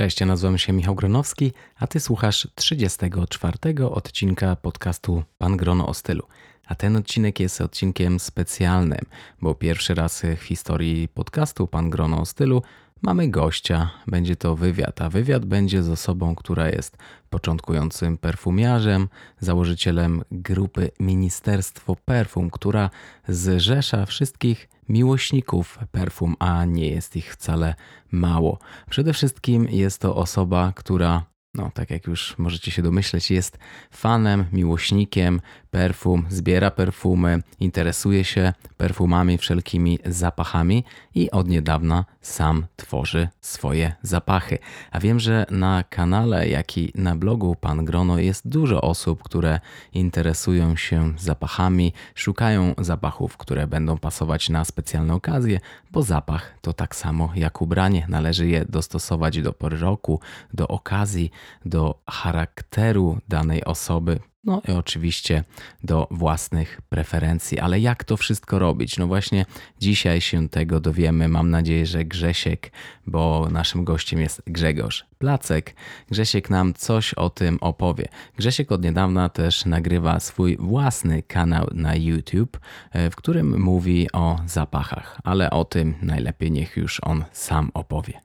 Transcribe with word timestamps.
Cześć, 0.00 0.20
ja 0.20 0.26
nazywam 0.26 0.58
się 0.58 0.72
Michał 0.72 0.94
Gronowski, 0.94 1.52
a 1.76 1.86
ty 1.86 2.00
słuchasz 2.00 2.48
34 2.54 3.58
odcinka 3.90 4.56
podcastu 4.56 5.22
Pan 5.38 5.56
Grono 5.56 5.86
o 5.86 5.94
stylu. 5.94 6.22
A 6.66 6.74
ten 6.74 6.96
odcinek 6.96 7.40
jest 7.40 7.60
odcinkiem 7.60 8.20
specjalnym, 8.20 9.06
bo 9.40 9.54
pierwszy 9.54 9.94
raz 9.94 10.22
w 10.22 10.42
historii 10.42 11.08
podcastu 11.08 11.66
Pan 11.66 11.90
Grono 11.90 12.20
o 12.20 12.26
stylu 12.26 12.62
mamy 13.02 13.28
gościa. 13.28 13.90
Będzie 14.06 14.36
to 14.36 14.56
wywiad, 14.56 15.00
a 15.00 15.10
wywiad 15.10 15.44
będzie 15.44 15.82
z 15.82 15.88
osobą, 15.88 16.34
która 16.34 16.68
jest 16.68 16.96
początkującym 17.30 18.18
perfumiarzem, 18.18 19.08
założycielem 19.40 20.22
grupy 20.30 20.90
Ministerstwo 21.00 21.96
Perfum, 22.04 22.50
która 22.50 22.90
zrzesza 23.28 24.06
wszystkich 24.06 24.68
miłośników 24.88 25.78
perfum, 25.90 26.36
a 26.38 26.64
nie 26.64 26.88
jest 26.88 27.16
ich 27.16 27.32
wcale 27.32 27.74
mało. 28.10 28.58
Przede 28.90 29.12
wszystkim 29.12 29.68
jest 29.68 30.00
to 30.00 30.16
osoba, 30.16 30.72
która 30.76 31.30
no, 31.54 31.70
tak 31.74 31.90
jak 31.90 32.06
już 32.06 32.38
możecie 32.38 32.70
się 32.70 32.82
domyśleć, 32.82 33.30
jest 33.30 33.58
fanem, 33.90 34.44
miłośnikiem 34.52 35.40
perfum, 35.70 36.26
zbiera 36.28 36.70
perfumy, 36.70 37.42
interesuje 37.60 38.24
się 38.24 38.52
perfumami, 38.76 39.38
wszelkimi 39.38 39.98
zapachami 40.06 40.84
i 41.14 41.30
od 41.30 41.48
niedawna 41.48 42.04
sam 42.20 42.66
tworzy 42.76 43.28
swoje 43.40 43.92
zapachy. 44.02 44.58
A 44.90 45.00
wiem, 45.00 45.20
że 45.20 45.46
na 45.50 45.84
kanale, 45.90 46.48
jak 46.48 46.78
i 46.78 46.92
na 46.94 47.16
blogu 47.16 47.56
Pan 47.60 47.84
Grono 47.84 48.18
jest 48.18 48.48
dużo 48.48 48.80
osób, 48.80 49.22
które 49.22 49.60
interesują 49.92 50.76
się 50.76 51.12
zapachami, 51.18 51.92
szukają 52.14 52.74
zapachów, 52.78 53.36
które 53.36 53.66
będą 53.66 53.98
pasować 53.98 54.48
na 54.48 54.64
specjalne 54.64 55.14
okazje, 55.14 55.60
bo 55.92 56.02
zapach 56.02 56.54
to 56.60 56.72
tak 56.72 56.96
samo 56.96 57.32
jak 57.34 57.62
ubranie. 57.62 58.06
Należy 58.08 58.48
je 58.48 58.64
dostosować 58.64 59.42
do 59.42 59.52
pory 59.52 59.78
roku, 59.78 60.20
do 60.54 60.68
okazji, 60.68 61.30
do 61.64 62.00
charakteru 62.06 63.18
danej 63.28 63.64
osoby, 63.64 64.20
no 64.44 64.62
i 64.68 64.72
oczywiście 64.72 65.44
do 65.84 66.08
własnych 66.10 66.80
preferencji. 66.88 67.58
Ale 67.58 67.80
jak 67.80 68.04
to 68.04 68.16
wszystko 68.16 68.58
robić? 68.58 68.98
No 68.98 69.06
właśnie 69.06 69.46
dzisiaj 69.78 70.20
się 70.20 70.48
tego 70.48 70.80
dowiemy. 70.80 71.28
Mam 71.28 71.50
nadzieję, 71.50 71.86
że 71.86 72.04
Grzesiek, 72.04 72.72
bo 73.06 73.48
naszym 73.50 73.84
gościem 73.84 74.20
jest 74.20 74.42
Grzegorz 74.46 75.06
Placek. 75.18 75.74
Grzesiek 76.10 76.50
nam 76.50 76.74
coś 76.74 77.14
o 77.14 77.30
tym 77.30 77.58
opowie. 77.60 78.08
Grzesiek 78.36 78.72
od 78.72 78.84
niedawna 78.84 79.28
też 79.28 79.64
nagrywa 79.64 80.20
swój 80.20 80.56
własny 80.56 81.22
kanał 81.22 81.66
na 81.74 81.94
YouTube, 81.94 82.60
e, 82.90 83.10
w 83.10 83.16
którym 83.16 83.60
mówi 83.60 84.12
o 84.12 84.40
zapachach, 84.46 85.20
ale 85.24 85.50
o 85.50 85.64
tym 85.64 85.94
najlepiej 86.02 86.50
niech 86.50 86.76
już 86.76 87.00
on 87.02 87.24
sam 87.32 87.70
opowie. 87.74 88.20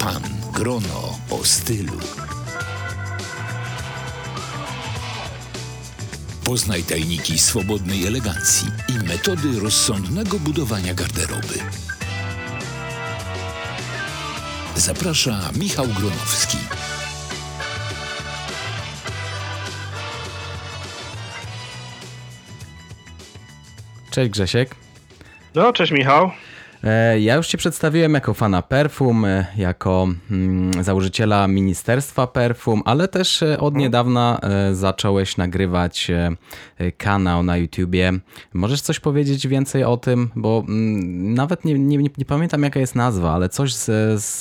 Pan 0.00 0.39
Grono 0.52 1.18
o 1.30 1.44
stylu. 1.44 1.98
Poznaj 6.44 6.82
tajniki 6.82 7.38
swobodnej 7.38 8.06
elegancji 8.06 8.68
i 8.88 8.92
metody 9.08 9.60
rozsądnego 9.60 10.38
budowania 10.38 10.94
garderoby. 10.94 11.58
Zaprasza 14.76 15.50
Michał 15.56 15.86
Gronowski. 15.86 16.58
Cześć 24.10 24.30
Grzesiek. 24.30 24.74
No, 25.54 25.72
cześć 25.72 25.92
Michał. 25.92 26.30
E, 26.84 27.20
ja 27.20 27.36
już 27.36 27.46
Cię 27.46 27.58
przedstawiłem 27.58 28.14
jako 28.14 28.34
fana 28.34 28.62
perfum, 28.62 29.24
e, 29.24 29.46
jako 29.56 30.08
mm, 30.30 30.84
założyciela 30.84 31.48
Ministerstwa 31.48 32.26
Perfum, 32.26 32.82
ale 32.84 33.08
też 33.08 33.42
e, 33.42 33.60
od 33.60 33.76
niedawna 33.76 34.40
zacząłeś 34.72 35.36
nagrywać 35.36 36.10
kanał 36.96 37.42
na 37.42 37.56
YouTubie. 37.56 38.12
Możesz 38.54 38.80
coś 38.80 39.00
powiedzieć 39.00 39.46
więcej 39.48 39.84
o 39.84 39.96
tym? 39.96 40.30
Bo 40.36 40.64
mm, 40.68 41.34
nawet 41.34 41.64
nie, 41.64 41.78
nie, 41.78 41.98
nie 41.98 42.24
pamiętam 42.24 42.62
jaka 42.62 42.80
jest 42.80 42.94
nazwa, 42.94 43.32
ale 43.32 43.48
coś 43.48 43.74
z, 43.74 43.84
z, 44.22 44.40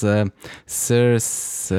z, 0.66 1.24
z 1.24 1.74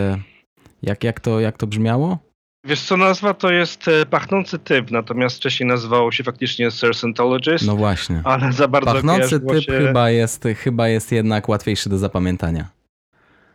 jak, 0.83 1.05
jak, 1.05 1.21
to, 1.21 1.41
jak 1.41 1.57
to 1.57 1.67
brzmiało? 1.67 2.30
Wiesz 2.65 2.83
co, 2.83 2.97
nazwa 2.97 3.35
to 3.35 3.51
jest 3.51 3.89
e, 3.89 4.07
pachnący 4.07 4.59
typ, 4.59 4.91
natomiast 4.91 5.37
wcześniej 5.37 5.69
nazywał 5.69 6.13
się 6.13 6.25
faktycznie 6.25 6.71
Sir 6.71 6.95
Scientologist. 6.95 7.67
No 7.67 7.77
właśnie. 7.77 8.21
Ale 8.25 8.53
za 8.53 8.69
bardzo 8.69 8.93
Pachnący 8.93 9.41
typ 9.41 9.63
się... 9.63 9.73
chyba, 9.73 10.11
jest, 10.11 10.45
chyba 10.57 10.89
jest 10.89 11.13
jednak 11.13 11.49
łatwiejszy 11.49 11.89
do 11.89 11.99
zapamiętania. 11.99 12.80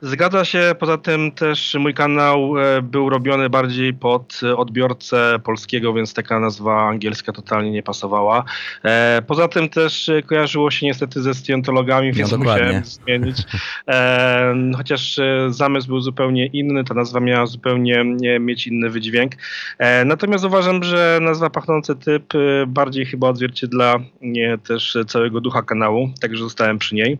Zgadza 0.05 0.45
się, 0.45 0.75
poza 0.79 0.97
tym 0.97 1.31
też 1.31 1.75
mój 1.79 1.93
kanał 1.93 2.59
e, 2.59 2.81
był 2.81 3.09
robiony 3.09 3.49
bardziej 3.49 3.93
pod 3.93 4.41
odbiorcę 4.57 5.39
polskiego, 5.43 5.93
więc 5.93 6.13
taka 6.13 6.39
nazwa 6.39 6.87
angielska 6.87 7.31
totalnie 7.31 7.71
nie 7.71 7.83
pasowała. 7.83 8.43
E, 8.83 9.21
poza 9.27 9.47
tym 9.47 9.69
też 9.69 10.11
kojarzyło 10.25 10.71
się 10.71 10.85
niestety 10.85 11.21
ze 11.21 11.33
scjentologami, 11.33 12.13
więc 12.13 12.31
no 12.31 12.37
musiałem 12.37 12.85
zmienić. 12.85 13.37
E, 13.87 14.55
chociaż 14.77 15.19
zamysł 15.47 15.87
był 15.87 16.01
zupełnie 16.01 16.45
inny, 16.45 16.83
ta 16.83 16.93
nazwa 16.93 17.19
miała 17.19 17.45
zupełnie 17.45 18.03
mieć 18.39 18.67
inny 18.67 18.89
wydźwięk. 18.89 19.31
Natomiast 20.05 20.45
uważam, 20.45 20.83
że 20.83 21.19
nazwa 21.21 21.49
pachnący 21.49 21.95
typ 21.95 22.33
bardziej 22.67 23.05
chyba 23.05 23.29
odzwierciedla 23.29 23.95
nie 24.21 24.57
też 24.57 24.97
całego 25.07 25.41
ducha 25.41 25.61
kanału, 25.61 26.09
także 26.21 26.43
zostałem 26.43 26.77
przy 26.77 26.95
niej. 26.95 27.17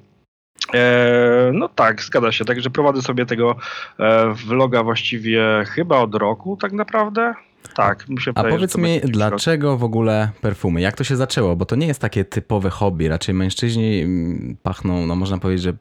E, 0.74 1.52
no 1.54 1.70
tak, 1.70 2.02
zgadza 2.02 2.32
się. 2.32 2.46
Także 2.46 2.70
prowadzę 2.70 3.02
sobie 3.02 3.26
tego 3.26 3.56
e, 4.00 4.34
vloga 4.34 4.84
właściwie 4.84 5.44
chyba 5.68 6.00
od 6.00 6.16
roku 6.16 6.58
tak 6.62 6.72
naprawdę. 6.72 7.34
Tak, 7.76 8.10
mi 8.10 8.22
się 8.22 8.32
A 8.36 8.44
powiedz 8.44 8.78
mi, 8.78 9.02
dlaczego 9.04 9.78
w 9.78 9.84
ogóle 9.84 10.30
perfumy? 10.42 10.82
Jak 10.82 10.96
to 10.96 11.04
się 11.04 11.16
zaczęło? 11.16 11.56
Bo 11.56 11.66
to 11.66 11.76
nie 11.76 11.88
jest 11.88 12.02
takie 12.02 12.26
typowe 12.26 12.70
hobby. 12.70 13.08
Raczej 13.08 13.36
mężczyźni 13.36 14.02
mm, 14.02 14.58
pachną, 14.64 15.08
no 15.08 15.16
można 15.16 15.38
powiedzieć, 15.38 15.64
że 15.64 15.74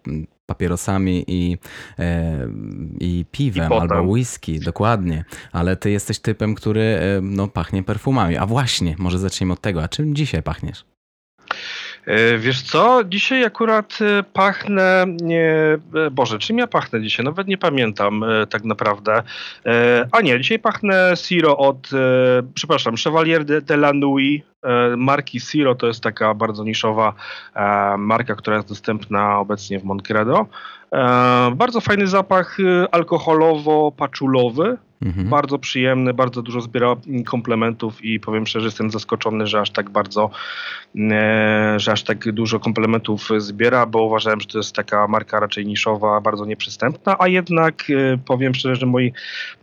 papierosami 0.47 1.25
i, 1.29 1.59
e, 1.99 2.49
i 3.01 3.25
piwem 3.31 3.73
I 3.73 3.75
albo 3.75 4.03
whisky, 4.03 4.61
dokładnie. 4.61 5.25
Ale 5.53 5.77
ty 5.77 5.91
jesteś 5.91 6.19
typem, 6.19 6.55
który 6.55 6.99
no, 7.23 7.49
pachnie 7.49 7.83
perfumami. 7.83 8.37
A 8.37 8.47
właśnie, 8.47 8.95
może 8.99 9.19
zacznijmy 9.19 9.53
od 9.53 9.61
tego. 9.61 9.83
A 9.83 9.89
czym 9.89 10.15
dzisiaj 10.15 10.43
pachniesz? 10.43 10.85
E, 12.07 12.39
wiesz 12.39 12.63
co, 12.63 13.05
dzisiaj 13.05 13.45
akurat 13.45 13.99
e, 14.01 14.23
pachnę, 14.23 15.07
nie, 15.23 15.79
e, 16.07 16.11
Boże, 16.11 16.39
czym 16.39 16.59
ja 16.59 16.67
pachnę 16.67 17.03
dzisiaj? 17.03 17.25
Nawet 17.25 17.47
nie 17.47 17.59
pamiętam 17.59 18.25
tak 18.51 18.65
naprawdę. 18.65 19.23
A 20.13 20.21
nie, 20.21 20.41
dzisiaj 20.41 20.59
pachnę 20.59 21.13
Siro 21.17 21.59
od, 21.59 21.91
przepraszam, 22.55 22.97
Chevalier 22.97 23.45
de, 23.45 23.61
de 23.61 23.75
la 23.75 23.93
Nuit, 23.93 24.45
marki 24.97 25.41
Siro, 25.41 25.75
to 25.75 25.87
jest 25.87 26.03
taka 26.03 26.35
bardzo 26.35 26.65
niszowa 26.65 27.15
marka, 27.99 28.35
która 28.35 28.57
jest 28.57 28.69
dostępna 28.69 29.39
obecnie 29.39 29.79
w 29.79 29.85
Moncredo. 29.85 30.47
Bardzo 31.53 31.81
fajny 31.81 32.07
zapach 32.07 32.59
alkoholowo-paczulowy, 32.93 34.77
Mhm. 35.03 35.29
Bardzo 35.29 35.59
przyjemny, 35.59 36.15
bardzo 36.15 36.43
dużo 36.43 36.61
zbiera 36.61 36.97
komplementów 37.27 38.05
i 38.05 38.21
powiem 38.21 38.47
szczerze, 38.47 38.67
jestem 38.67 38.91
zaskoczony, 38.91 39.47
że 39.47 39.61
aż 39.61 39.71
tak 39.71 39.91
bardzo, 39.91 40.31
e, 40.97 41.75
że 41.77 41.93
aż 41.93 42.03
tak 42.03 42.33
dużo 42.33 42.61
komplementów 42.61 43.29
zbiera, 43.39 43.87
bo 43.87 44.03
uważałem, 44.03 44.41
że 44.41 44.47
to 44.47 44.59
jest 44.59 44.75
taka 44.75 45.09
marka 45.09 45.41
raczej 45.41 45.67
niszowa, 45.67 46.21
bardzo 46.21 46.45
nieprzystępna, 46.45 47.17
a 47.19 47.29
jednak 47.29 47.85
e, 47.91 48.19
powiem 48.19 48.55
szczerze, 48.55 48.77
że 48.77 48.87
moi 48.87 49.13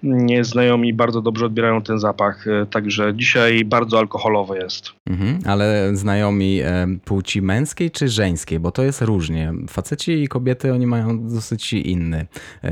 mm, 0.04 0.44
znajomi 0.44 0.94
bardzo 0.94 1.22
dobrze 1.22 1.46
odbierają 1.46 1.82
ten 1.82 2.00
zapach, 2.00 2.48
e, 2.48 2.66
także 2.66 3.14
dzisiaj 3.16 3.66
bardzo 3.66 4.00
alkoholowy 4.00 4.58
jest. 4.58 4.90
Mhm, 5.10 5.40
ale 5.46 5.92
znajomi 5.94 6.62
płci 7.06 7.42
męskiej 7.42 7.92
czy 7.92 8.08
żeńskiej, 8.08 8.60
bo 8.60 8.72
to 8.72 8.84
jest 8.84 9.02
różnie. 9.02 9.54
Faceci 9.70 10.12
i 10.12 10.28
kobiety, 10.28 10.74
oni 10.74 10.88
mają 10.88 11.30
dosyć 11.30 11.74
inny 11.74 12.26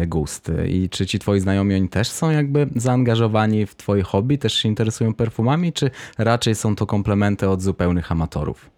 gust. 0.08 0.52
I 0.68 0.90
czy 0.90 1.06
ci 1.06 1.20
twoi 1.20 1.40
znajomi, 1.40 1.76
oni 1.76 1.90
też 1.90 2.08
są 2.08 2.32
jakby 2.32 2.49
jakby 2.50 2.80
zaangażowani 2.80 3.66
w 3.66 3.76
twoje 3.76 4.04
hobby, 4.04 4.38
też 4.38 4.54
się 4.54 4.70
interesują 4.70 5.14
perfumami, 5.14 5.74
czy 5.74 5.92
raczej 6.18 6.56
są 6.56 6.76
to 6.76 6.86
komplementy 6.86 7.50
od 7.50 7.62
zupełnych 7.62 8.12
amatorów? 8.12 8.70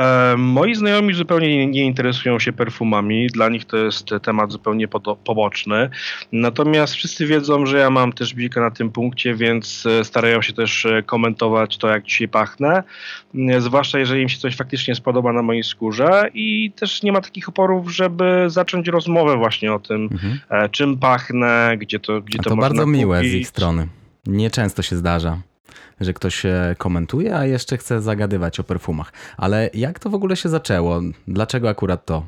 E, 0.00 0.36
moi 0.36 0.74
znajomi 0.74 1.14
zupełnie 1.14 1.66
nie 1.66 1.84
interesują 1.84 2.38
się 2.38 2.52
perfumami, 2.52 3.26
dla 3.26 3.48
nich 3.48 3.64
to 3.64 3.76
jest 3.76 4.08
temat 4.22 4.52
zupełnie 4.52 4.88
poboczny. 5.24 5.90
Natomiast 6.32 6.94
wszyscy 6.94 7.26
wiedzą, 7.26 7.66
że 7.66 7.78
ja 7.78 7.90
mam 7.90 8.12
też 8.12 8.34
bikę 8.34 8.60
na 8.60 8.70
tym 8.70 8.90
punkcie, 8.90 9.34
więc 9.34 9.86
e, 9.86 10.04
starają 10.04 10.42
się 10.42 10.52
też 10.52 10.86
e, 10.86 11.02
komentować 11.02 11.78
to, 11.78 11.88
jak 11.88 12.04
dzisiaj 12.04 12.28
pachnę. 12.28 12.82
Zwłaszcza 13.58 13.98
jeżeli 13.98 14.22
im 14.22 14.28
się 14.28 14.38
coś 14.38 14.56
faktycznie 14.56 14.94
spodoba 14.94 15.32
na 15.32 15.42
mojej 15.42 15.64
skórze 15.64 16.30
i 16.34 16.72
też 16.76 17.02
nie 17.02 17.12
ma 17.12 17.20
takich 17.20 17.48
oporów, 17.48 17.92
żeby 17.92 18.44
zacząć 18.46 18.88
rozmowę 18.88 19.36
właśnie 19.36 19.72
o 19.72 19.78
tym, 19.78 20.08
mhm. 20.12 20.70
czym 20.70 20.98
pachnę, 20.98 21.76
gdzie 21.78 22.00
to, 22.00 22.20
gdzie 22.20 22.38
A 22.40 22.42
to, 22.42 22.50
to 22.50 22.56
można 22.56 22.68
bardzo 22.68 22.84
kupić. 22.84 23.00
miłe 23.00 23.20
z 23.20 23.34
ich 23.34 23.48
strony. 23.48 23.88
Nieczęsto 24.26 24.82
się 24.82 24.96
zdarza. 24.96 25.49
Że 26.00 26.12
ktoś 26.12 26.42
komentuje, 26.78 27.36
a 27.36 27.46
jeszcze 27.46 27.76
chce 27.76 28.00
zagadywać 28.00 28.60
o 28.60 28.64
perfumach. 28.64 29.12
Ale 29.36 29.70
jak 29.74 29.98
to 29.98 30.10
w 30.10 30.14
ogóle 30.14 30.36
się 30.36 30.48
zaczęło? 30.48 31.00
Dlaczego 31.28 31.68
akurat 31.68 32.06
to? 32.06 32.26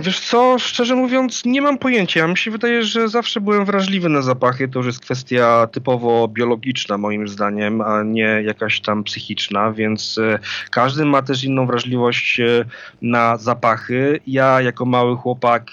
Wiesz 0.00 0.20
co, 0.20 0.58
szczerze 0.58 0.94
mówiąc, 0.94 1.44
nie 1.44 1.62
mam 1.62 1.78
pojęcia. 1.78 2.28
Mi 2.28 2.36
się 2.36 2.50
wydaje, 2.50 2.82
że 2.82 3.08
zawsze 3.08 3.40
byłem 3.40 3.64
wrażliwy 3.64 4.08
na 4.08 4.22
zapachy. 4.22 4.68
To 4.68 4.78
już 4.78 4.86
jest 4.86 5.00
kwestia 5.00 5.66
typowo 5.72 6.28
biologiczna, 6.28 6.98
moim 6.98 7.28
zdaniem, 7.28 7.80
a 7.80 8.02
nie 8.02 8.42
jakaś 8.44 8.80
tam 8.80 9.04
psychiczna, 9.04 9.72
więc 9.72 10.18
e, 10.18 10.38
każdy 10.70 11.04
ma 11.04 11.22
też 11.22 11.44
inną 11.44 11.66
wrażliwość 11.66 12.40
e, 12.40 12.64
na 13.02 13.36
zapachy. 13.36 14.20
Ja, 14.26 14.60
jako 14.60 14.84
mały 14.84 15.16
chłopak, 15.16 15.70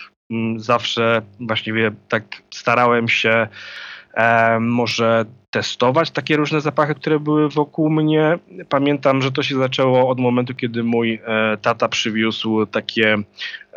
zawsze 0.58 1.22
właściwie 1.40 1.92
tak 2.10 2.24
starałem 2.54 3.08
się 3.08 3.48
może 4.60 5.26
testować 5.56 6.12
takie 6.12 6.38
różne 6.38 6.62
zapachy, 6.62 6.96
które 6.96 7.20
były 7.20 7.50
wokół 7.50 7.90
mnie. 7.90 8.40
Pamiętam, 8.70 9.22
że 9.22 9.32
to 9.32 9.44
się 9.44 9.56
zaczęło 9.56 10.10
od 10.10 10.20
momentu, 10.20 10.56
kiedy 10.56 10.84
mój 10.84 11.22
e, 11.26 11.58
tata 11.58 11.88
przywiózł 11.88 12.66
takie, 12.66 13.18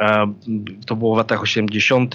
e, 0.00 0.32
to 0.86 0.96
było 0.96 1.14
w 1.14 1.18
latach 1.18 1.42
80., 1.42 2.14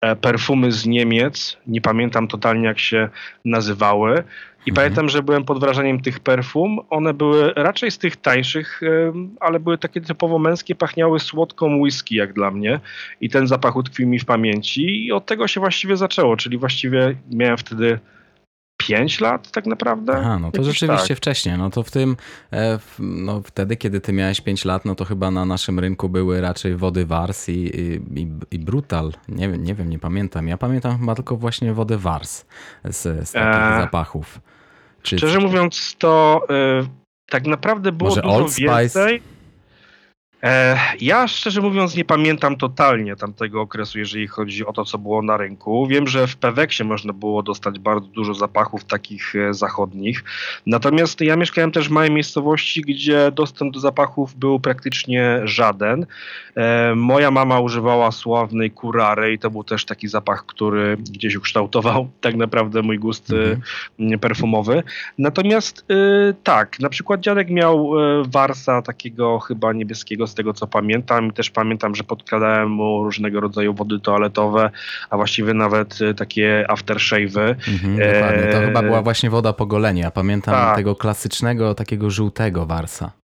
e, 0.00 0.16
perfumy 0.16 0.72
z 0.72 0.86
Niemiec. 0.86 1.56
Nie 1.66 1.80
pamiętam 1.80 2.28
totalnie, 2.28 2.66
jak 2.66 2.78
się 2.78 3.08
nazywały. 3.44 4.22
I 4.66 4.70
mhm. 4.70 4.74
pamiętam, 4.74 5.08
że 5.08 5.22
byłem 5.22 5.44
pod 5.44 5.60
wrażeniem 5.60 6.00
tych 6.00 6.20
perfum. 6.20 6.78
One 6.90 7.14
były 7.14 7.52
raczej 7.56 7.90
z 7.90 7.98
tych 7.98 8.16
tańszych, 8.16 8.80
ale 9.40 9.60
były 9.60 9.78
takie 9.78 10.00
typowo 10.00 10.38
męskie, 10.38 10.74
pachniały 10.74 11.20
słodką 11.20 11.76
whisky, 11.76 12.16
jak 12.16 12.32
dla 12.32 12.50
mnie. 12.50 12.80
I 13.20 13.30
ten 13.30 13.46
zapach 13.46 13.76
utkwił 13.76 14.08
mi 14.08 14.18
w 14.18 14.24
pamięci. 14.24 15.06
I 15.06 15.12
od 15.12 15.26
tego 15.26 15.48
się 15.48 15.60
właściwie 15.60 15.96
zaczęło, 15.96 16.36
czyli 16.36 16.58
właściwie 16.58 17.16
miałem 17.30 17.56
wtedy 17.56 17.98
5 18.76 19.20
lat 19.20 19.50
tak 19.50 19.66
naprawdę. 19.66 20.12
Aha, 20.16 20.38
no 20.38 20.50
to 20.50 20.62
Jakiś 20.62 20.74
rzeczywiście 20.74 21.08
tak. 21.08 21.18
wcześniej. 21.18 21.58
No 21.58 21.70
to 21.70 21.82
w 21.82 21.90
tym, 21.90 22.16
e, 22.52 22.78
no 22.98 23.42
wtedy, 23.44 23.76
kiedy 23.76 24.00
ty 24.00 24.12
miałeś 24.12 24.40
5 24.40 24.64
lat, 24.64 24.84
no 24.84 24.94
to 24.94 25.04
chyba 25.04 25.30
na 25.30 25.44
naszym 25.44 25.78
rynku 25.78 26.08
były 26.08 26.40
raczej 26.40 26.76
wody 26.76 27.06
Wars 27.06 27.48
i, 27.48 27.80
i, 28.14 28.28
i 28.50 28.58
Brutal. 28.58 29.12
Nie, 29.28 29.48
nie 29.48 29.74
wiem, 29.74 29.90
nie 29.90 29.98
pamiętam. 29.98 30.48
Ja 30.48 30.58
pamiętam 30.58 30.98
chyba 30.98 31.14
tylko 31.14 31.36
właśnie 31.36 31.74
wody 31.74 31.98
Wars 31.98 32.44
z, 32.84 33.28
z 33.28 33.32
takich 33.32 33.78
e... 33.78 33.80
zapachów. 33.80 34.40
Czy, 35.04 35.18
Szczerze 35.18 35.38
mówiąc, 35.38 35.94
to 35.98 36.40
y, 36.82 36.86
tak 37.30 37.46
naprawdę 37.46 37.92
było 37.92 38.10
Może 38.10 38.22
dużo 38.22 38.34
Old 38.34 38.52
Spice? 38.52 38.70
więcej. 38.80 39.33
E, 40.44 40.78
ja 41.00 41.28
szczerze 41.28 41.60
mówiąc 41.60 41.96
nie 41.96 42.04
pamiętam 42.04 42.56
totalnie 42.56 43.16
tamtego 43.16 43.60
okresu, 43.60 43.98
jeżeli 43.98 44.26
chodzi 44.26 44.66
o 44.66 44.72
to, 44.72 44.84
co 44.84 44.98
było 44.98 45.22
na 45.22 45.36
rynku. 45.36 45.86
Wiem, 45.86 46.06
że 46.06 46.26
w 46.26 46.36
Peweksie 46.36 46.84
można 46.84 47.12
było 47.12 47.42
dostać 47.42 47.78
bardzo 47.78 48.06
dużo 48.06 48.34
zapachów 48.34 48.84
takich 48.84 49.34
e, 49.36 49.54
zachodnich. 49.54 50.24
Natomiast 50.66 51.20
ja 51.20 51.36
mieszkałem 51.36 51.72
też 51.72 51.88
w 51.88 51.90
małej 51.90 52.10
miejscowości, 52.10 52.82
gdzie 52.82 53.32
dostęp 53.32 53.74
do 53.74 53.80
zapachów 53.80 54.34
był 54.34 54.60
praktycznie 54.60 55.40
żaden. 55.44 56.06
E, 56.56 56.94
moja 56.94 57.30
mama 57.30 57.60
używała 57.60 58.12
sławnej 58.12 58.70
kurary 58.70 59.32
i 59.32 59.38
to 59.38 59.50
był 59.50 59.64
też 59.64 59.84
taki 59.84 60.08
zapach, 60.08 60.46
który 60.46 60.96
gdzieś 60.96 61.36
ukształtował 61.36 62.08
tak 62.20 62.34
naprawdę 62.34 62.82
mój 62.82 62.98
gust 62.98 63.32
mhm. 63.98 64.18
perfumowy. 64.18 64.82
Natomiast 65.18 65.86
tak, 66.42 66.80
na 66.80 66.88
przykład 66.88 67.20
dziadek 67.20 67.50
miał 67.50 67.90
warsa 68.24 68.82
takiego 68.82 69.38
chyba 69.38 69.72
niebieskiego 69.72 70.26
z 70.34 70.36
tego 70.36 70.52
co 70.52 70.66
pamiętam. 70.66 71.28
I 71.28 71.32
też 71.32 71.50
pamiętam, 71.50 71.94
że 71.94 72.04
podkładałem 72.04 72.70
mu 72.70 73.04
różnego 73.04 73.40
rodzaju 73.40 73.74
wody 73.74 74.00
toaletowe, 74.00 74.70
a 75.10 75.16
właściwie 75.16 75.54
nawet 75.54 76.00
y, 76.00 76.14
takie 76.14 76.66
aftershave'y. 76.68 77.54
Mhm, 77.68 77.96
dokładnie. 77.98 78.52
To 78.52 78.58
e... 78.62 78.66
chyba 78.66 78.82
była 78.82 79.02
właśnie 79.02 79.30
woda 79.30 79.52
po 79.52 79.66
golenie. 79.66 80.10
pamiętam 80.14 80.54
tak. 80.54 80.76
tego 80.76 80.96
klasycznego, 80.96 81.74
takiego 81.74 82.10
żółtego 82.10 82.66
warsa. 82.66 83.23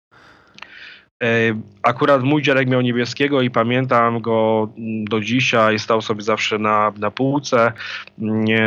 E, 1.21 1.55
akurat 1.83 2.23
mój 2.23 2.41
dziadek 2.41 2.69
miał 2.69 2.81
niebieskiego 2.81 3.41
i 3.41 3.49
pamiętam 3.49 4.21
go 4.21 4.69
do 5.09 5.21
dzisiaj, 5.21 5.79
stał 5.79 6.01
sobie 6.01 6.21
zawsze 6.21 6.57
na, 6.57 6.93
na 6.97 7.11
półce. 7.11 7.71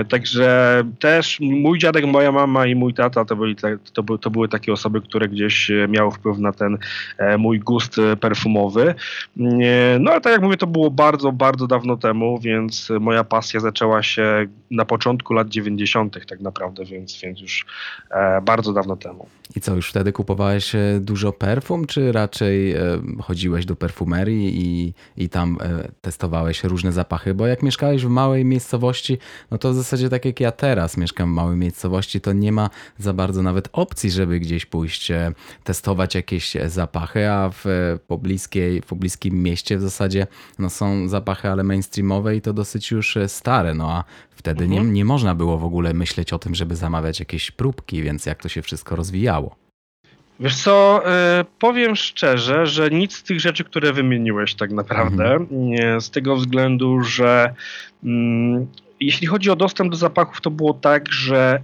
Także 0.08 0.82
też 0.98 1.40
mój 1.40 1.78
dziadek, 1.78 2.04
moja 2.06 2.32
mama 2.32 2.66
i 2.66 2.74
mój 2.74 2.94
tata 2.94 3.24
to, 3.24 3.36
byli, 3.36 3.56
to, 3.92 4.02
by, 4.02 4.18
to 4.18 4.30
były 4.30 4.48
takie 4.48 4.72
osoby, 4.72 5.00
które 5.00 5.28
gdzieś 5.28 5.70
miały 5.88 6.10
wpływ 6.10 6.38
na 6.38 6.52
ten 6.52 6.78
e, 7.18 7.38
mój 7.38 7.60
gust 7.60 7.96
perfumowy. 8.20 8.94
No 10.00 10.10
ale 10.10 10.20
tak 10.20 10.32
jak 10.32 10.42
mówię, 10.42 10.56
to 10.56 10.66
było 10.66 10.90
bardzo, 10.90 11.32
bardzo 11.32 11.66
dawno 11.66 11.96
temu, 11.96 12.38
więc 12.38 12.88
moja 13.00 13.24
pasja 13.24 13.60
zaczęła 13.60 14.02
się 14.02 14.46
na 14.70 14.84
początku 14.84 15.34
lat 15.34 15.48
90. 15.48 16.26
tak 16.28 16.40
naprawdę, 16.40 16.84
więc, 16.84 17.20
więc 17.22 17.40
już 17.40 17.66
e, 18.10 18.40
bardzo 18.40 18.72
dawno 18.72 18.96
temu. 18.96 19.28
I 19.56 19.60
co, 19.60 19.74
już 19.74 19.90
wtedy 19.90 20.12
kupowałeś 20.12 20.72
dużo 21.00 21.32
perfum, 21.32 21.86
czy 21.86 22.12
raczej 22.12 22.43
raczej 22.44 22.72
e, 22.72 22.78
chodziłeś 23.22 23.66
do 23.66 23.76
perfumerii 23.76 24.62
i, 24.62 24.94
i 25.16 25.28
tam 25.28 25.58
e, 25.60 25.88
testowałeś 26.00 26.64
różne 26.64 26.92
zapachy, 26.92 27.34
bo 27.34 27.46
jak 27.46 27.62
mieszkałeś 27.62 28.04
w 28.04 28.08
małej 28.08 28.44
miejscowości, 28.44 29.18
no 29.50 29.58
to 29.58 29.70
w 29.70 29.74
zasadzie 29.74 30.08
tak 30.08 30.24
jak 30.24 30.40
ja 30.40 30.52
teraz 30.52 30.96
mieszkam 30.96 31.32
w 31.32 31.34
małej 31.34 31.56
miejscowości, 31.56 32.20
to 32.20 32.32
nie 32.32 32.52
ma 32.52 32.70
za 32.98 33.12
bardzo 33.12 33.42
nawet 33.42 33.68
opcji, 33.72 34.10
żeby 34.10 34.40
gdzieś 34.40 34.66
pójść 34.66 35.10
e, 35.10 35.32
testować 35.64 36.14
jakieś 36.14 36.56
zapachy, 36.66 37.30
a 37.30 37.50
w 37.52 37.64
pobliskiej, 38.06 38.82
w 38.82 38.86
pobliskim 38.86 39.42
mieście 39.42 39.78
w 39.78 39.82
zasadzie 39.82 40.26
no 40.58 40.70
są 40.70 41.08
zapachy, 41.08 41.48
ale 41.48 41.62
mainstreamowe 41.62 42.36
i 42.36 42.40
to 42.40 42.52
dosyć 42.52 42.90
już 42.90 43.18
stare, 43.26 43.74
no 43.74 43.92
a 43.92 44.04
wtedy 44.30 44.64
mhm. 44.64 44.86
nie, 44.86 44.92
nie 44.92 45.04
można 45.04 45.34
było 45.34 45.58
w 45.58 45.64
ogóle 45.64 45.94
myśleć 45.94 46.32
o 46.32 46.38
tym, 46.38 46.54
żeby 46.54 46.76
zamawiać 46.76 47.20
jakieś 47.20 47.50
próbki, 47.50 48.02
więc 48.02 48.26
jak 48.26 48.42
to 48.42 48.48
się 48.48 48.62
wszystko 48.62 48.96
rozwijało. 48.96 49.63
Wiesz 50.40 50.56
co, 50.56 51.02
e, 51.06 51.44
powiem 51.58 51.96
szczerze, 51.96 52.66
że 52.66 52.90
nic 52.90 53.16
z 53.16 53.22
tych 53.22 53.40
rzeczy, 53.40 53.64
które 53.64 53.92
wymieniłeś 53.92 54.54
tak 54.54 54.70
naprawdę, 54.70 55.32
mhm. 55.32 56.00
z 56.00 56.10
tego 56.10 56.36
względu, 56.36 57.00
że 57.00 57.54
mm, 58.04 58.66
jeśli 59.00 59.26
chodzi 59.26 59.50
o 59.50 59.56
dostęp 59.56 59.90
do 59.90 59.96
zapachów, 59.96 60.40
to 60.40 60.50
było 60.50 60.74
tak, 60.74 61.12
że 61.12 61.60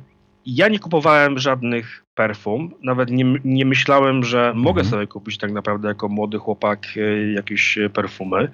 ja 0.46 0.68
nie 0.68 0.78
kupowałem 0.78 1.38
żadnych 1.38 2.04
perfum, 2.14 2.74
nawet 2.82 3.10
nie, 3.10 3.24
nie 3.44 3.64
myślałem, 3.64 4.24
że 4.24 4.38
mhm. 4.38 4.58
mogę 4.58 4.84
sobie 4.84 5.06
kupić 5.06 5.38
tak 5.38 5.52
naprawdę 5.52 5.88
jako 5.88 6.08
młody 6.08 6.38
chłopak 6.38 6.86
e, 6.96 7.32
jakieś 7.32 7.78
perfumy. 7.94 8.48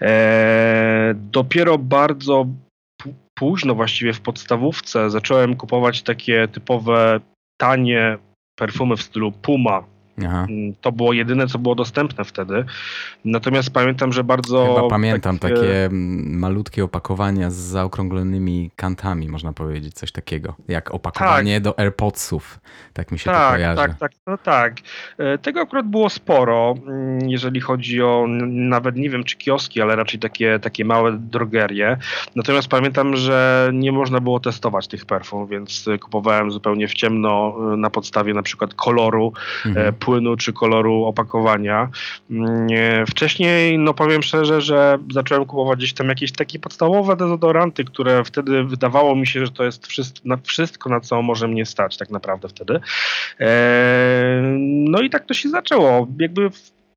E, 0.00 1.14
dopiero 1.16 1.78
bardzo 1.78 2.46
późno, 3.34 3.74
właściwie 3.74 4.12
w 4.12 4.20
podstawówce, 4.20 5.10
zacząłem 5.10 5.56
kupować 5.56 6.02
takie 6.02 6.48
typowe, 6.48 7.20
tanie 7.56 8.18
perfumy 8.62 8.96
w 8.96 9.02
stylu 9.02 9.32
Puma, 9.32 9.84
Aha. 10.26 10.46
Mm, 10.50 10.74
to 10.80 10.92
było 10.92 11.12
jedyne, 11.12 11.46
co 11.46 11.58
było 11.58 11.74
dostępne 11.74 12.24
wtedy. 12.24 12.64
Natomiast 13.24 13.70
pamiętam, 13.70 14.12
że 14.12 14.24
bardzo. 14.24 14.74
Chyba 14.74 14.88
pamiętam 14.88 15.38
takie, 15.38 15.54
takie 15.54 15.88
malutkie 16.24 16.84
opakowania 16.84 17.50
z 17.50 17.54
zaokrąglonymi 17.54 18.70
kantami, 18.76 19.28
można 19.28 19.52
powiedzieć, 19.52 19.94
coś 19.94 20.12
takiego. 20.12 20.54
Jak 20.68 20.94
opakowanie 20.94 21.54
tak. 21.54 21.62
do 21.62 21.78
AirPodsów. 21.78 22.60
Tak 22.92 23.12
mi 23.12 23.18
się 23.18 23.30
tak, 23.30 23.50
to 23.50 23.52
kojarzy. 23.52 23.76
Tak, 23.76 23.98
tak, 23.98 24.12
no 24.26 24.38
tak. 24.38 24.76
E, 25.18 25.38
tego 25.38 25.60
akurat 25.60 25.86
było 25.86 26.10
sporo, 26.10 26.74
mm, 26.86 27.28
jeżeli 27.28 27.60
chodzi 27.60 28.02
o 28.02 28.26
nawet 28.48 28.96
nie 28.96 29.10
wiem 29.10 29.24
czy 29.24 29.36
kioski, 29.36 29.82
ale 29.82 29.96
raczej 29.96 30.20
takie, 30.20 30.58
takie 30.58 30.84
małe 30.84 31.12
drogerie. 31.12 31.96
Natomiast 32.36 32.68
pamiętam, 32.68 33.16
że 33.16 33.70
nie 33.74 33.92
można 33.92 34.20
było 34.20 34.40
testować 34.40 34.88
tych 34.88 35.06
perfum, 35.06 35.46
więc 35.46 35.84
kupowałem 36.00 36.50
zupełnie 36.50 36.88
w 36.88 36.94
ciemno 36.94 37.54
e, 37.72 37.76
na 37.76 37.90
podstawie 37.90 38.34
na 38.34 38.42
przykład 38.42 38.74
koloru. 38.74 39.32
Mhm 39.66 39.92
płynu 40.12 40.36
czy 40.36 40.52
koloru 40.52 41.04
opakowania. 41.04 41.88
Mm, 42.30 43.06
wcześniej, 43.06 43.78
no 43.78 43.94
powiem 43.94 44.22
szczerze, 44.22 44.60
że 44.60 44.98
zacząłem 45.12 45.44
kupować 45.44 45.78
gdzieś 45.78 45.92
tam 45.92 46.08
jakieś 46.08 46.32
takie 46.32 46.58
podstawowe 46.58 47.16
dezodoranty, 47.16 47.84
które 47.84 48.24
wtedy 48.24 48.64
wydawało 48.64 49.16
mi 49.16 49.26
się, 49.26 49.46
że 49.46 49.52
to 49.52 49.64
jest 49.64 49.86
wszystko, 49.86 50.28
na, 50.28 50.36
wszystko, 50.36 50.90
na 50.90 51.00
co 51.00 51.22
może 51.22 51.48
mnie 51.48 51.66
stać 51.66 51.96
tak 51.96 52.10
naprawdę 52.10 52.48
wtedy. 52.48 52.80
E, 53.40 54.42
no 54.64 55.00
i 55.00 55.10
tak 55.10 55.24
to 55.24 55.34
się 55.34 55.48
zaczęło. 55.48 56.06
Jakby 56.18 56.50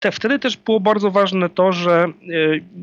te, 0.05 0.11
wtedy 0.11 0.39
też 0.39 0.57
było 0.57 0.79
bardzo 0.79 1.11
ważne 1.11 1.49
to, 1.49 1.71
że 1.71 2.03
e, 2.03 2.11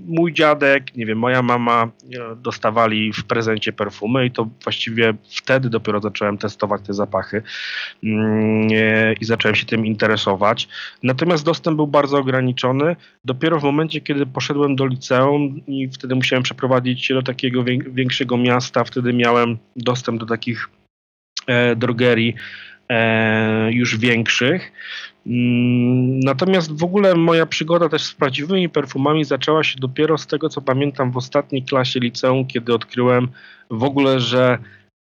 mój 0.07 0.33
dziadek, 0.33 0.97
nie 0.97 1.07
wiem, 1.07 1.19
moja 1.19 1.43
mama 1.43 1.83
e, 1.85 2.37
dostawali 2.37 3.13
w 3.13 3.25
prezencie 3.25 3.73
perfumy 3.73 4.27
i 4.27 4.31
to 4.31 4.49
właściwie 4.63 5.15
wtedy 5.31 5.71
dopiero 5.71 6.01
zacząłem 6.01 6.39
testować 6.39 6.83
te 6.87 6.95
zapachy 6.95 7.43
mm, 8.05 8.69
e, 8.73 9.13
i 9.13 9.25
zacząłem 9.25 9.55
się 9.55 9.67
tym 9.67 9.87
interesować. 9.87 10.69
Natomiast 11.03 11.45
dostęp 11.45 11.77
był 11.77 11.87
bardzo 11.87 12.19
ograniczony. 12.19 12.97
Dopiero 13.25 13.61
w 13.61 13.65
momencie, 13.65 14.01
kiedy 14.01 14.27
poszedłem 14.27 14.77
do 14.77 14.87
liceum 14.87 15.61
i 15.67 15.89
wtedy 15.89 16.15
musiałem 16.15 16.43
przeprowadzić 16.43 17.05
się 17.05 17.15
do 17.15 17.23
takiego 17.23 17.65
większego 17.87 18.37
miasta, 18.37 18.85
wtedy 18.85 19.13
miałem 19.13 19.59
dostęp 19.77 20.21
do 20.21 20.27
takich 20.27 20.69
drogerii 21.77 22.35
już 23.71 23.99
większych. 23.99 24.73
Mm, 25.27 26.21
natomiast 26.21 26.79
w 26.79 26.85
ogóle 26.85 27.15
moja 27.15 27.47
przygoda 27.47 27.89
też 27.89 28.03
z 28.03 28.15
prawdziwymi 28.15 28.69
perfumami 28.69 29.25
zaczęła 29.25 29.65
się 29.65 29.81
dopiero 29.81 30.19
z 30.19 30.27
tego, 30.27 30.49
co 30.49 30.61
pamiętam 30.61 31.13
w 31.13 31.17
ostatniej 31.17 31.63
klasie 31.63 32.01
liceum, 32.01 32.47
kiedy 32.47 32.75
odkryłem 32.75 33.29
w 33.71 33.85
ogóle, 33.85 34.21
że 34.21 34.59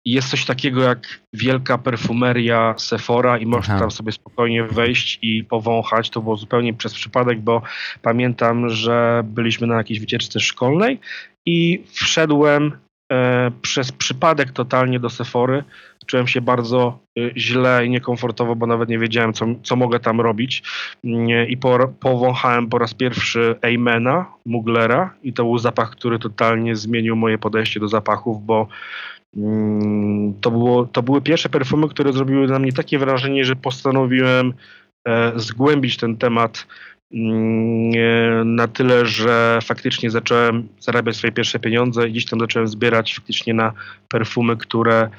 jest 0.07 0.29
coś 0.29 0.45
takiego 0.45 0.83
jak 0.83 1.21
wielka 1.33 1.79
perfumeria 1.79 2.75
Sephora 2.79 3.39
i 3.39 3.47
można 3.47 3.75
Aha. 3.75 3.81
tam 3.81 3.91
sobie 3.91 4.13
spokojnie 4.13 4.65
wejść 4.65 5.19
i 5.23 5.45
powąchać. 5.45 6.11
To 6.11 6.21
było 6.21 6.37
zupełnie 6.37 6.75
przez 6.75 6.95
przypadek, 6.95 7.41
bo 7.41 7.63
pamiętam, 8.03 8.69
że 8.69 9.23
byliśmy 9.25 9.67
na 9.67 9.77
jakiejś 9.77 10.01
wycieczce 10.01 10.41
szkolnej 10.41 10.99
i 11.47 11.83
wszedłem 11.93 12.73
e, 13.13 13.51
przez 13.63 13.93
przypadek 13.93 14.53
totalnie 14.53 15.01
do 15.01 15.11
Sephory. 15.11 15.65
Czułem 16.07 16.27
się 16.27 16.41
bardzo 16.41 16.99
e, 17.19 17.31
źle 17.37 17.87
i 17.87 17.91
niekomfortowo, 17.91 18.57
bo 18.57 18.67
nawet 18.67 18.89
nie 18.89 18.99
wiedziałem, 18.99 19.33
co, 19.33 19.47
co 19.63 19.77
mogę 19.77 20.01
tam 20.01 20.21
robić. 20.21 20.63
I 21.49 21.57
po, 21.57 21.89
powąchałem 22.01 22.69
po 22.69 22.79
raz 22.79 22.95
pierwszy 22.95 23.55
Eimena, 23.63 24.27
Muglera 24.47 25.15
i 25.23 25.33
to 25.33 25.45
był 25.45 25.59
zapach, 25.59 25.91
który 25.91 26.19
totalnie 26.19 26.77
zmienił 26.77 27.17
moje 27.17 27.39
podejście 27.39 27.81
do 27.81 27.89
zapachów, 27.89 28.47
bo 28.47 28.69
Mm, 29.37 30.35
to, 30.41 30.51
było, 30.51 30.85
to 30.87 31.03
były 31.03 31.23
pierwsze 31.23 31.49
perfumy, 31.49 31.89
które 31.89 32.13
zrobiły 32.13 32.47
na 32.47 32.59
mnie 32.59 32.73
takie 32.73 32.99
wrażenie, 32.99 33.45
że 33.45 33.57
postanowiłem 33.57 34.55
e, 35.09 35.33
zgłębić 35.37 35.97
ten 35.97 36.17
temat 36.17 36.67
mm, 36.67 36.67
e, 36.67 36.96
na 38.45 38.69
tyle, 38.69 39.07
że 39.07 39.59
faktycznie 39.63 40.11
zacząłem 40.11 40.69
zarabiać 40.81 41.17
swoje 41.17 41.33
pierwsze 41.33 41.59
pieniądze 41.59 42.09
i 42.09 42.11
gdzieś 42.11 42.27
tam 42.27 42.41
zacząłem 42.41 42.69
zbierać 42.69 43.15
faktycznie 43.15 43.55
na 43.55 43.73
perfumy, 44.09 44.57
które, 44.57 45.11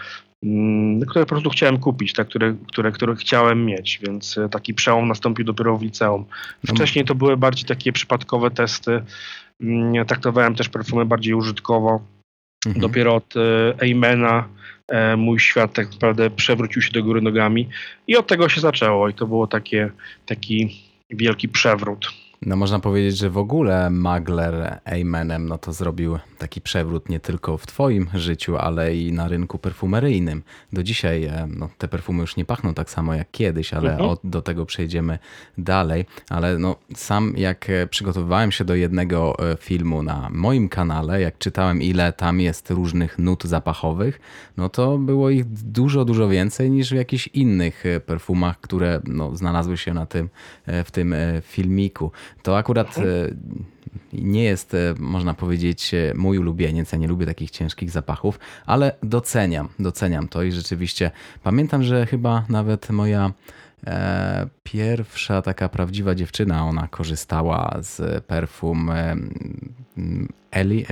mm, 0.43 1.01
które 1.01 1.25
po 1.25 1.29
prostu 1.29 1.49
chciałem 1.49 1.77
kupić, 1.77 2.13
tak, 2.13 2.27
które, 2.27 2.55
które, 2.67 2.91
które 2.91 3.15
chciałem 3.15 3.65
mieć, 3.65 3.99
więc 4.07 4.37
e, 4.37 4.49
taki 4.49 4.73
przełom 4.73 5.07
nastąpił 5.07 5.45
dopiero 5.45 5.77
w 5.77 5.81
liceum. 5.81 6.25
No 6.63 6.75
Wcześniej 6.75 7.05
to 7.05 7.15
były 7.15 7.37
bardziej 7.37 7.65
takie 7.65 7.93
przypadkowe 7.93 8.51
testy. 8.51 9.01
Traktowałem 10.07 10.55
też 10.55 10.69
perfumy 10.69 11.05
bardziej 11.05 11.33
użytkowo 11.33 12.01
Mhm. 12.65 12.81
Dopiero 12.81 13.15
od 13.15 13.33
e, 13.37 15.17
mój 15.17 15.39
świat 15.39 15.73
tak 15.73 15.91
naprawdę 15.91 16.29
przewrócił 16.29 16.81
się 16.81 16.91
do 16.91 17.03
góry 17.03 17.21
nogami 17.21 17.69
i 18.07 18.17
od 18.17 18.27
tego 18.27 18.49
się 18.49 18.61
zaczęło 18.61 19.09
i 19.09 19.13
to 19.13 19.27
było 19.27 19.47
takie, 19.47 19.91
taki 20.25 20.86
wielki 21.09 21.49
przewrót. 21.49 22.26
No 22.41 22.55
można 22.55 22.79
powiedzieć, 22.79 23.17
że 23.17 23.29
w 23.29 23.37
ogóle 23.37 23.89
Magler 23.89 24.79
Amenem 24.85 25.47
no 25.47 25.57
to 25.57 25.73
zrobił 25.73 26.19
taki 26.37 26.61
przewrót 26.61 27.09
nie 27.09 27.19
tylko 27.19 27.57
w 27.57 27.67
twoim 27.67 28.07
życiu, 28.13 28.57
ale 28.57 28.95
i 28.95 29.11
na 29.11 29.27
rynku 29.27 29.57
perfumeryjnym. 29.57 30.43
Do 30.73 30.83
dzisiaj 30.83 31.23
e, 31.23 31.47
no, 31.57 31.69
te 31.77 31.87
perfumy 31.87 32.21
już 32.21 32.35
nie 32.35 32.45
pachną 32.45 32.73
tak 32.73 32.89
samo 32.89 33.13
jak 33.13 33.31
kiedyś, 33.31 33.73
ale 33.73 33.91
mhm. 33.91 34.09
od, 34.09 34.19
do 34.23 34.41
tego 34.41 34.65
przejdziemy 34.65 35.19
dalej. 35.57 36.05
Ale 36.29 36.57
no, 36.57 36.75
sam 36.95 37.33
jak 37.37 37.69
e, 37.69 37.87
przygotowywałem 37.87 38.51
się 38.51 38.65
do 38.65 38.75
jednego 38.75 39.35
e, 39.51 39.57
filmu 39.57 40.03
na 40.03 40.29
moim 40.31 40.69
kanale, 40.69 41.21
jak 41.21 41.37
czytałem 41.37 41.81
ile 41.81 42.13
tam 42.13 42.39
jest 42.39 42.71
różnych 42.71 43.19
nut 43.19 43.43
zapachowych, 43.43 44.19
no 44.57 44.69
to 44.69 44.97
było 44.97 45.29
ich 45.29 45.45
dużo, 45.45 46.05
dużo 46.05 46.29
więcej 46.29 46.71
niż 46.71 46.91
w 46.91 46.95
jakichś 46.95 47.27
innych 47.27 47.83
perfumach, 48.05 48.59
które 48.59 49.01
no, 49.05 49.35
znalazły 49.35 49.77
się 49.77 49.93
na 49.93 50.05
tym, 50.05 50.29
w 50.85 50.91
tym 50.91 51.15
filmiku. 51.41 52.11
To 52.43 52.57
akurat 52.57 52.97
e, 52.97 53.01
nie 54.13 54.43
jest, 54.43 54.73
e, 54.73 54.93
można 54.99 55.33
powiedzieć, 55.33 55.93
e, 55.93 56.13
mój 56.15 56.37
ulubieniec. 56.37 56.91
Ja 56.91 56.97
nie 56.97 57.07
lubię 57.07 57.25
takich 57.25 57.51
ciężkich 57.51 57.91
zapachów, 57.91 58.39
ale 58.65 58.95
doceniam, 59.03 59.69
doceniam 59.79 60.27
to 60.27 60.43
i 60.43 60.51
rzeczywiście 60.51 61.11
pamiętam, 61.43 61.83
że 61.83 62.05
chyba 62.05 62.45
nawet 62.49 62.89
moja 62.89 63.31
pierwsza 64.63 65.41
taka 65.41 65.69
prawdziwa 65.69 66.15
dziewczyna, 66.15 66.65
ona 66.65 66.87
korzystała 66.87 67.77
z 67.81 68.23
perfum 68.25 68.91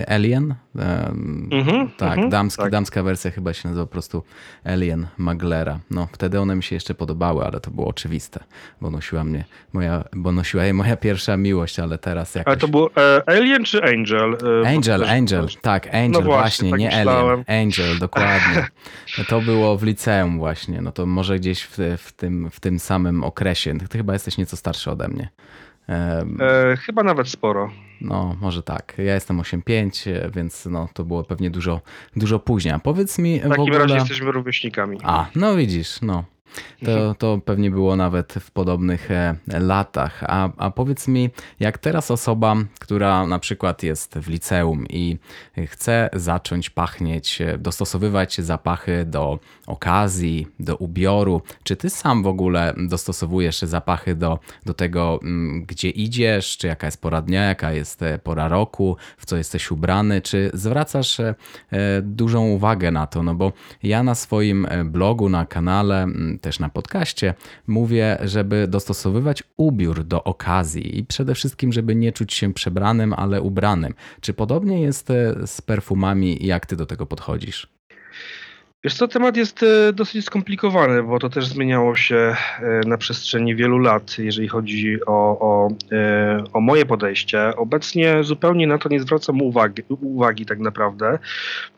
Alien. 0.07 0.55
Mm-hmm, 0.75 1.89
tak, 1.97 2.19
mm-hmm, 2.19 2.29
damska, 2.29 2.63
tak, 2.63 2.71
damska 2.71 3.03
wersja 3.03 3.31
chyba 3.31 3.53
się 3.53 3.69
nazywa 3.69 3.85
po 3.85 3.91
prostu 3.91 4.24
Alien 4.63 5.07
Maglera. 5.17 5.79
No, 5.91 6.07
wtedy 6.12 6.39
one 6.39 6.55
mi 6.55 6.63
się 6.63 6.75
jeszcze 6.75 6.93
podobały, 6.93 7.45
ale 7.45 7.59
to 7.59 7.71
było 7.71 7.88
oczywiste, 7.88 8.43
bo 8.81 8.91
nosiła 8.91 9.24
mnie 9.24 9.43
moja, 9.74 10.03
bo 10.13 10.31
nosiła 10.31 10.63
je 10.63 10.74
moja 10.74 10.97
pierwsza 10.97 11.38
miłość, 11.38 11.79
ale 11.79 11.97
teraz 11.97 12.35
jakoś... 12.35 12.51
Ale 12.51 12.57
to 12.57 12.67
był 12.67 12.89
e, 12.97 13.29
Alien 13.29 13.63
czy 13.63 13.83
Angel? 13.83 14.38
E, 14.63 14.67
Angel, 14.67 15.03
Angel, 15.03 15.47
tak, 15.62 15.88
Angel, 15.88 16.12
no 16.12 16.21
właśnie, 16.21 16.69
właśnie 16.69 16.69
tak 16.69 16.79
nie 16.79 16.97
myślałem. 16.97 17.43
Alien. 17.47 17.63
Angel, 17.63 18.00
dokładnie. 18.07 18.67
To 19.27 19.41
było 19.41 19.77
w 19.77 19.83
liceum 19.83 20.38
właśnie, 20.38 20.81
no 20.81 20.91
to 20.91 21.05
może 21.05 21.39
gdzieś 21.39 21.63
w, 21.63 21.77
w, 21.97 22.12
tym, 22.12 22.50
w 22.50 22.59
tym 22.59 22.79
samym 22.79 23.24
okresie. 23.24 23.77
Ty 23.89 23.97
chyba 23.97 24.13
jesteś 24.13 24.38
nieco 24.38 24.57
starszy 24.57 24.91
ode 24.91 25.07
mnie. 25.07 25.29
E, 25.89 26.77
chyba 26.77 27.04
nawet 27.04 27.30
sporo. 27.30 27.72
No, 28.01 28.36
może 28.42 28.63
tak. 28.63 28.94
Ja 28.98 29.13
jestem 29.13 29.38
8,5, 29.38 30.32
więc 30.32 30.65
no, 30.65 30.89
to 30.94 31.04
było 31.04 31.24
pewnie 31.24 31.50
dużo, 31.50 31.82
dużo 32.15 32.39
później. 32.39 32.74
A 32.74 32.80
powiedz 32.80 33.20
mi. 33.20 33.39
W 33.39 33.42
takim 33.42 33.58
w 33.58 33.60
ogóle... 33.60 33.80
razie 33.80 33.96
jesteśmy 33.96 34.32
rówieśnikami. 34.32 34.98
A, 35.04 35.25
no 35.36 35.56
widzisz, 35.56 36.01
no. 36.01 36.24
To, 36.85 36.91
mhm. 36.91 37.15
to 37.15 37.39
pewnie 37.45 37.71
było 37.71 37.95
nawet 37.95 38.33
w 38.33 38.51
podobnych 38.51 39.11
e, 39.11 39.35
latach. 39.47 40.23
A, 40.27 40.49
a 40.57 40.71
powiedz 40.71 41.07
mi, 41.07 41.29
jak 41.59 41.77
teraz 41.77 42.11
osoba, 42.11 42.55
która 42.79 43.27
na 43.27 43.39
przykład 43.39 43.83
jest 43.83 44.13
w 44.19 44.27
liceum 44.27 44.85
i 44.89 45.17
chce 45.65 46.09
zacząć 46.13 46.69
pachnieć, 46.69 47.41
e, 47.41 47.57
dostosowywać 47.57 48.41
zapachy 48.41 49.05
do 49.05 49.39
okazji, 49.67 50.47
do 50.59 50.75
ubioru, 50.75 51.41
czy 51.63 51.75
ty 51.75 51.89
sam 51.89 52.23
w 52.23 52.27
ogóle 52.27 52.73
dostosowujesz 52.77 53.59
zapachy 53.59 54.15
do, 54.15 54.39
do 54.65 54.73
tego, 54.73 55.19
mm, 55.23 55.65
gdzie 55.65 55.89
idziesz, 55.89 56.57
czy 56.57 56.67
jaka 56.67 56.87
jest 56.87 57.01
pora 57.01 57.21
dnia, 57.21 57.43
jaka 57.43 57.71
jest 57.71 58.01
e, 58.01 58.19
pora 58.19 58.47
roku, 58.47 58.97
w 59.17 59.25
co 59.25 59.37
jesteś 59.37 59.71
ubrany, 59.71 60.21
czy 60.21 60.51
zwracasz 60.53 61.21
dużą 62.01 62.45
uwagę 62.47 62.91
na 62.91 63.07
to? 63.07 63.23
No 63.23 63.35
bo 63.35 63.53
ja 63.83 64.03
na 64.03 64.15
swoim 64.15 64.67
blogu, 64.85 65.29
na 65.29 65.45
kanale 65.45 66.07
też 66.39 66.60
na 66.60 66.70
podcaście, 66.70 67.34
mówię, 67.68 68.18
żeby 68.24 68.68
dostosowywać 68.68 69.44
ubiór 69.58 70.04
do 70.04 70.24
okazji 70.24 71.00
i 71.00 71.06
przede 71.06 71.36
wszystkim, 71.36 71.74
żeby 71.74 71.96
nie 71.96 72.12
czuć 72.12 72.34
się 72.34 72.54
przebranym, 72.54 73.13
ale 73.13 73.42
ubranym. 73.42 73.94
Czy 74.22 74.34
podobnie 74.34 74.82
jest 74.82 75.10
e, 75.10 75.48
z 75.48 75.62
perfumami? 75.62 76.38
Jak 76.42 76.65
ty 76.65 76.75
do 76.75 76.86
tego 76.86 77.06
podchodzisz? 77.06 77.75
Wiesz 78.86 78.94
co, 78.94 79.08
temat 79.08 79.38
jest 79.38 79.63
e, 79.63 79.94
dosyć 79.94 80.25
skomplikowany, 80.25 81.04
bo 81.04 81.20
to 81.20 81.30
też 81.30 81.48
zmieniało 81.48 81.96
się 81.96 82.15
e, 82.15 82.36
na 82.88 82.98
przestrzeni 82.98 83.56
wielu 83.56 83.80
lat, 83.80 84.18
jeżeli 84.20 84.48
chodzi 84.48 84.98
o, 85.06 85.39
o, 85.39 85.70
e, 85.92 86.44
o 86.54 86.62
moje 86.62 86.86
podejście. 86.86 87.56
Obecnie 87.56 88.24
zupełnie 88.24 88.68
na 88.68 88.77
to 88.77 88.89
nie 88.89 89.00
zwracam 89.00 89.42
uwagi, 89.42 89.82
uwagi 89.89 90.46
tak 90.46 90.60
naprawdę. 90.60 91.20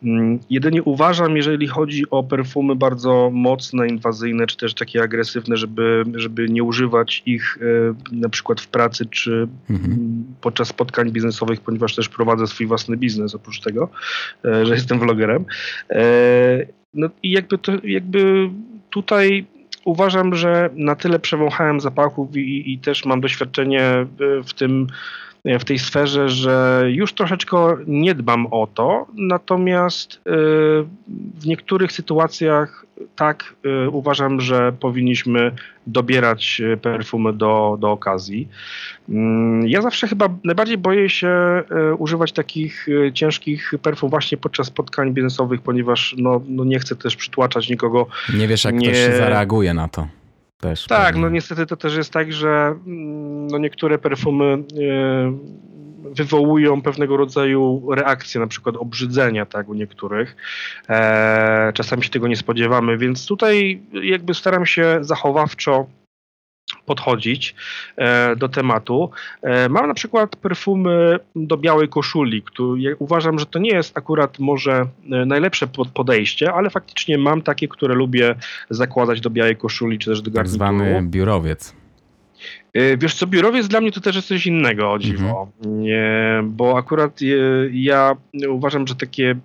Mm, 0.02 0.38
jedynie 0.50 0.82
uważam, 0.82 1.36
jeżeli 1.36 1.66
chodzi 1.66 2.10
o 2.10 2.22
perfumy 2.22 2.76
bardzo 2.76 3.30
mocne, 3.32 3.88
inwazyjne, 3.88 4.46
czy 4.46 4.56
też 4.56 4.74
takie 4.74 5.02
agresywne, 5.02 5.56
żeby, 5.56 6.04
żeby 6.14 6.48
nie 6.48 6.62
używać 6.62 7.22
ich 7.26 7.58
na 8.12 8.28
przykład 8.28 8.60
w 8.60 8.68
pracy, 8.68 9.06
czy 9.06 9.48
mhm. 9.70 10.24
podczas 10.40 10.68
spotkań 10.68 11.10
biznesowych, 11.10 11.60
ponieważ 11.60 11.94
też 11.94 12.08
prowadzę 12.08 12.46
swój 12.46 12.66
własny 12.66 12.96
biznes 12.96 13.34
oprócz 13.34 13.60
tego, 13.60 13.88
że 14.44 14.74
jestem 14.74 14.98
vlogerem 14.98 15.44
no 16.94 17.08
i 17.22 17.30
jakby 17.30 17.58
to, 17.58 17.72
jakby 17.84 18.50
tutaj 18.90 19.46
uważam, 19.84 20.34
że 20.34 20.70
na 20.74 20.94
tyle 20.96 21.18
przewąchałem 21.18 21.80
zapachów 21.80 22.36
i, 22.36 22.72
i 22.72 22.78
też 22.78 23.04
mam 23.04 23.20
doświadczenie 23.20 24.06
w 24.46 24.52
tym, 24.52 24.86
w 25.44 25.64
tej 25.64 25.78
sferze, 25.78 26.28
że 26.28 26.84
już 26.88 27.12
troszeczkę 27.12 27.56
nie 27.86 28.14
dbam 28.14 28.46
o 28.50 28.66
to, 28.74 29.06
natomiast 29.14 30.14
y, 30.14 30.20
w 31.40 31.46
niektórych 31.46 31.92
sytuacjach 31.92 32.86
tak 33.16 33.54
y, 33.84 33.90
uważam, 33.90 34.40
że 34.40 34.72
powinniśmy 34.72 35.52
dobierać 35.86 36.60
y, 36.60 36.76
perfumy 36.76 37.32
do, 37.32 37.76
do 37.80 37.90
okazji. 37.90 38.48
Mm, 39.08 39.68
ja 39.68 39.82
zawsze 39.82 40.08
chyba 40.08 40.28
najbardziej 40.44 40.78
boję 40.78 41.10
się 41.10 41.62
używać 41.98 42.32
takich 42.32 42.86
ciężkich 43.14 43.72
perfum 43.82 44.10
właśnie 44.10 44.38
podczas 44.38 44.66
spotkań 44.66 45.12
biznesowych, 45.12 45.60
ponieważ 45.60 46.14
no, 46.18 46.40
no 46.48 46.64
nie 46.64 46.78
chcę 46.78 46.96
też 46.96 47.16
przytłaczać 47.16 47.68
nikogo. 47.68 48.06
Nie 48.34 48.48
wiesz, 48.48 48.64
jak 48.64 48.74
nie... 48.74 48.88
ktoś 48.88 49.16
zareaguje 49.16 49.74
na 49.74 49.88
to. 49.88 50.08
Też 50.60 50.86
tak, 50.86 51.06
pewnie. 51.06 51.20
no 51.22 51.28
niestety 51.28 51.66
to 51.66 51.76
też 51.76 51.96
jest 51.96 52.12
tak, 52.12 52.32
że 52.32 52.74
mm, 52.86 53.46
no 53.46 53.58
niektóre 53.58 53.98
perfumy 53.98 54.44
e, 54.44 54.58
wywołują 56.14 56.82
pewnego 56.82 57.16
rodzaju 57.16 57.82
reakcje, 57.94 58.40
na 58.40 58.46
przykład 58.46 58.76
obrzydzenia, 58.76 59.46
tak, 59.46 59.68
u 59.68 59.74
niektórych. 59.74 60.36
E, 60.88 61.72
czasami 61.74 62.04
się 62.04 62.10
tego 62.10 62.28
nie 62.28 62.36
spodziewamy, 62.36 62.98
więc 62.98 63.26
tutaj 63.26 63.82
jakby 64.02 64.34
staram 64.34 64.66
się 64.66 64.98
zachowawczo 65.00 65.86
podchodzić 66.88 67.54
e, 67.96 68.36
do 68.36 68.48
tematu. 68.48 69.10
E, 69.42 69.68
mam 69.68 69.88
na 69.88 69.94
przykład 69.94 70.36
perfumy 70.36 71.18
do 71.36 71.56
białej 71.56 71.88
koszuli, 71.88 72.42
które 72.42 72.96
uważam, 72.98 73.38
że 73.38 73.46
to 73.46 73.58
nie 73.58 73.70
jest 73.70 73.98
akurat 73.98 74.38
może 74.38 74.72
e, 74.72 74.86
najlepsze 75.26 75.66
podejście, 75.94 76.52
ale 76.52 76.70
faktycznie 76.70 77.18
mam 77.18 77.42
takie, 77.42 77.68
które 77.68 77.94
lubię 77.94 78.34
zakładać 78.70 79.20
do 79.20 79.30
białej 79.30 79.56
koszuli, 79.56 79.98
czy 79.98 80.10
też 80.10 80.22
do 80.22 80.30
garnituru. 80.30 80.58
Tak 80.58 80.74
zwany 80.76 81.02
biurowiec. 81.02 81.74
Wiesz 82.98 83.14
co, 83.14 83.26
biurowiec 83.26 83.68
dla 83.68 83.80
mnie 83.80 83.92
to 83.92 84.00
też 84.00 84.16
jest 84.16 84.28
coś 84.28 84.46
innego, 84.46 84.92
o 84.92 84.98
dziwo. 84.98 85.48
Mhm. 85.64 86.50
Bo 86.50 86.78
akurat 86.78 87.20
ja 87.72 88.16
uważam, 88.48 88.86
że 88.86 88.94
takie 88.96 89.36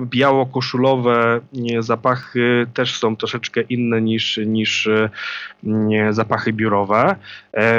biało-koszulowe 0.00 1.40
zapachy 1.80 2.66
też 2.74 2.98
są 2.98 3.16
troszeczkę 3.16 3.60
inne 3.60 4.02
niż, 4.02 4.40
niż 4.46 4.88
zapachy 6.10 6.52
biurowe. 6.52 7.16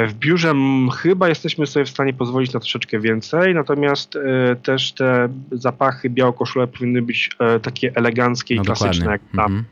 W 0.08 0.14
biurze 0.14 0.54
chyba 0.98 1.28
jesteśmy 1.28 1.66
sobie 1.66 1.84
w 1.84 1.90
stanie 1.90 2.14
pozwolić 2.14 2.52
na 2.52 2.60
troszeczkę 2.60 3.00
więcej, 3.00 3.54
natomiast 3.54 4.18
też 4.62 4.92
te 4.92 5.28
zapachy 5.52 6.10
biało-koszule 6.10 6.66
powinny 6.66 7.02
być 7.02 7.30
takie 7.62 7.92
eleganckie 7.94 8.54
i 8.54 8.58
no 8.58 8.64
klasyczne 8.64 9.12
jak 9.12 9.20
tam. 9.36 9.44
Mhm. 9.44 9.64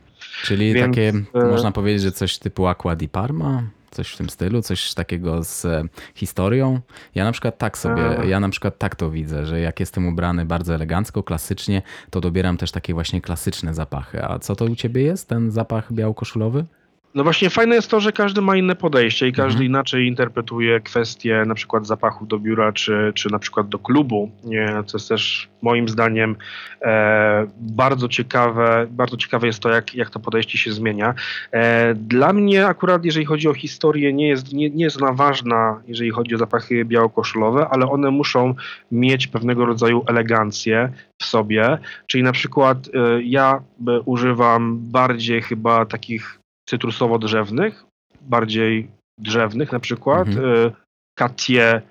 Czyli 0.43 0.73
Więc, 0.73 0.87
takie, 0.87 1.13
e... 1.35 1.45
można 1.45 1.73
powiedzieć, 1.73 2.03
że 2.03 2.13
coś 2.13 2.39
typu 2.39 2.67
Aqua 2.67 2.97
di 2.97 3.09
Parma? 3.09 3.63
Coś 3.95 4.13
w 4.13 4.17
tym 4.17 4.31
stylu, 4.31 4.63
coś 4.63 4.95
takiego 4.95 5.45
z 5.45 5.65
e, 5.65 5.85
historią. 6.15 6.81
Ja 7.15 7.25
na 7.25 7.33
przykład 7.33 7.59
tak 7.59 7.79
sobie, 7.79 8.03
ja 8.29 8.41
na 8.41 8.49
przykład 8.49 8.79
tak 8.79 8.97
to 8.97 9.11
widzę, 9.11 9.47
że 9.47 9.61
jak 9.61 9.81
jestem 9.81 10.07
ubrany 10.07 10.45
bardzo 10.45 10.75
elegancko, 10.75 11.23
klasycznie, 11.23 11.83
to 12.11 12.21
dobieram 12.21 12.57
też 12.57 12.71
takie 12.71 12.95
właśnie 12.95 13.21
klasyczne 13.21 13.75
zapachy. 13.75 14.25
A 14.25 14.39
co 14.39 14.57
to 14.57 14.65
u 14.65 14.77
ciebie 14.77 15.03
jest, 15.03 15.29
ten 15.29 15.51
zapach 15.51 15.93
białokoszulowy? 15.93 16.65
No 17.15 17.25
właśnie 17.25 17.51
fajne 17.51 17.75
jest 17.75 17.91
to, 17.91 18.01
że 18.01 18.13
każdy 18.13 18.41
ma 18.41 18.57
inne 18.57 18.77
podejście 18.77 19.29
i 19.29 19.33
każdy 19.33 19.53
mhm. 19.53 19.67
inaczej 19.67 20.07
interpretuje 20.07 20.81
kwestie 20.81 21.45
na 21.47 21.55
przykład 21.55 21.87
zapachu 21.87 22.27
do 22.27 22.39
biura, 22.39 22.73
czy, 22.73 23.13
czy 23.15 23.33
na 23.33 23.39
przykład 23.39 23.69
do 23.69 23.79
klubu, 23.79 24.31
nie? 24.45 24.69
co 24.87 24.99
jest 24.99 25.09
też 25.09 25.49
moim 25.63 25.89
zdaniem 25.89 26.37
e, 26.83 27.47
bardzo 27.59 28.09
ciekawe. 28.09 28.87
Bardzo 28.91 29.17
ciekawe 29.17 29.47
jest 29.47 29.61
to, 29.61 29.69
jak, 29.69 29.95
jak 29.95 30.11
to 30.11 30.21
podejście 30.21 30.59
się 30.59 30.73
zmienia. 30.73 31.15
E, 31.53 31.95
dla 31.95 32.33
mnie 32.33 32.67
akurat, 32.67 33.05
jeżeli 33.05 33.27
chodzi 33.27 33.49
o 33.49 33.55
historię, 33.55 34.13
nie 34.13 34.29
jest, 34.29 34.53
nie, 34.53 34.71
nie 34.71 34.85
jest 34.85 35.03
ona 35.03 35.13
ważna, 35.13 35.83
jeżeli 35.87 36.11
chodzi 36.11 36.35
o 36.35 36.39
zapachy 36.39 36.85
białokoszulowe, 36.85 37.69
ale 37.71 37.91
one 37.91 38.11
muszą 38.11 38.55
mieć 38.93 39.27
pewnego 39.27 39.67
rodzaju 39.67 40.05
elegancję 40.07 40.93
w 41.19 41.25
sobie, 41.25 41.79
czyli 42.07 42.25
na 42.25 42.33
przykład 42.33 42.79
e, 42.79 43.23
ja 43.23 43.63
używam 44.05 44.79
bardziej 44.79 45.43
chyba 45.43 45.87
takich 45.87 46.44
cytrusowo-drzewnych, 46.71 47.85
bardziej 48.21 48.91
drzewnych 49.19 49.73
na 49.73 49.81
przykład. 49.81 50.29
Mhm. 50.29 50.71
Cartier 51.19 51.83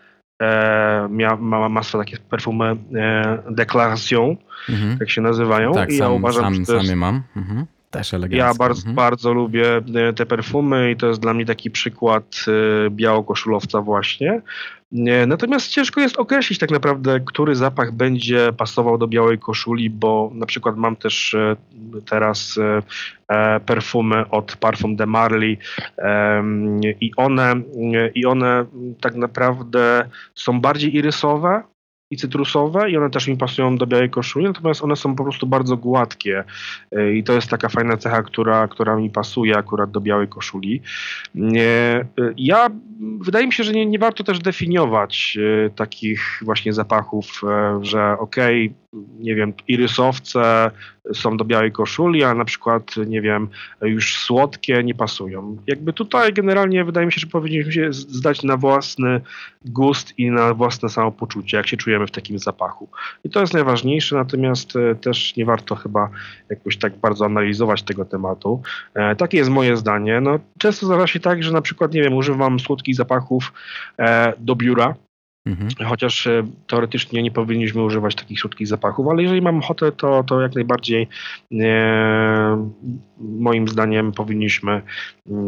e, 0.42 1.08
mia, 1.10 1.36
ma, 1.36 1.70
ma 1.70 1.84
swoje 1.84 2.06
takie 2.06 2.18
perfumy 2.18 2.76
e, 2.96 3.44
Declaration, 3.50 4.36
mhm. 4.70 4.98
jak 5.00 5.10
się 5.10 5.22
nazywają. 5.22 5.74
Tak, 5.74 5.90
I 5.90 5.98
sam, 5.98 6.12
ja 6.12 6.18
uważam, 6.18 6.66
sam, 6.66 6.82
że 6.82 6.88
sam 6.88 6.98
mam. 6.98 7.24
Mhm. 7.36 7.66
Też 7.94 8.14
elegancko. 8.14 8.48
Ja 8.48 8.54
bardzo, 8.54 8.80
mhm. 8.80 8.96
bardzo 8.96 9.34
lubię 9.34 9.82
e, 9.96 10.14
te 10.14 10.26
perfumy 10.26 10.92
i 10.92 10.96
to 10.96 11.08
jest 11.08 11.20
dla 11.20 11.34
mnie 11.34 11.46
taki 11.46 11.72
przykład 11.72 12.46
e, 12.48 12.90
białokoszulowca 12.90 13.82
właśnie. 13.82 14.42
Natomiast 15.28 15.68
ciężko 15.68 16.02
jest 16.02 16.18
określić 16.18 16.60
tak 16.60 16.72
naprawdę, 16.72 17.20
który 17.20 17.56
zapach 17.56 17.92
będzie 17.92 18.54
pasował 18.58 18.98
do 18.98 19.08
białej 19.08 19.40
koszuli, 19.40 19.90
bo 19.90 20.32
na 20.34 20.46
przykład 20.46 20.78
mam 20.78 20.96
też 20.96 21.34
e, 21.34 21.56
teraz 22.06 22.60
perfumy 23.66 24.30
od 24.30 24.56
Parfum 24.56 24.96
de 24.96 25.06
Marly 25.06 25.58
i 27.02 27.12
one, 27.18 27.56
i 28.16 28.26
one 28.26 28.66
tak 29.02 29.16
naprawdę 29.16 30.10
są 30.36 30.62
bardziej 30.62 30.96
irysowe, 30.96 31.64
i 32.14 32.18
cytrusowe 32.18 32.92
i 32.92 32.98
one 32.98 33.10
też 33.10 33.28
mi 33.28 33.38
pasują 33.38 33.78
do 33.78 33.88
białej 33.88 34.10
koszuli, 34.10 34.46
natomiast 34.46 34.84
one 34.84 34.96
są 34.96 35.16
po 35.16 35.24
prostu 35.24 35.48
bardzo 35.48 35.78
gładkie 35.78 36.44
e, 36.92 37.14
i 37.14 37.24
to 37.24 37.34
jest 37.34 37.50
taka 37.50 37.70
fajna 37.70 37.98
cecha, 37.98 38.24
która, 38.24 38.68
która 38.68 38.96
mi 38.96 39.10
pasuje 39.10 39.58
akurat 39.58 39.92
do 39.92 40.02
białej 40.02 40.28
koszuli. 40.28 40.82
E, 41.36 42.06
ja, 42.38 42.70
wydaje 43.20 43.48
mi 43.48 43.54
się, 43.54 43.64
że 43.64 43.72
nie, 43.72 43.86
nie 43.86 44.00
warto 44.00 44.24
też 44.24 44.40
definiować 44.40 45.38
e, 45.66 45.70
takich 45.70 46.42
właśnie 46.42 46.74
zapachów, 46.74 47.42
że 47.82 48.18
okej, 48.20 48.66
okay, 48.66 48.83
nie 49.20 49.36
wiem, 49.36 49.54
irysowce 49.68 50.72
są 51.14 51.38
do 51.38 51.46
białej 51.46 51.72
koszuli, 51.72 52.24
a 52.24 52.34
na 52.34 52.46
przykład, 52.46 52.96
nie 53.08 53.22
wiem, 53.22 53.48
już 53.82 54.18
słodkie 54.18 54.84
nie 54.84 54.96
pasują. 54.96 55.58
Jakby 55.68 55.94
tutaj 55.94 56.34
generalnie 56.34 56.86
wydaje 56.86 57.06
mi 57.06 57.12
się, 57.12 57.20
że 57.20 57.28
powinniśmy 57.28 57.72
się 57.72 57.94
zdać 57.94 58.44
na 58.44 58.58
własny 58.58 59.22
gust 59.66 60.20
i 60.20 60.32
na 60.32 60.54
własne 60.54 60.90
samopoczucie, 60.90 61.58
jak 61.58 61.68
się 61.68 61.78
czujemy 61.78 62.08
w 62.08 62.12
takim 62.12 62.40
zapachu. 62.40 62.90
I 63.24 63.30
to 63.30 63.42
jest 63.42 63.54
najważniejsze, 63.54 64.16
natomiast 64.16 64.76
e, 64.76 64.96
też 64.96 65.36
nie 65.36 65.46
warto 65.46 65.76
chyba 65.76 66.10
jakoś 66.50 66.78
tak 66.78 66.98
bardzo 66.98 67.26
analizować 67.26 67.84
tego 67.84 68.06
tematu. 68.06 68.62
E, 68.94 69.16
takie 69.16 69.38
jest 69.38 69.50
moje 69.50 69.78
zdanie. 69.78 70.22
No, 70.22 70.40
często 70.58 70.86
zdarza 70.86 71.08
się 71.08 71.20
tak, 71.20 71.44
że 71.44 71.52
na 71.52 71.62
przykład, 71.62 71.94
nie 71.94 72.02
wiem, 72.02 72.14
używam 72.14 72.60
słodkich 72.60 72.96
zapachów 72.96 73.54
e, 74.00 74.34
do 74.40 74.56
biura, 74.56 74.96
Mhm. 75.46 75.70
Chociaż 75.90 76.28
e, 76.28 76.44
teoretycznie 76.68 77.24
nie 77.24 77.32
powinniśmy 77.32 77.84
używać 77.84 78.16
takich 78.16 78.40
słodkich 78.40 78.68
zapachów, 78.68 79.08
ale 79.08 79.22
jeżeli 79.22 79.42
mam 79.42 79.60
ochotę, 79.60 79.92
to, 79.92 80.24
to 80.24 80.42
jak 80.42 80.56
najbardziej 80.56 81.08
e, 81.52 82.72
moim 83.20 83.68
zdaniem 83.68 84.12
powinniśmy 84.12 84.82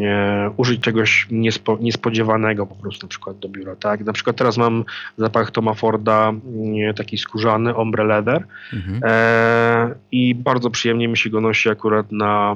e, 0.03 0.51
użyć 0.57 0.81
czegoś 0.81 1.27
niespo, 1.31 1.77
niespodziewanego 1.81 2.65
po 2.65 2.75
prostu 2.75 3.05
na 3.05 3.09
przykład 3.09 3.39
do 3.39 3.49
biura. 3.49 3.75
Tak? 3.75 4.05
Na 4.05 4.13
przykład 4.13 4.35
teraz 4.35 4.57
mam 4.57 4.83
zapach 5.17 5.51
Toma 5.51 5.73
Forda 5.73 6.33
e, 6.89 6.93
taki 6.93 7.17
skórzany, 7.17 7.75
ombre 7.75 8.03
leather 8.03 8.43
mhm. 8.73 9.01
e, 9.03 9.95
i 10.11 10.35
bardzo 10.35 10.69
przyjemnie 10.69 11.07
mi 11.07 11.17
się 11.17 11.29
go 11.29 11.41
nosi 11.41 11.69
akurat 11.69 12.11
na, 12.11 12.55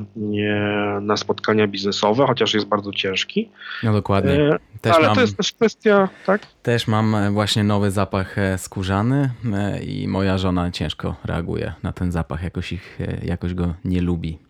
na 1.02 1.18
spotkania 1.18 1.68
biznesowe, 1.68 2.26
chociaż 2.28 2.54
jest 2.54 2.68
bardzo 2.68 2.92
ciężki. 2.92 3.50
No 3.84 3.94
dokładnie. 3.94 4.50
E, 4.80 4.82
też 4.82 4.96
ale 4.96 5.08
mam... 5.08 5.16
to 5.16 5.22
jest 5.22 5.38
też 5.38 5.54
kwestia, 5.54 6.10
tak? 6.26 6.48
Też 6.64 6.88
mam 6.88 7.34
właśnie 7.34 7.64
nowy 7.64 7.92
zapach 7.92 8.38
e, 8.38 8.58
skórzany 8.58 9.30
e, 9.54 9.84
i 9.84 10.08
moja 10.08 10.38
żona 10.38 10.72
ciężko 10.72 11.16
reaguje 11.26 11.74
na 11.84 11.92
ten 11.92 12.12
zapach, 12.12 12.44
jakoś, 12.44 12.74
ich, 12.74 13.02
e, 13.02 13.26
jakoś 13.26 13.54
go 13.54 13.74
nie 13.86 14.02
lubi. 14.02 14.49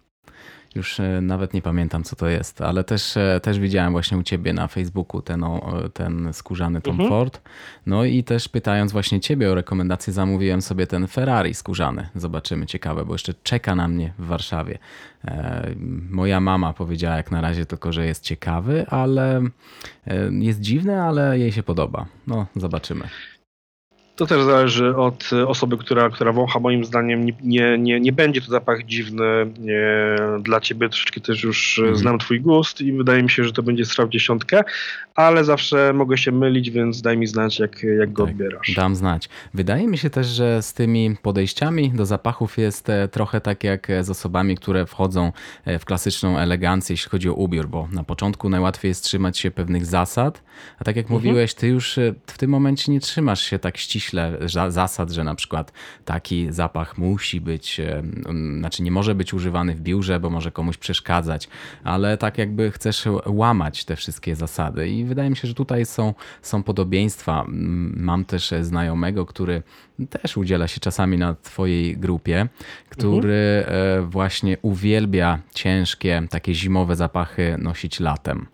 Już 0.75 0.97
nawet 1.21 1.53
nie 1.53 1.62
pamiętam, 1.62 2.03
co 2.03 2.15
to 2.15 2.27
jest, 2.27 2.62
ale 2.62 2.84
też, 2.84 3.17
też 3.41 3.60
widziałem 3.60 3.91
właśnie 3.91 4.17
u 4.17 4.23
ciebie 4.23 4.53
na 4.53 4.67
Facebooku 4.67 5.21
ten, 5.21 5.45
ten 5.93 6.34
skórzany 6.34 6.82
Tom 6.82 6.91
mhm. 6.91 7.10
Ford. 7.10 7.41
No 7.86 8.05
i 8.05 8.23
też 8.23 8.49
pytając 8.49 8.91
właśnie 8.91 9.19
ciebie 9.19 9.51
o 9.51 9.55
rekomendację, 9.55 10.13
zamówiłem 10.13 10.62
sobie 10.62 10.88
ten 10.88 11.08
Ferrari 11.08 11.53
skórzany. 11.53 12.10
Zobaczymy, 12.15 12.65
ciekawe, 12.65 13.05
bo 13.05 13.13
jeszcze 13.13 13.34
czeka 13.43 13.75
na 13.75 13.88
mnie 13.88 14.13
w 14.19 14.25
Warszawie. 14.25 14.77
Moja 16.10 16.39
mama 16.39 16.73
powiedziała 16.73 17.15
jak 17.15 17.32
na 17.32 17.41
razie 17.41 17.65
tylko, 17.65 17.93
że 17.93 18.05
jest 18.05 18.23
ciekawy, 18.23 18.86
ale 18.88 19.41
jest 20.32 20.60
dziwny, 20.60 21.01
ale 21.01 21.39
jej 21.39 21.51
się 21.51 21.63
podoba. 21.63 22.05
No, 22.27 22.45
zobaczymy. 22.55 23.08
To 24.19 24.25
też 24.25 24.43
zależy 24.43 24.95
od 24.95 25.29
osoby, 25.47 25.77
która, 25.77 26.10
która 26.10 26.32
wącha. 26.32 26.60
Moim 26.60 26.86
zdaniem 26.86 27.25
nie, 27.25 27.77
nie, 27.77 27.99
nie, 27.99 28.12
będzie 28.12 28.41
to 28.41 28.47
zapach 28.51 28.84
dziwny 28.84 29.23
nie, 29.60 30.15
dla 30.41 30.62
ciebie. 30.62 30.89
Troszeczkę 30.89 31.21
też 31.21 31.43
już 31.43 31.79
mm. 31.79 31.95
znam 31.95 32.19
twój 32.19 32.41
gust 32.41 32.82
i 32.82 32.93
wydaje 32.93 33.23
mi 33.23 33.29
się, 33.29 33.43
że 33.43 33.53
to 33.53 33.63
będzie 33.63 33.86
strzał 33.86 34.10
dziesiątkę, 34.10 34.63
ale 35.15 35.43
zawsze 35.43 35.93
mogę 35.93 36.17
się 36.17 36.32
mylić, 36.32 36.69
więc 36.69 37.01
daj 37.01 37.17
mi 37.17 37.27
znać, 37.27 37.60
jak, 37.60 37.84
jak 37.84 38.13
go 38.13 38.23
tak, 38.23 38.32
odbierasz. 38.32 38.73
Dam 38.75 38.95
znać. 38.95 39.29
Wydaje 39.53 39.88
mi 39.88 39.97
się 39.97 40.10
też, 40.10 40.27
że 40.27 40.62
z 40.62 40.73
tymi 40.73 41.15
podejściami 41.21 41.91
do 41.91 42.05
zapachów 42.05 42.58
jest 42.58 42.89
e, 42.89 43.08
trochę 43.08 43.41
tak 43.41 43.63
jak 43.63 43.88
z 44.01 44.10
osobami, 44.10 44.55
które 44.55 44.86
wchodzą 44.86 45.32
e, 45.65 45.79
w 45.79 45.86
klasyczną 45.86 46.38
elegancję, 46.38 46.93
jeśli 46.93 47.10
chodzi 47.10 47.29
o 47.29 47.34
ubiór, 47.34 47.67
bo 47.67 47.88
na 47.91 48.03
początku 48.03 48.49
najłatwiej 48.49 48.89
jest 48.89 49.03
trzymać 49.03 49.38
się 49.38 49.51
pewnych 49.51 49.86
zasad, 49.86 50.43
a 50.79 50.84
tak 50.84 50.95
jak 50.95 51.05
mhm. 51.05 51.21
mówiłeś, 51.21 51.53
ty 51.53 51.67
już 51.67 51.97
e, 51.97 52.13
w 52.27 52.38
tym 52.38 52.49
momencie 52.49 52.91
nie 52.91 52.99
trzymasz 52.99 53.41
się 53.41 53.60
tak 53.60 53.77
ściśle 53.77 54.09
zasad, 54.69 55.12
że 55.12 55.24
na 55.24 55.36
przykład 55.36 55.74
taki 56.06 56.48
zapach 56.52 56.98
musi 56.98 57.41
być, 57.41 57.82
znaczy 58.60 58.84
nie 58.84 58.91
może 58.91 59.15
być 59.15 59.34
używany 59.34 59.76
w 59.76 59.82
biurze, 59.82 60.19
bo 60.19 60.30
może 60.30 60.52
komuś 60.52 60.78
przeszkadzać, 60.78 61.50
ale 61.84 62.17
tak 62.17 62.38
jakby 62.38 62.72
chcesz 62.72 63.08
łamać 63.26 63.86
te 63.86 63.95
wszystkie 63.95 64.36
zasady 64.36 64.89
i 64.89 65.06
wydaje 65.06 65.30
mi 65.30 65.36
się, 65.36 65.48
że 65.48 65.54
tutaj 65.54 65.86
są, 65.86 66.13
są 66.41 66.63
podobieństwa. 66.63 67.45
Mam 67.95 68.26
też 68.26 68.54
znajomego, 68.62 69.26
który 69.26 69.63
też 70.10 70.38
udziela 70.38 70.67
się 70.67 70.80
czasami 70.80 71.17
na 71.17 71.34
Twojej 71.34 71.98
grupie, 71.98 72.48
który 72.89 73.63
mhm. 73.67 74.10
właśnie 74.10 74.58
uwielbia 74.62 75.39
ciężkie, 75.54 76.24
takie 76.30 76.54
zimowe 76.54 76.95
zapachy 76.95 77.56
nosić 77.60 78.00
latem. 78.00 78.48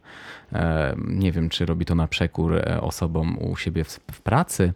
E, 0.53 0.95
nie 1.07 1.31
wiem, 1.31 1.49
czy 1.49 1.65
robi 1.65 1.85
to 1.85 1.95
na 1.95 2.07
przekór 2.07 2.55
e, 2.55 2.81
osobom 2.81 3.37
u 3.37 3.55
siebie 3.55 3.83
w, 3.83 4.21
pracy, 4.23 4.73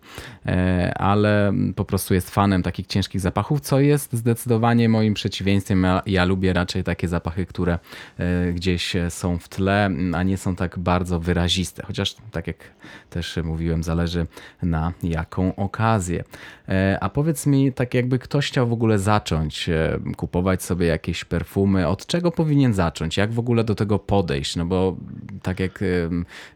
ale 0.95 1.53
po 1.75 1.85
prostu 1.85 2.13
jest 2.13 2.29
fanem 2.29 2.63
takich 2.63 2.87
ciężkich 2.87 3.21
zapachów, 3.21 3.61
co 3.61 3.79
jest 3.79 4.13
zdecydowanie 4.13 4.89
moim 4.89 5.13
przeciwieństwem. 5.13 5.83
Ja, 5.83 6.01
ja 6.05 6.25
lubię 6.25 6.53
raczej 6.53 6.83
takie 6.83 7.07
zapachy, 7.07 7.45
które 7.45 7.79
gdzieś 8.53 8.95
są 9.09 9.37
w 9.37 9.49
tle, 9.49 9.89
a 10.13 10.23
nie 10.23 10.37
są 10.37 10.55
tak 10.55 10.79
bardzo 10.79 11.19
wyraziste. 11.19 11.83
Chociaż, 11.85 12.15
tak 12.31 12.47
jak 12.47 12.57
też 13.09 13.39
mówiłem, 13.43 13.83
zależy 13.83 14.27
na 14.63 14.93
jaką 15.03 15.55
okazję. 15.55 16.23
A 17.01 17.09
powiedz 17.09 17.45
mi, 17.47 17.73
tak 17.73 17.93
jakby 17.93 18.19
ktoś 18.19 18.47
chciał 18.47 18.67
w 18.67 18.73
ogóle 18.73 18.99
zacząć 18.99 19.69
kupować 20.17 20.63
sobie 20.63 20.87
jakieś 20.87 21.25
perfumy, 21.25 21.87
od 21.87 22.05
czego 22.05 22.31
powinien 22.31 22.73
zacząć? 22.73 23.17
Jak 23.17 23.31
w 23.33 23.39
ogóle 23.39 23.63
do 23.63 23.75
tego 23.75 23.99
podejść? 23.99 24.55
No 24.55 24.65
bo 24.65 24.97
tak 25.41 25.59
jak 25.59 25.83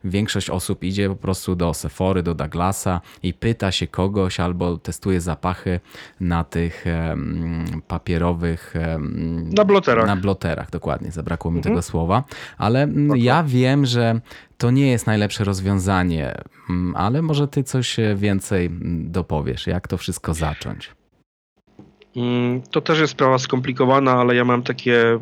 większość 0.03 0.49
osób 0.49 0.83
idzie 0.83 1.09
po 1.09 1.15
prostu 1.15 1.55
do 1.55 1.73
Sephory, 1.73 2.23
do 2.23 2.35
Douglasa 2.35 3.01
i 3.23 3.33
pyta 3.33 3.71
się 3.71 3.82
kogoś 3.87 4.39
albo 4.39 4.77
testuje 4.77 5.21
zapachy 5.21 5.79
na 6.19 6.43
tych 6.43 6.85
papierowych... 7.87 8.73
Na 9.57 9.65
bloterach. 9.65 10.07
Na 10.07 10.15
bloterach, 10.15 10.69
dokładnie. 10.69 11.11
Zabrakło 11.11 11.51
mi 11.51 11.57
mhm. 11.57 11.75
tego 11.75 11.81
słowa. 11.81 12.23
Ale 12.57 12.87
ja 13.15 13.43
wiem, 13.43 13.85
że 13.85 14.19
to 14.57 14.71
nie 14.71 14.91
jest 14.91 15.07
najlepsze 15.07 15.43
rozwiązanie, 15.43 16.35
ale 16.95 17.21
może 17.21 17.47
ty 17.47 17.63
coś 17.63 17.97
więcej 18.15 18.69
dopowiesz, 19.03 19.67
jak 19.67 19.87
to 19.87 19.97
wszystko 19.97 20.33
zacząć. 20.33 20.91
Mm, 22.15 22.61
to 22.61 22.81
też 22.81 22.99
jest 22.99 23.13
sprawa 23.13 23.37
skomplikowana, 23.37 24.11
ale 24.11 24.35
ja 24.35 24.45
mam 24.45 24.63
takie 24.63 25.19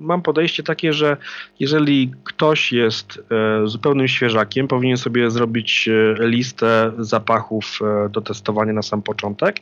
mam 0.00 0.22
podejście 0.22 0.62
takie, 0.62 0.92
że 0.92 1.16
jeżeli 1.60 2.12
ktoś 2.24 2.72
jest 2.72 3.22
e, 3.30 3.68
zupełnym 3.68 4.08
świeżakiem, 4.08 4.68
powinien 4.68 4.96
sobie 4.96 5.30
zrobić 5.30 5.88
e, 5.88 6.26
listę 6.28 6.92
zapachów 6.98 7.78
e, 7.82 8.08
do 8.08 8.20
testowania 8.20 8.72
na 8.72 8.82
sam 8.82 9.02
początek. 9.02 9.56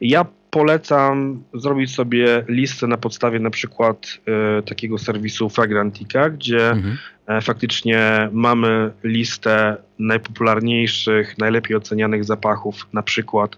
Ja 0.00 0.26
polecam 0.50 1.42
zrobić 1.54 1.94
sobie 1.94 2.44
listę 2.48 2.86
na 2.86 2.96
podstawie 2.96 3.40
na 3.40 3.50
przykład 3.50 4.18
takiego 4.66 4.98
serwisu 4.98 5.48
Fragrantica, 5.48 6.30
gdzie 6.30 6.70
mhm. 6.70 6.96
faktycznie 7.42 8.28
mamy 8.32 8.90
listę 9.04 9.76
najpopularniejszych, 9.98 11.38
najlepiej 11.38 11.76
ocenianych 11.76 12.24
zapachów, 12.24 12.86
na 12.92 13.02
przykład 13.02 13.56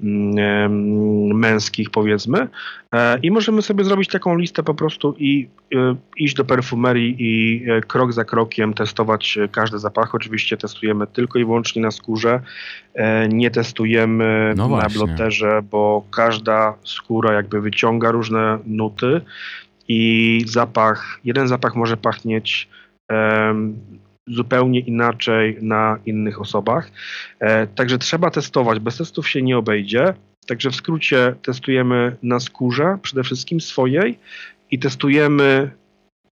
Mm, 0.00 1.36
męskich, 1.36 1.90
powiedzmy. 1.90 2.48
E, 2.94 3.18
I 3.18 3.30
możemy 3.30 3.62
sobie 3.62 3.84
zrobić 3.84 4.08
taką 4.08 4.38
listę 4.38 4.62
po 4.62 4.74
prostu 4.74 5.14
i 5.18 5.48
e, 5.74 5.96
iść 6.16 6.34
do 6.34 6.44
perfumerii 6.44 7.16
i 7.18 7.64
e, 7.70 7.80
krok 7.80 8.12
za 8.12 8.24
krokiem 8.24 8.74
testować 8.74 9.38
każdy 9.52 9.78
zapach. 9.78 10.14
Oczywiście 10.14 10.56
testujemy 10.56 11.06
tylko 11.06 11.38
i 11.38 11.44
wyłącznie 11.44 11.82
na 11.82 11.90
skórze. 11.90 12.40
Nie 13.28 13.50
testujemy 13.50 14.54
no 14.56 14.68
na 14.68 14.88
bloterze, 14.88 15.62
bo 15.70 16.04
każda 16.26 16.74
skóra 16.84 17.32
jakby 17.32 17.60
wyciąga 17.60 18.10
różne 18.10 18.58
nuty 18.66 19.20
i 19.88 20.42
zapach, 20.46 21.20
jeden 21.24 21.48
zapach 21.48 21.74
może 21.76 21.96
pachnieć 21.96 22.68
zupełnie 24.26 24.80
inaczej 24.80 25.58
na 25.62 25.98
innych 26.06 26.40
osobach. 26.40 26.90
E, 27.40 27.66
także 27.66 27.98
trzeba 27.98 28.30
testować, 28.30 28.78
bez 28.78 28.96
testów 28.96 29.28
się 29.28 29.42
nie 29.42 29.58
obejdzie. 29.58 30.14
Także 30.46 30.70
w 30.70 30.76
skrócie 30.76 31.34
testujemy 31.42 32.16
na 32.22 32.40
skórze, 32.40 32.98
przede 33.02 33.22
wszystkim 33.22 33.60
swojej 33.60 34.18
i 34.70 34.78
testujemy 34.78 35.70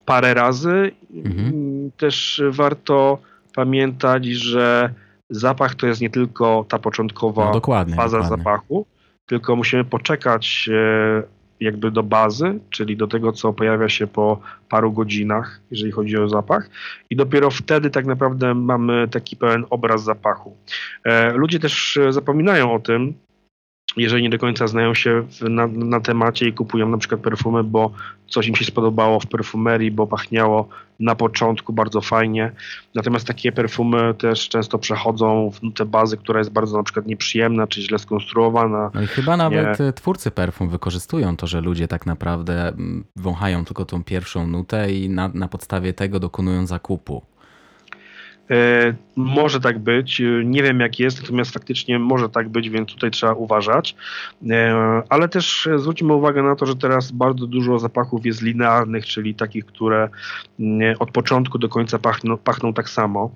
parę 0.06 0.34
razy. 0.34 0.92
Mhm. 1.14 1.92
Też 1.98 2.42
warto 2.50 3.18
pamiętać, 3.56 4.26
że 4.26 4.94
zapach 5.30 5.76
to 5.76 5.88
jest 5.88 6.02
nie 6.02 6.10
tylko 6.10 6.66
ta 6.70 6.80
początkowa 6.80 7.46
no, 7.46 7.52
dokładnie, 7.52 7.96
faza 7.96 8.18
dokładnie. 8.18 8.38
zapachu, 8.38 8.86
tylko 9.32 9.56
musimy 9.56 9.84
poczekać 9.84 10.70
e, 10.74 11.24
jakby 11.60 11.92
do 11.92 12.04
bazy, 12.04 12.60
czyli 12.70 12.98
do 12.98 13.08
tego, 13.08 13.32
co 13.32 13.54
pojawia 13.54 13.90
się 13.90 14.08
po 14.08 14.42
paru 14.70 14.92
godzinach, 14.92 15.62
jeżeli 15.72 15.92
chodzi 15.92 16.18
o 16.18 16.30
zapach, 16.30 16.70
i 17.10 17.16
dopiero 17.16 17.50
wtedy 17.50 17.90
tak 17.90 18.06
naprawdę 18.06 18.54
mamy 18.54 19.08
taki 19.08 19.36
pełen 19.36 19.66
obraz 19.70 20.04
zapachu. 20.04 20.58
E, 21.04 21.32
ludzie 21.34 21.60
też 21.60 22.00
zapominają 22.10 22.74
o 22.74 22.80
tym, 22.80 23.14
jeżeli 23.98 24.24
nie 24.24 24.30
do 24.30 24.40
końca 24.40 24.68
znają 24.68 24.94
się 24.94 25.24
na, 25.42 25.68
na 25.68 26.00
temacie 26.00 26.48
i 26.48 26.54
kupują 26.54 26.90
na 26.90 26.98
przykład 26.98 27.22
perfumy, 27.22 27.64
bo 27.64 27.92
coś 28.28 28.48
im 28.48 28.56
się 28.56 28.66
spodobało 28.66 29.20
w 29.20 29.28
perfumerii, 29.28 29.92
bo 29.92 30.08
pachniało 30.08 30.70
na 31.00 31.16
początku 31.16 31.74
bardzo 31.74 32.02
fajnie. 32.02 32.52
Natomiast 32.96 33.28
takie 33.28 33.52
perfumy 33.52 34.14
też 34.14 34.50
często 34.50 34.80
przechodzą 34.80 35.52
w 35.52 35.74
tę 35.74 35.86
bazę, 35.86 36.18
która 36.18 36.40
jest 36.40 36.52
bardzo 36.52 36.78
na 36.78 36.84
przykład 36.84 37.06
nieprzyjemna, 37.06 37.68
czy 37.68 37.82
źle 37.82 38.00
skonstruowana. 38.00 38.92
No 38.94 39.02
i 39.02 39.08
chyba 39.08 39.38
nawet 39.38 39.80
nie... 39.80 39.94
twórcy 39.94 40.32
perfum 40.32 40.70
wykorzystują 40.70 41.38
to, 41.38 41.48
że 41.48 41.62
ludzie 41.62 41.88
tak 41.88 42.06
naprawdę 42.06 42.68
mm, 42.68 43.04
wąchają 43.16 43.66
tylko 43.66 43.86
tą 43.86 44.04
pierwszą 44.04 44.48
nutę 44.48 44.92
i 44.92 45.10
na, 45.10 45.28
na 45.34 45.48
podstawie 45.48 45.94
tego 45.94 46.20
dokonują 46.20 46.68
zakupu. 46.68 47.22
E, 48.52 48.94
może 49.16 49.60
tak 49.60 49.80
być, 49.80 50.22
e, 50.22 50.46
nie 50.46 50.64
wiem 50.64 50.80
jak 50.80 51.00
jest, 51.00 51.22
natomiast 51.22 51.52
faktycznie 51.52 52.00
może 52.00 52.30
tak 52.30 52.50
być, 52.50 52.70
więc 52.70 52.90
tutaj 52.90 53.12
trzeba 53.12 53.34
uważać. 53.34 53.96
E, 54.50 55.02
ale 55.10 55.30
też 55.30 55.70
zwróćmy 55.76 56.14
uwagę 56.14 56.44
na 56.44 56.56
to, 56.56 56.66
że 56.66 56.76
teraz 56.76 57.12
bardzo 57.12 57.48
dużo 57.48 57.80
zapachów 57.80 58.26
jest 58.26 58.42
linearnych, 58.42 59.06
czyli 59.06 59.36
takich, 59.36 59.66
które 59.66 60.10
mm, 60.60 60.96
od 61.00 61.12
początku 61.12 61.58
do 61.58 61.70
końca 61.70 62.00
pachną, 62.00 62.38
pachną 62.38 62.74
tak 62.74 62.90
samo. 62.90 63.32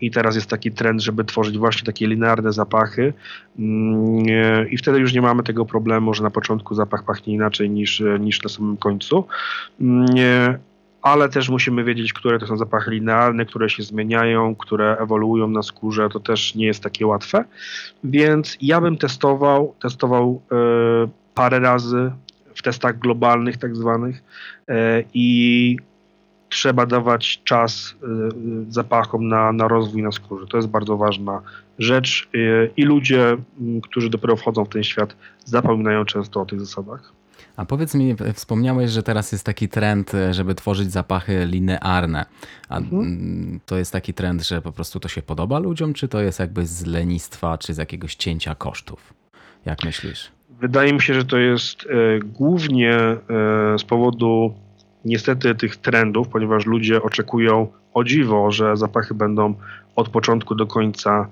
I 0.00 0.10
teraz 0.10 0.34
jest 0.34 0.50
taki 0.50 0.72
trend, 0.72 1.02
żeby 1.02 1.24
tworzyć 1.24 1.58
właśnie 1.58 1.86
takie 1.86 2.06
linearne 2.06 2.52
zapachy. 2.52 3.12
Mm, 3.58 4.68
I 4.70 4.76
wtedy 4.76 4.98
już 4.98 5.12
nie 5.12 5.22
mamy 5.22 5.42
tego 5.42 5.66
problemu, 5.66 6.14
że 6.14 6.22
na 6.22 6.30
początku 6.30 6.74
zapach 6.74 7.04
pachnie 7.04 7.34
inaczej 7.34 7.70
niż, 7.70 8.02
niż 8.20 8.42
na 8.42 8.48
samym 8.48 8.76
końcu 8.76 9.26
mm, 9.80 10.06
ale 11.06 11.28
też 11.28 11.48
musimy 11.48 11.84
wiedzieć, 11.84 12.12
które 12.12 12.38
to 12.38 12.46
są 12.46 12.56
zapachy 12.56 12.90
linearne, 12.90 13.44
które 13.44 13.70
się 13.70 13.82
zmieniają, 13.82 14.54
które 14.54 14.96
ewoluują 14.98 15.48
na 15.48 15.62
skórze, 15.62 16.08
to 16.08 16.20
też 16.20 16.54
nie 16.54 16.66
jest 16.66 16.82
takie 16.82 17.06
łatwe. 17.06 17.44
Więc 18.04 18.58
ja 18.60 18.80
bym 18.80 18.96
testował, 18.98 19.74
testował 19.82 20.42
e, 20.52 20.56
parę 21.34 21.60
razy 21.60 22.10
w 22.54 22.62
testach 22.62 22.98
globalnych 22.98 23.56
tak 23.56 23.76
zwanych 23.76 24.22
e, 24.68 25.02
i 25.14 25.76
trzeba 26.48 26.86
dawać 26.86 27.40
czas 27.44 27.94
e, 28.02 28.06
zapachom 28.68 29.28
na, 29.28 29.52
na 29.52 29.68
rozwój 29.68 30.02
na 30.02 30.12
skórze. 30.12 30.46
To 30.46 30.56
jest 30.56 30.68
bardzo 30.68 30.96
ważna 30.96 31.42
rzecz 31.78 32.28
i 32.76 32.82
ludzie, 32.82 33.36
którzy 33.82 34.10
dopiero 34.10 34.36
wchodzą 34.36 34.64
w 34.64 34.68
ten 34.68 34.84
świat, 34.84 35.16
zapominają 35.44 36.04
często 36.04 36.40
o 36.40 36.46
tych 36.46 36.60
zasadach. 36.60 37.12
A 37.56 37.64
powiedz 37.64 37.94
mi, 37.94 38.14
wspomniałeś, 38.34 38.90
że 38.90 39.02
teraz 39.02 39.32
jest 39.32 39.46
taki 39.46 39.68
trend, 39.68 40.12
żeby 40.30 40.54
tworzyć 40.54 40.92
zapachy 40.92 41.46
linearne. 41.46 42.24
A 42.68 42.78
mhm. 42.78 43.60
to 43.66 43.78
jest 43.78 43.92
taki 43.92 44.14
trend, 44.14 44.46
że 44.46 44.62
po 44.62 44.72
prostu 44.72 45.00
to 45.00 45.08
się 45.08 45.22
podoba 45.22 45.58
ludziom, 45.58 45.94
czy 45.94 46.08
to 46.08 46.20
jest 46.20 46.40
jakby 46.40 46.66
z 46.66 46.86
lenistwa, 46.86 47.58
czy 47.58 47.74
z 47.74 47.78
jakiegoś 47.78 48.14
cięcia 48.14 48.54
kosztów? 48.54 49.14
Jak 49.64 49.84
myślisz? 49.84 50.30
Wydaje 50.60 50.92
mi 50.92 51.02
się, 51.02 51.14
że 51.14 51.24
to 51.24 51.38
jest 51.38 51.82
e, 51.82 52.18
głównie 52.18 52.94
e, 52.94 53.18
z 53.78 53.84
powodu 53.84 54.54
niestety 55.04 55.54
tych 55.54 55.76
trendów, 55.76 56.28
ponieważ 56.28 56.66
ludzie 56.66 57.02
oczekują 57.02 57.68
o 57.94 58.04
dziwo, 58.04 58.50
że 58.50 58.76
zapachy 58.76 59.14
będą 59.14 59.54
od 59.96 60.08
początku 60.08 60.54
do 60.54 60.66
końca 60.66 61.28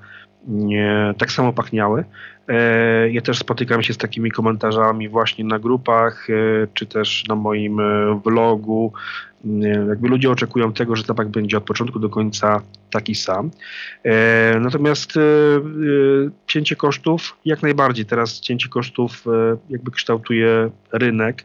nie, 0.48 1.14
tak 1.18 1.32
samo 1.32 1.52
pachniały. 1.52 2.04
E, 2.48 3.10
ja 3.10 3.20
też 3.20 3.38
spotykam 3.38 3.82
się 3.82 3.92
z 3.92 3.98
takimi 3.98 4.30
komentarzami 4.30 5.08
właśnie 5.08 5.44
na 5.44 5.58
grupach, 5.58 6.30
e, 6.30 6.66
czy 6.74 6.86
też 6.86 7.24
na 7.28 7.34
moim 7.34 7.80
e, 7.80 8.20
vlogu. 8.24 8.92
Jakby 9.88 10.08
ludzie 10.08 10.30
oczekują 10.30 10.72
tego, 10.72 10.96
że 10.96 11.02
zapach 11.02 11.28
będzie 11.28 11.58
od 11.58 11.64
początku 11.64 11.98
do 11.98 12.08
końca 12.08 12.60
taki 12.90 13.14
sam. 13.14 13.50
Natomiast 14.60 15.12
cięcie 16.46 16.76
kosztów, 16.76 17.36
jak 17.44 17.62
najbardziej 17.62 18.06
teraz 18.06 18.40
cięcie 18.40 18.68
kosztów 18.68 19.24
jakby 19.70 19.90
kształtuje 19.90 20.70
rynek 20.92 21.44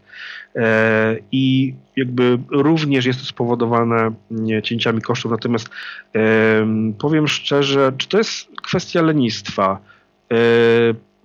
i 1.31 1.73
jakby 1.95 2.39
również 2.51 3.05
jest 3.05 3.19
to 3.19 3.25
spowodowane 3.25 4.11
cięciami 4.63 5.01
kosztów. 5.01 5.31
Natomiast 5.31 5.69
powiem 6.99 7.27
szczerze, 7.27 7.93
czy 7.97 8.09
to 8.09 8.17
jest 8.17 8.47
kwestia 8.69 9.01
lenistwa? 9.01 9.79
E, 10.31 10.35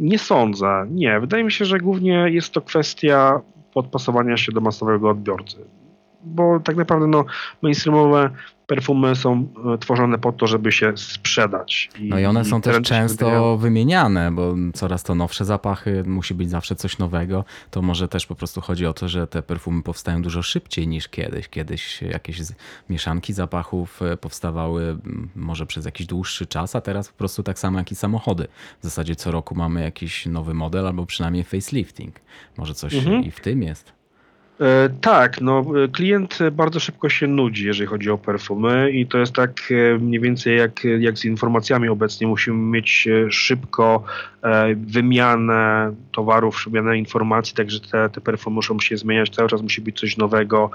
nie 0.00 0.18
sądzę. 0.18 0.87
Nie. 0.90 1.20
Wydaje 1.20 1.44
mi 1.44 1.52
się, 1.52 1.64
że 1.64 1.78
głównie 1.78 2.26
jest 2.30 2.52
to 2.52 2.61
kwestia 2.61 3.40
podpasowania 3.74 4.37
się 4.37 4.52
do 4.52 4.61
masowego 4.61 5.11
odbiorcy. 5.11 5.57
Bo 6.24 6.60
tak 6.60 6.76
naprawdę 6.76 7.06
no, 7.06 7.24
mainstreamowe 7.62 8.30
perfumy 8.66 9.16
są 9.16 9.48
e, 9.74 9.78
tworzone 9.78 10.18
po 10.18 10.32
to, 10.32 10.46
żeby 10.46 10.72
się 10.72 10.92
sprzedać. 10.96 11.90
I, 11.98 12.08
no 12.08 12.18
i 12.18 12.24
one 12.24 12.44
są 12.44 12.60
też 12.60 12.82
często 12.82 13.56
wymieniane, 13.56 14.32
bo 14.32 14.54
coraz 14.74 15.02
to 15.02 15.14
nowsze 15.14 15.44
zapachy, 15.44 16.02
musi 16.06 16.34
być 16.34 16.50
zawsze 16.50 16.76
coś 16.76 16.98
nowego. 16.98 17.44
To 17.70 17.82
może 17.82 18.08
też 18.08 18.26
po 18.26 18.34
prostu 18.34 18.60
chodzi 18.60 18.87
o 18.87 18.92
to, 18.92 19.08
że 19.08 19.26
te 19.26 19.42
perfumy 19.42 19.82
powstają 19.82 20.22
dużo 20.22 20.42
szybciej 20.42 20.88
niż 20.88 21.08
kiedyś. 21.08 21.48
Kiedyś 21.48 22.02
jakieś 22.02 22.38
mieszanki 22.90 23.32
zapachów 23.32 24.02
e, 24.02 24.16
powstawały 24.16 24.98
może 25.37 25.66
przez 25.66 25.84
jakiś 25.84 26.06
dłuższy 26.06 26.46
czas, 26.46 26.76
a 26.76 26.80
teraz 26.80 27.08
po 27.08 27.18
prostu 27.18 27.42
tak 27.42 27.58
samo 27.58 27.78
jak 27.78 27.92
i 27.92 27.94
samochody. 27.94 28.46
W 28.80 28.84
zasadzie 28.84 29.16
co 29.16 29.30
roku 29.30 29.54
mamy 29.54 29.82
jakiś 29.82 30.26
nowy 30.26 30.54
model 30.54 30.87
albo 30.87 31.06
przynajmniej 31.06 31.44
facelifting. 31.44 32.20
Może 32.56 32.74
coś 32.74 32.94
mhm. 32.94 33.24
i 33.24 33.30
w 33.30 33.40
tym 33.40 33.62
jest. 33.62 34.03
E, 34.60 34.88
tak, 35.00 35.40
no 35.40 35.64
klient 35.92 36.38
bardzo 36.52 36.80
szybko 36.80 37.08
się 37.08 37.26
nudzi, 37.26 37.66
jeżeli 37.66 37.86
chodzi 37.86 38.10
o 38.10 38.18
perfumy 38.18 38.90
i 38.90 39.06
to 39.06 39.18
jest 39.18 39.32
tak 39.32 39.60
e, 39.70 39.98
mniej 39.98 40.20
więcej 40.20 40.56
jak, 40.58 40.84
jak 40.98 41.18
z 41.18 41.24
informacjami 41.24 41.88
obecnie. 41.88 42.26
Musimy 42.26 42.56
mieć 42.56 43.08
e, 43.08 43.32
szybko 43.32 44.04
wymianę 44.76 45.94
towarów, 46.12 46.64
wymianę 46.66 46.98
informacji, 46.98 47.54
także 47.54 47.80
te, 47.80 48.08
te 48.08 48.20
perfumy 48.20 48.54
muszą 48.54 48.80
się 48.80 48.96
zmieniać, 48.96 49.30
cały 49.30 49.48
czas 49.48 49.62
musi 49.62 49.80
być 49.80 50.00
coś 50.00 50.16
nowego 50.16 50.70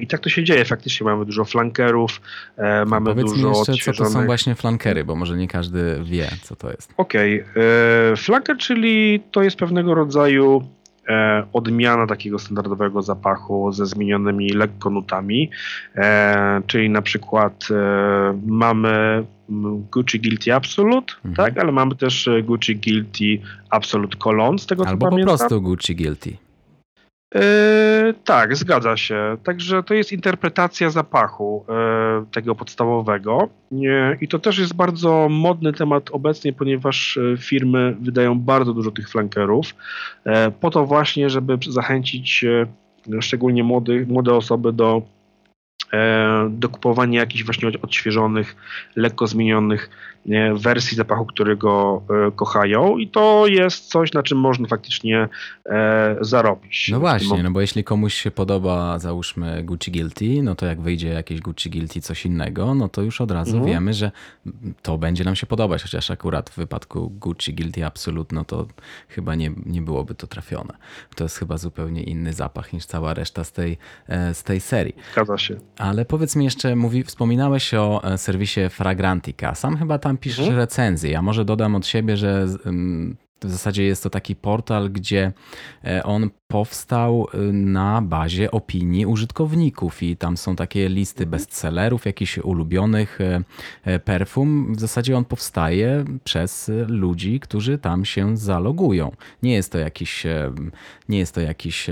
I 0.00 0.06
tak 0.06 0.20
to 0.20 0.28
się 0.30 0.44
dzieje. 0.44 0.64
Faktycznie 0.64 1.04
mamy 1.04 1.24
dużo 1.24 1.44
flankerów, 1.44 2.20
mamy 2.86 3.10
Powiedz 3.10 3.32
dużo 3.32 3.48
mi 3.48 3.56
jeszcze, 3.56 3.72
odświeżonych... 3.72 3.98
co 3.98 4.14
to 4.14 4.20
są 4.20 4.26
właśnie 4.26 4.54
flankery, 4.54 5.04
bo 5.04 5.16
może 5.16 5.36
nie 5.36 5.48
każdy 5.48 6.00
wie, 6.04 6.28
co 6.42 6.56
to 6.56 6.70
jest. 6.70 6.94
Okej. 6.96 7.42
Okay. 7.42 8.16
Flanker, 8.16 8.56
czyli 8.56 9.22
to 9.30 9.42
jest 9.42 9.56
pewnego 9.56 9.94
rodzaju 9.94 10.62
e, 11.08 11.44
odmiana 11.52 12.06
takiego 12.06 12.38
standardowego 12.38 13.02
zapachu 13.02 13.72
ze 13.72 13.86
zmienionymi 13.86 14.50
lekko 14.50 14.90
nutami, 14.90 15.50
e, 15.96 16.62
czyli 16.66 16.90
na 16.90 17.02
przykład 17.02 17.68
e, 17.70 18.38
mamy 18.46 19.24
Gucci 19.92 20.20
Guilty 20.20 20.54
Absolute, 20.54 21.14
mhm. 21.24 21.34
tak, 21.34 21.58
ale 21.58 21.72
mamy 21.72 21.96
też 21.96 22.30
Gucci 22.44 22.76
Guilty 22.76 23.38
Absolute 23.70 24.16
Cologne, 24.18 24.58
z 24.58 24.66
tego 24.66 24.86
Albo 24.86 25.06
co 25.06 25.10
pamiętam. 25.10 25.32
Albo 25.32 25.44
po 25.44 25.48
prostu 25.48 25.62
Gucci 25.62 25.96
Guilty. 25.96 26.36
Yy, 27.34 28.14
tak, 28.24 28.56
zgadza 28.56 28.96
się. 28.96 29.36
Także 29.44 29.82
to 29.82 29.94
jest 29.94 30.12
interpretacja 30.12 30.90
zapachu 30.90 31.64
yy, 31.68 32.26
tego 32.32 32.54
podstawowego. 32.54 33.48
Yy, 33.72 34.18
I 34.20 34.28
to 34.28 34.38
też 34.38 34.58
jest 34.58 34.74
bardzo 34.74 35.28
modny 35.30 35.72
temat 35.72 36.10
obecnie, 36.10 36.52
ponieważ 36.52 37.16
e, 37.16 37.36
firmy 37.36 37.96
wydają 38.00 38.38
bardzo 38.38 38.72
dużo 38.72 38.90
tych 38.90 39.10
flankerów, 39.10 39.74
po 40.60 40.70
to 40.70 40.86
właśnie, 40.86 41.30
żeby 41.30 41.58
zachęcić 41.68 42.44
szczególnie 43.20 43.64
młody, 43.64 44.06
młode 44.08 44.34
osoby 44.34 44.72
do 44.72 45.02
do 46.50 46.68
kupowania 46.68 47.20
jakichś 47.20 47.44
właśnie 47.44 47.68
odświeżonych, 47.82 48.56
lekko 48.96 49.26
zmienionych 49.26 49.90
wersji 50.54 50.96
zapachu, 50.96 51.26
którego 51.26 52.02
e, 52.26 52.30
kochają 52.30 52.98
i 52.98 53.08
to 53.08 53.46
jest 53.46 53.88
coś, 53.88 54.12
na 54.12 54.22
czym 54.22 54.38
można 54.38 54.68
faktycznie 54.68 55.28
e, 55.66 56.16
zarobić. 56.20 56.88
No 56.92 57.00
właśnie, 57.00 57.42
no 57.42 57.50
bo 57.50 57.60
jeśli 57.60 57.84
komuś 57.84 58.14
się 58.14 58.30
podoba 58.30 58.98
załóżmy 58.98 59.62
Gucci 59.62 59.92
Guilty, 59.92 60.42
no 60.42 60.54
to 60.54 60.66
jak 60.66 60.80
wyjdzie 60.80 61.08
jakieś 61.08 61.40
Gucci 61.40 61.70
Guilty 61.70 62.00
coś 62.00 62.26
innego, 62.26 62.74
no 62.74 62.88
to 62.88 63.02
już 63.02 63.20
od 63.20 63.30
razu 63.30 63.56
mhm. 63.56 63.72
wiemy, 63.72 63.94
że 63.94 64.10
to 64.82 64.98
będzie 64.98 65.24
nam 65.24 65.36
się 65.36 65.46
podobać, 65.46 65.82
chociaż 65.82 66.10
akurat 66.10 66.50
w 66.50 66.56
wypadku 66.56 67.10
Gucci 67.10 67.54
Guilty 67.54 67.86
Absolute, 67.86 68.34
no 68.34 68.44
to 68.44 68.66
chyba 69.08 69.34
nie, 69.34 69.50
nie 69.66 69.82
byłoby 69.82 70.14
to 70.14 70.26
trafione. 70.26 70.74
To 71.16 71.24
jest 71.24 71.38
chyba 71.38 71.58
zupełnie 71.58 72.02
inny 72.02 72.32
zapach 72.32 72.72
niż 72.72 72.86
cała 72.86 73.14
reszta 73.14 73.44
z 73.44 73.52
tej, 73.52 73.78
e, 74.08 74.34
z 74.34 74.42
tej 74.42 74.60
serii. 74.60 74.96
Zgadza 75.12 75.38
się. 75.38 75.56
Ale 75.82 76.04
powiedz 76.04 76.36
mi 76.36 76.44
jeszcze, 76.44 76.76
mówi, 76.76 77.04
wspominałeś 77.04 77.74
o 77.74 78.02
serwisie 78.16 78.60
Fragrantica. 78.70 79.54
Sam 79.54 79.76
chyba 79.76 79.98
tam 79.98 80.18
piszesz 80.18 80.38
mhm. 80.38 80.56
recenzję. 80.56 81.10
Ja 81.10 81.22
może 81.22 81.44
dodam 81.44 81.74
od 81.74 81.86
siebie, 81.86 82.16
że 82.16 82.46
w 83.44 83.50
zasadzie 83.50 83.84
jest 83.84 84.02
to 84.02 84.10
taki 84.10 84.36
portal, 84.36 84.90
gdzie 84.90 85.32
e, 85.84 86.02
on 86.02 86.30
powstał 86.52 87.26
y, 87.34 87.52
na 87.52 88.02
bazie 88.02 88.50
opinii 88.50 89.06
użytkowników 89.06 90.02
i 90.02 90.16
tam 90.16 90.36
są 90.36 90.56
takie 90.56 90.88
listy 90.88 91.26
bestsellerów, 91.26 92.06
jakichś 92.06 92.38
ulubionych 92.38 93.20
e, 93.20 93.42
e, 93.84 93.98
perfum. 93.98 94.74
W 94.74 94.80
zasadzie 94.80 95.16
on 95.16 95.24
powstaje 95.24 96.04
przez 96.24 96.70
ludzi, 96.86 97.40
którzy 97.40 97.78
tam 97.78 98.04
się 98.04 98.36
zalogują. 98.36 99.12
Nie 99.42 99.54
jest 99.54 99.72
to 99.72 99.78
jakiś, 99.78 100.26
nie 101.08 101.18
jest 101.18 101.34
to 101.34 101.40
jakiś 101.40 101.90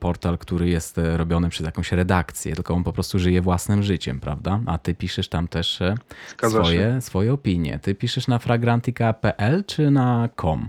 portal, 0.00 0.38
który 0.38 0.68
jest 0.68 1.00
robiony 1.16 1.48
przez 1.48 1.66
jakąś 1.66 1.92
redakcję, 1.92 2.54
tylko 2.54 2.74
on 2.74 2.84
po 2.84 2.92
prostu 2.92 3.18
żyje 3.18 3.42
własnym 3.42 3.82
życiem, 3.82 4.20
prawda? 4.20 4.60
A 4.66 4.78
ty 4.78 4.94
piszesz 4.94 5.28
tam 5.28 5.48
też 5.48 5.80
swoje, 6.48 7.00
swoje 7.00 7.32
opinie. 7.32 7.78
Ty 7.82 7.94
piszesz 7.94 8.28
na 8.28 8.38
fragrantica.pl 8.38 9.64
czy 9.64 9.90
na 9.90 10.28
com? 10.40 10.68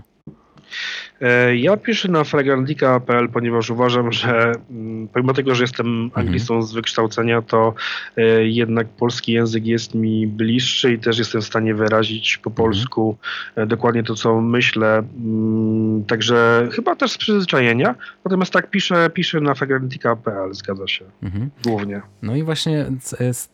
E, 1.20 1.56
ja 1.56 1.76
piszę 1.76 2.08
na 2.08 2.24
fragrantika.pl, 2.24 3.28
ponieważ 3.28 3.70
uważam, 3.70 4.12
że 4.12 4.52
mm, 4.70 5.08
pomimo 5.08 5.34
tego, 5.34 5.54
że 5.54 5.64
jestem 5.64 5.86
mhm. 5.86 6.26
anglistą 6.26 6.62
z 6.62 6.72
wykształcenia, 6.72 7.42
to 7.42 7.74
e, 8.16 8.44
jednak 8.44 8.88
polski 8.88 9.32
język 9.32 9.66
jest 9.66 9.94
mi 9.94 10.26
bliższy 10.26 10.92
i 10.92 10.98
też 10.98 11.18
jestem 11.18 11.40
w 11.40 11.44
stanie 11.44 11.74
wyrazić 11.74 12.38
po 12.38 12.50
mhm. 12.50 12.66
polsku 12.66 13.16
mhm. 13.48 13.68
dokładnie 13.68 14.02
to, 14.02 14.14
co 14.14 14.40
myślę. 14.40 15.02
Mm, 15.24 16.04
także 16.04 16.68
chyba 16.72 16.96
też 16.96 17.12
z 17.12 17.18
przyzwyczajenia. 17.18 17.94
Natomiast 18.24 18.52
tak 18.52 18.70
piszę, 18.70 19.10
piszę 19.14 19.40
na 19.40 19.54
fragrantika.pl, 19.54 20.54
zgadza 20.54 20.88
się. 20.88 21.04
Mhm. 21.22 21.50
Głównie. 21.64 22.02
No 22.22 22.36
i 22.36 22.42
właśnie 22.42 22.86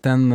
ten, 0.01 0.35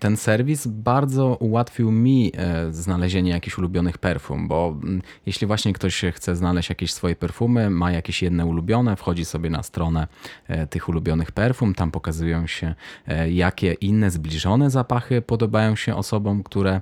ten 0.00 0.16
serwis 0.16 0.66
bardzo 0.66 1.36
ułatwił 1.40 1.92
mi 1.92 2.32
znalezienie 2.70 3.30
jakichś 3.30 3.58
ulubionych 3.58 3.98
perfum, 3.98 4.48
bo 4.48 4.76
mm, 4.82 5.02
jeśli 5.26 5.46
właśnie 5.46 5.72
ktoś 5.72 5.87
chce 6.12 6.36
znaleźć 6.36 6.68
jakieś 6.68 6.92
swoje 6.92 7.16
perfumy, 7.16 7.70
ma 7.70 7.92
jakieś 7.92 8.22
jedne 8.22 8.46
ulubione, 8.46 8.96
wchodzi 8.96 9.24
sobie 9.24 9.50
na 9.50 9.62
stronę 9.62 10.06
e, 10.48 10.66
tych 10.66 10.88
ulubionych 10.88 11.32
perfum, 11.32 11.74
tam 11.74 11.90
pokazują 11.90 12.46
się 12.46 12.74
e, 13.06 13.30
jakie 13.30 13.72
inne 13.72 14.10
zbliżone 14.10 14.70
zapachy 14.70 15.22
podobają 15.22 15.76
się 15.76 15.96
osobom, 15.96 16.42
które 16.42 16.80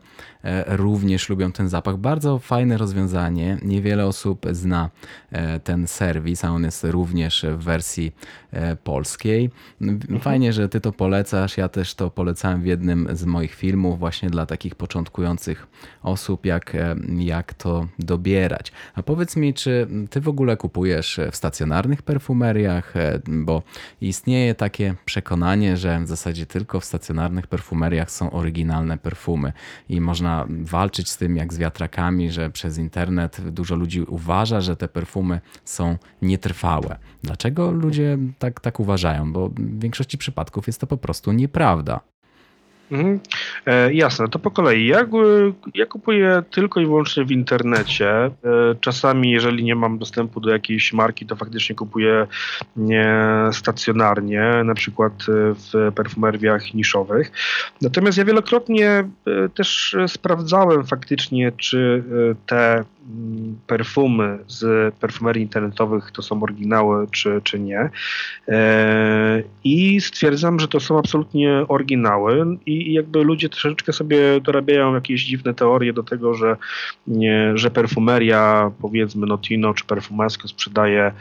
również 0.67 1.29
lubią 1.29 1.53
ten 1.53 1.69
zapach. 1.69 1.97
Bardzo 1.97 2.39
fajne 2.39 2.79
rozwiązanie. 2.79 3.59
Niewiele 3.63 4.07
osób 4.07 4.47
zna 4.51 4.91
ten 5.65 5.87
serwis, 5.87 6.45
a 6.45 6.49
on 6.49 6.65
jest 6.65 6.85
również 6.85 7.47
w 7.59 7.65
wersji 7.65 8.13
polskiej. 8.85 9.51
Fajnie, 10.21 10.53
że 10.53 10.69
ty 10.69 10.81
to 10.81 10.93
polecasz. 10.93 11.57
Ja 11.57 11.69
też 11.69 11.95
to 11.95 12.11
polecałem 12.11 12.63
w 12.63 12.67
jednym 12.67 13.09
z 13.13 13.25
moich 13.25 13.55
filmów 13.55 13.99
właśnie 13.99 14.31
dla 14.31 14.47
takich 14.47 14.75
początkujących 14.75 15.67
osób, 16.03 16.47
jak, 16.47 16.77
jak 17.19 17.55
to 17.55 17.89
dobierać. 17.99 18.73
A 18.95 19.03
powiedz 19.03 19.37
mi, 19.37 19.55
czy 19.55 19.89
ty 20.11 20.21
w 20.21 20.29
ogóle 20.29 20.57
kupujesz 20.57 21.21
w 21.33 21.37
stacjonarnych 21.37 22.03
perfumeriach? 22.03 22.97
E, 22.97 23.21
bo 23.27 23.63
istnieje 24.01 24.55
takie 24.55 24.95
przekonanie, 25.05 25.77
że 25.77 26.01
w 26.01 26.07
zasadzie 26.07 26.47
tylko 26.47 26.81
w 26.81 26.85
stacjonarnych 26.85 27.47
perfumeriach 27.47 28.11
są 28.11 28.31
oryginalne 28.31 28.99
perfumy 28.99 29.53
i 29.89 30.01
można 30.01 30.36
walczyć 30.49 31.11
z 31.11 31.17
tym 31.17 31.37
jak 31.37 31.55
z 31.55 31.59
wiatrakami, 31.59 32.31
że 32.31 32.51
przez 32.51 32.79
internet 32.79 33.41
dużo 33.51 33.77
ludzi 33.77 34.03
uważa, 34.03 34.61
że 34.61 34.77
te 34.77 34.89
perfumy 34.89 35.41
są 35.65 35.97
nietrwałe. 36.23 36.97
Dlaczego 37.23 37.71
ludzie 37.71 38.19
tak, 38.39 38.61
tak 38.61 38.81
uważają? 38.81 39.33
Bo 39.33 39.49
w 39.49 39.79
większości 39.79 40.19
przypadków 40.19 40.67
jest 40.67 40.81
to 40.81 40.87
po 40.87 40.97
prostu 40.97 41.33
nieprawda. 41.33 42.01
Mhm. 42.91 43.21
E, 43.67 43.93
jasne, 43.93 44.29
to 44.29 44.39
po 44.39 44.51
kolei. 44.51 44.87
Ja, 44.87 45.07
ja 45.75 45.87
kupuję 45.87 46.43
tylko 46.51 46.81
i 46.81 46.87
wyłącznie 46.87 47.25
w 47.25 47.31
internecie. 47.31 48.11
E, 48.11 48.31
czasami, 48.81 49.31
jeżeli 49.31 49.65
nie 49.65 49.75
mam 49.75 49.99
dostępu 49.99 50.41
do 50.41 50.51
jakiejś 50.51 50.93
marki, 50.93 51.27
to 51.27 51.37
faktycznie 51.37 51.77
kupuję 51.77 52.27
nie 52.77 53.17
stacjonarnie, 53.53 54.63
na 54.65 54.75
przykład 54.75 55.13
e, 55.13 55.55
w 55.55 55.93
perfumeriach 55.95 56.75
niszowych. 56.75 57.33
Natomiast 57.83 58.19
ja 58.19 58.25
wielokrotnie 58.25 58.89
e, 58.91 59.09
też 59.55 59.97
sprawdzałem 60.07 60.87
faktycznie, 60.87 61.53
czy 61.53 62.05
e, 62.31 62.35
te 62.47 62.85
perfumy 63.67 64.39
z 64.47 64.95
perfumerii 64.95 65.43
internetowych 65.43 66.11
to 66.11 66.23
są 66.23 66.43
oryginały, 66.43 67.07
czy, 67.11 67.41
czy 67.45 67.59
nie. 67.59 67.91
E, 68.49 69.43
I 69.65 70.01
stwierdzam, 70.01 70.61
że 70.61 70.69
to 70.69 70.81
są 70.81 70.99
absolutnie 70.99 71.65
oryginały 71.69 72.47
i 72.67 72.93
jakby 72.93 73.25
ludzie 73.25 73.49
troszeczkę 73.49 73.93
sobie 73.93 74.41
dorabiają 74.41 74.95
jakieś 74.95 75.25
dziwne 75.25 75.55
teorie 75.55 75.93
do 75.93 76.03
tego, 76.03 76.35
że, 76.35 76.57
że 77.55 77.71
perfumeria, 77.71 78.71
powiedzmy 78.81 79.27
Notino 79.27 79.75
czy 79.75 79.85
Perfumesco 79.85 80.49
sprzedaje 80.49 81.13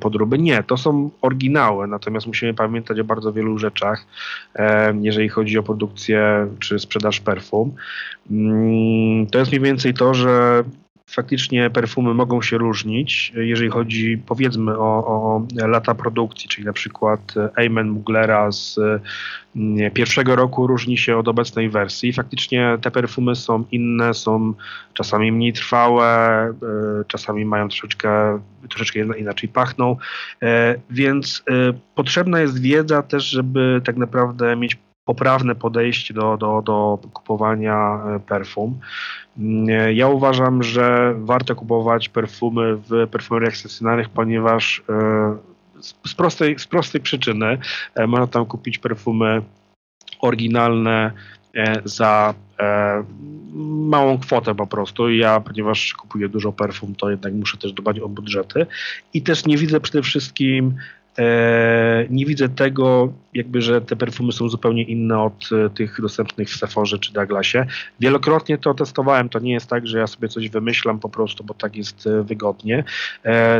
podróby. 0.00 0.38
Nie, 0.38 0.62
to 0.62 0.76
są 0.76 1.10
oryginały, 1.22 1.86
natomiast 1.86 2.26
musimy 2.26 2.54
pamiętać 2.54 3.00
o 3.00 3.04
bardzo 3.04 3.32
wielu 3.32 3.58
rzeczach, 3.58 4.06
e, 4.54 4.94
jeżeli 5.00 5.28
chodzi 5.28 5.58
o 5.58 5.62
produkcję 5.62 6.46
czy 6.58 6.78
sprzedaż 6.78 7.20
perfum. 7.20 7.74
Mm, 8.30 9.26
to 9.26 9.38
jest 9.38 9.50
mniej 9.50 9.62
więcej 9.62 9.94
to, 9.94 10.14
że 10.14 10.64
faktycznie 11.10 11.70
perfumy 11.70 12.14
mogą 12.14 12.42
się 12.42 12.58
różnić, 12.58 13.32
jeżeli 13.34 13.70
chodzi 13.70 14.22
powiedzmy 14.26 14.78
o, 14.78 15.06
o 15.06 15.46
lata 15.66 15.94
produkcji, 15.94 16.48
czyli 16.48 16.66
na 16.66 16.72
przykład 16.72 17.34
Amen 17.56 17.88
Muglera 17.88 18.52
z 18.52 18.80
pierwszego 19.94 20.36
roku 20.36 20.66
różni 20.66 20.98
się 20.98 21.16
od 21.16 21.28
obecnej 21.28 21.70
wersji. 21.70 22.12
Faktycznie 22.12 22.78
te 22.82 22.90
perfumy 22.90 23.36
są 23.36 23.64
inne, 23.70 24.14
są 24.14 24.54
czasami 24.94 25.32
mniej 25.32 25.52
trwałe, 25.52 26.06
e, 26.06 26.54
czasami 27.06 27.44
mają 27.44 27.68
troszeczkę, 27.68 28.40
troszeczkę 28.68 29.18
inaczej 29.18 29.48
pachną, 29.48 29.96
e, 30.42 30.74
więc 30.90 31.42
e, 31.50 31.72
potrzebna 31.94 32.40
jest 32.40 32.60
wiedza 32.60 33.02
też, 33.02 33.24
żeby 33.24 33.80
tak 33.84 33.96
naprawdę 33.96 34.56
mieć 34.56 34.78
poprawne 35.04 35.54
podejście 35.54 36.14
do, 36.14 36.36
do, 36.36 36.62
do 36.62 36.98
kupowania 37.12 38.00
perfum. 38.26 38.78
Ja 39.94 40.08
uważam, 40.08 40.62
że 40.62 41.14
warto 41.18 41.54
kupować 41.54 42.08
perfumy 42.08 42.76
w 42.76 43.08
perfumeriach 43.10 43.56
stacjonarnych, 43.56 44.08
ponieważ 44.08 44.82
e, 44.88 45.36
z, 46.06 46.14
prostej, 46.14 46.58
z 46.58 46.66
prostej 46.66 47.00
przyczyny. 47.00 47.58
Można 48.06 48.26
tam 48.26 48.46
kupić 48.46 48.78
perfumy 48.78 49.42
oryginalne 50.20 51.12
za 51.84 52.34
małą 53.88 54.18
kwotę 54.18 54.54
po 54.54 54.66
prostu. 54.66 55.10
Ja, 55.10 55.40
ponieważ 55.40 55.94
kupuję 55.94 56.28
dużo 56.28 56.52
perfum, 56.52 56.94
to 56.94 57.10
jednak 57.10 57.32
muszę 57.32 57.58
też 57.58 57.72
dbać 57.72 57.98
o 57.98 58.08
budżety. 58.08 58.66
I 59.14 59.22
też 59.22 59.46
nie 59.46 59.56
widzę 59.56 59.80
przede 59.80 60.02
wszystkim 60.02 60.74
E, 60.74 60.99
nie 62.10 62.26
widzę 62.26 62.48
tego, 62.48 63.12
jakby, 63.34 63.62
że 63.62 63.80
te 63.80 63.96
perfumy 63.96 64.32
są 64.32 64.48
zupełnie 64.48 64.82
inne 64.82 65.22
od 65.22 65.48
e, 65.52 65.70
tych 65.70 66.00
dostępnych 66.00 66.48
w 66.48 66.56
Sephorze 66.56 66.98
czy 66.98 67.12
Douglasie. 67.12 67.66
Wielokrotnie 68.00 68.58
to 68.58 68.74
testowałem. 68.74 69.28
To 69.28 69.38
nie 69.38 69.52
jest 69.52 69.66
tak, 69.66 69.86
że 69.86 69.98
ja 69.98 70.06
sobie 70.06 70.28
coś 70.28 70.48
wymyślam 70.48 70.98
po 70.98 71.08
prostu, 71.08 71.44
bo 71.44 71.54
tak 71.54 71.76
jest 71.76 72.06
e, 72.06 72.22
wygodnie. 72.22 72.84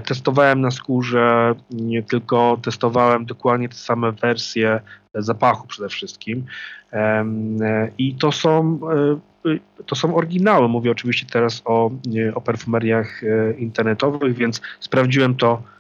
Testowałem 0.05 0.61
na 0.61 0.71
skórze, 0.71 1.55
nie 1.71 2.03
tylko 2.03 2.59
testowałem 2.63 3.27
dokładnie 3.27 3.69
te 3.69 3.75
same 3.75 4.13
wersje 4.13 4.81
zapachu 5.15 5.67
przede 5.67 5.89
wszystkim. 5.89 6.45
I 7.99 8.15
to 8.15 8.33
są 8.33 8.81
to 9.87 9.97
są 9.97 10.17
oryginały. 10.17 10.69
Mówię 10.69 10.91
oczywiście 10.91 11.27
teraz 11.33 11.63
o, 11.65 11.91
o 12.35 12.41
perfumeriach 12.41 13.21
internetowych, 13.59 14.35
więc 14.35 14.61
sprawdziłem 14.81 15.35
to 15.35 15.63
E, 15.63 15.80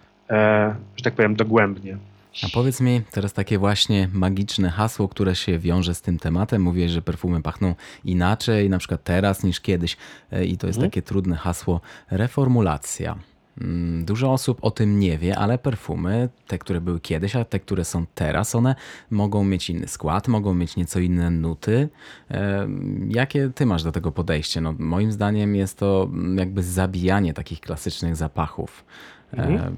że 0.96 1.04
tak 1.04 1.14
powiem, 1.14 1.36
dogłębnie. 1.36 1.96
A 2.42 2.46
powiedz 2.54 2.80
mi 2.80 3.02
teraz 3.10 3.32
takie 3.32 3.58
właśnie 3.58 4.08
magiczne 4.12 4.70
hasło, 4.70 5.08
które 5.08 5.34
się 5.34 5.58
wiąże 5.58 5.94
z 5.94 6.02
tym 6.02 6.18
tematem. 6.18 6.62
Mówię, 6.62 6.88
że 6.88 7.02
perfumy 7.02 7.42
pachną 7.42 7.74
inaczej, 8.04 8.70
na 8.70 8.78
przykład 8.78 9.04
teraz 9.04 9.42
niż 9.42 9.60
kiedyś. 9.60 9.96
E, 10.32 10.44
I 10.44 10.56
to 10.56 10.66
jest 10.66 10.76
mhm. 10.78 10.90
takie 10.90 11.02
trudne 11.02 11.36
hasło 11.36 11.80
reformulacja. 12.10 13.16
Mm, 13.60 14.04
dużo 14.04 14.32
osób 14.32 14.58
o 14.62 14.70
tym 14.70 15.00
nie 15.00 15.18
wie, 15.18 15.38
ale 15.38 15.58
perfumy, 15.58 16.28
te, 16.46 16.58
które 16.58 16.80
były 16.80 17.00
kiedyś, 17.00 17.36
a 17.36 17.44
te, 17.44 17.60
które 17.60 17.84
są 17.84 18.06
teraz, 18.14 18.54
one 18.54 18.74
mogą 19.10 19.44
mieć 19.44 19.70
inny 19.70 19.88
skład, 19.88 20.28
mogą 20.28 20.54
mieć 20.54 20.76
nieco 20.76 21.00
inne 21.00 21.30
nuty. 21.30 21.88
E, 22.30 22.68
jakie 23.08 23.50
ty 23.54 23.66
masz 23.66 23.82
do 23.82 23.92
tego 23.92 24.12
podejście? 24.12 24.60
No, 24.60 24.74
moim 24.78 25.12
zdaniem 25.12 25.56
jest 25.56 25.78
to 25.78 26.08
mm, 26.12 26.38
jakby 26.38 26.62
zabijanie 26.62 27.34
takich 27.34 27.60
klasycznych 27.60 28.16
zapachów. 28.16 28.84
Mhm. 29.32 29.76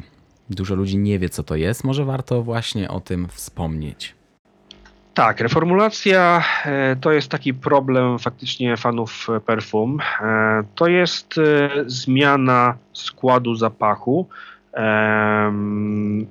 Dużo 0.55 0.75
ludzi 0.75 0.99
nie 0.99 1.19
wie, 1.19 1.29
co 1.29 1.43
to 1.43 1.57
jest. 1.57 1.85
Może 1.85 2.05
warto 2.05 2.43
właśnie 2.43 2.89
o 2.89 3.01
tym 3.01 3.29
wspomnieć. 3.29 4.15
Tak, 5.15 5.41
reformulacja 5.41 6.43
e, 6.65 6.97
to 6.97 7.13
jest 7.13 7.29
taki 7.29 7.55
problem 7.55 8.19
faktycznie 8.19 8.77
fanów 8.77 9.27
perfum. 9.47 9.99
E, 10.21 10.63
to 10.75 10.87
jest 10.87 11.39
e, 11.39 11.71
zmiana 11.87 12.77
składu 12.93 13.55
zapachu 13.55 14.29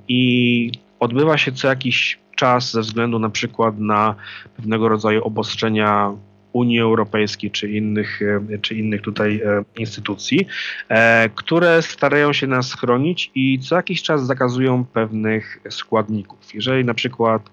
i 0.08 0.72
odbywa 1.00 1.38
się 1.38 1.52
co 1.52 1.68
jakiś 1.68 2.20
czas 2.36 2.72
ze 2.72 2.82
względu 2.82 3.20
na 3.20 3.30
przykład 3.30 3.80
na 3.80 4.16
pewnego 4.56 4.90
rodzaju 4.90 5.24
obostrzenia 5.24 6.12
Unii 6.54 6.80
Europejskiej 6.80 7.52
czy 7.52 7.72
innych, 7.72 8.22
e, 8.22 8.58
czy 8.58 8.76
innych 8.76 9.02
tutaj 9.02 9.42
e, 9.46 9.64
instytucji, 9.76 10.48
e, 10.90 11.30
które 11.36 11.82
starają 11.82 12.34
się 12.34 12.48
nas 12.48 12.74
chronić 12.74 13.32
i 13.36 13.60
co 13.60 13.76
jakiś 13.76 14.04
czas 14.04 14.26
zakazują 14.26 14.86
pewnych 14.86 15.60
składników. 15.70 16.40
Jeżeli 16.54 16.86
na 16.86 16.94
przykład 16.94 17.50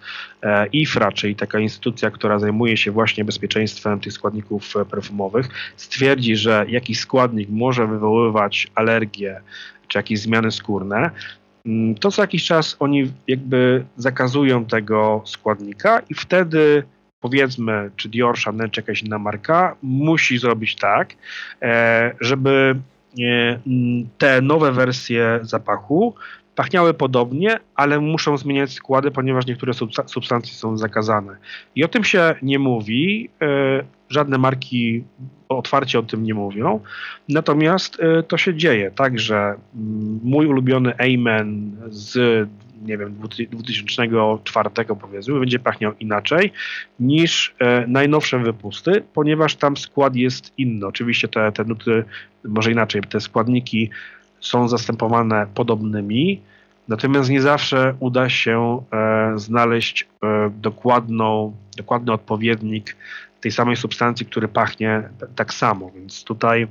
IFRA, 0.72 1.12
czyli 1.12 1.36
taka 1.36 1.58
instytucja, 1.58 2.10
która 2.10 2.38
zajmuje 2.38 2.76
się 2.76 2.90
właśnie 2.90 3.24
bezpieczeństwem 3.24 4.00
tych 4.00 4.12
składników 4.12 4.74
perfumowych, 4.90 5.48
stwierdzi, 5.76 6.36
że 6.36 6.66
jakiś 6.68 6.98
składnik 6.98 7.48
może 7.50 7.86
wywoływać 7.86 8.66
alergię 8.74 9.40
czy 9.88 9.98
jakieś 9.98 10.20
zmiany 10.20 10.50
skórne, 10.50 11.10
mm, 11.66 11.94
to 11.94 12.10
co 12.10 12.22
jakiś 12.22 12.44
czas 12.44 12.76
oni 12.78 13.12
jakby 13.26 13.84
zakazują 13.96 14.64
tego 14.64 15.22
składnika 15.24 16.02
i 16.10 16.14
wtedy 16.14 16.82
powiedzmy, 17.20 17.90
czy 17.96 18.08
Dior, 18.08 18.38
Chanel, 18.38 18.70
czy 18.70 18.80
jakaś 18.80 19.02
inna 19.02 19.18
marka, 19.18 19.76
musi 19.82 20.38
zrobić 20.38 20.76
tak, 20.76 21.14
e, 21.62 22.14
żeby 22.20 22.76
e, 23.20 23.58
te 24.18 24.42
nowe 24.42 24.72
wersje 24.72 25.38
zapachu 25.42 26.14
pachniały 26.54 26.94
podobnie, 26.94 27.58
ale 27.74 28.00
muszą 28.00 28.38
zmieniać 28.38 28.72
składy, 28.72 29.10
ponieważ 29.10 29.46
niektóre 29.46 29.72
substancje 30.06 30.54
są 30.54 30.78
zakazane. 30.78 31.36
I 31.74 31.84
o 31.84 31.88
tym 31.88 32.04
się 32.04 32.34
nie 32.42 32.58
mówi. 32.58 33.30
E, 33.42 33.98
żadne 34.10 34.38
marki 34.38 35.04
otwarcie 35.48 35.98
o 35.98 36.02
tym 36.02 36.22
nie 36.22 36.34
mówią. 36.34 36.80
Natomiast 37.28 37.98
to 38.28 38.38
się 38.38 38.54
dzieje. 38.54 38.90
Także 38.90 39.54
mój 40.22 40.46
ulubiony 40.46 40.94
Amen 40.98 41.76
z 41.88 42.48
nie 42.82 42.98
wiem, 42.98 43.14
2004 43.50 44.70
powiedzmy, 45.00 45.40
będzie 45.40 45.58
pachniał 45.58 45.92
inaczej 46.00 46.52
niż 47.00 47.54
e, 47.58 47.86
najnowsze 47.86 48.38
wypusty, 48.38 49.02
ponieważ 49.14 49.56
tam 49.56 49.76
skład 49.76 50.16
jest 50.16 50.52
inny. 50.58 50.86
Oczywiście 50.86 51.28
te, 51.28 51.52
te 51.52 51.64
nuty, 51.64 52.04
może 52.44 52.72
inaczej, 52.72 53.02
te 53.02 53.20
składniki 53.20 53.90
są 54.40 54.68
zastępowane 54.68 55.46
podobnymi, 55.54 56.40
natomiast 56.88 57.30
nie 57.30 57.42
zawsze 57.42 57.94
uda 58.00 58.28
się 58.28 58.82
e, 58.92 59.32
znaleźć 59.36 60.08
e, 60.22 60.50
dokładną, 60.50 61.56
dokładny 61.76 62.12
odpowiednik 62.12 62.96
tej 63.40 63.52
samej 63.52 63.76
substancji, 63.76 64.26
który 64.26 64.48
pachnie 64.48 65.08
tak 65.36 65.54
samo, 65.54 65.90
więc 65.90 66.24
tutaj 66.24 66.66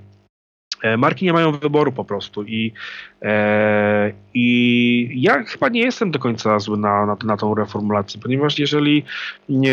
marki 0.97 1.25
nie 1.25 1.33
mają 1.33 1.51
wyboru 1.51 1.91
po 1.91 2.05
prostu 2.05 2.43
i, 2.43 2.73
e, 3.21 4.11
i 4.33 5.21
ja 5.21 5.43
chyba 5.43 5.69
nie 5.69 5.81
jestem 5.81 6.11
do 6.11 6.19
końca 6.19 6.59
zły 6.59 6.77
na, 6.77 7.05
na, 7.05 7.17
na 7.23 7.37
tą 7.37 7.55
reformulację, 7.55 8.21
ponieważ 8.21 8.59
jeżeli 8.59 9.03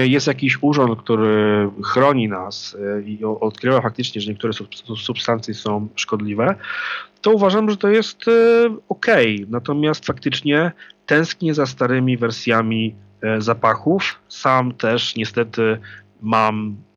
jest 0.05 0.27
jakiś 0.27 0.59
urząd, 0.61 0.99
który 0.99 1.69
chroni 1.85 2.29
nas 2.29 2.77
e, 2.99 3.03
i 3.03 3.25
odkrywa 3.25 3.81
faktycznie, 3.81 4.21
że 4.21 4.31
niektóre 4.31 4.53
substancje 4.97 5.55
są 5.55 5.89
szkodliwe, 5.97 6.55
to 7.21 7.31
uważam, 7.31 7.71
że 7.71 7.77
to 7.77 7.89
jest 7.89 8.29
e, 8.29 8.31
ok. 8.89 9.07
Natomiast 9.49 10.07
faktycznie 10.07 10.73
tęsknię 11.07 11.55
za 11.55 11.67
starymi 11.67 12.17
wersjami 12.17 12.95
e, 13.23 13.41
zapachów. 13.41 14.21
Sam 14.29 14.73
też 14.75 15.17
niestety 15.17 15.79
mam 16.23 16.77
E, 16.77 16.94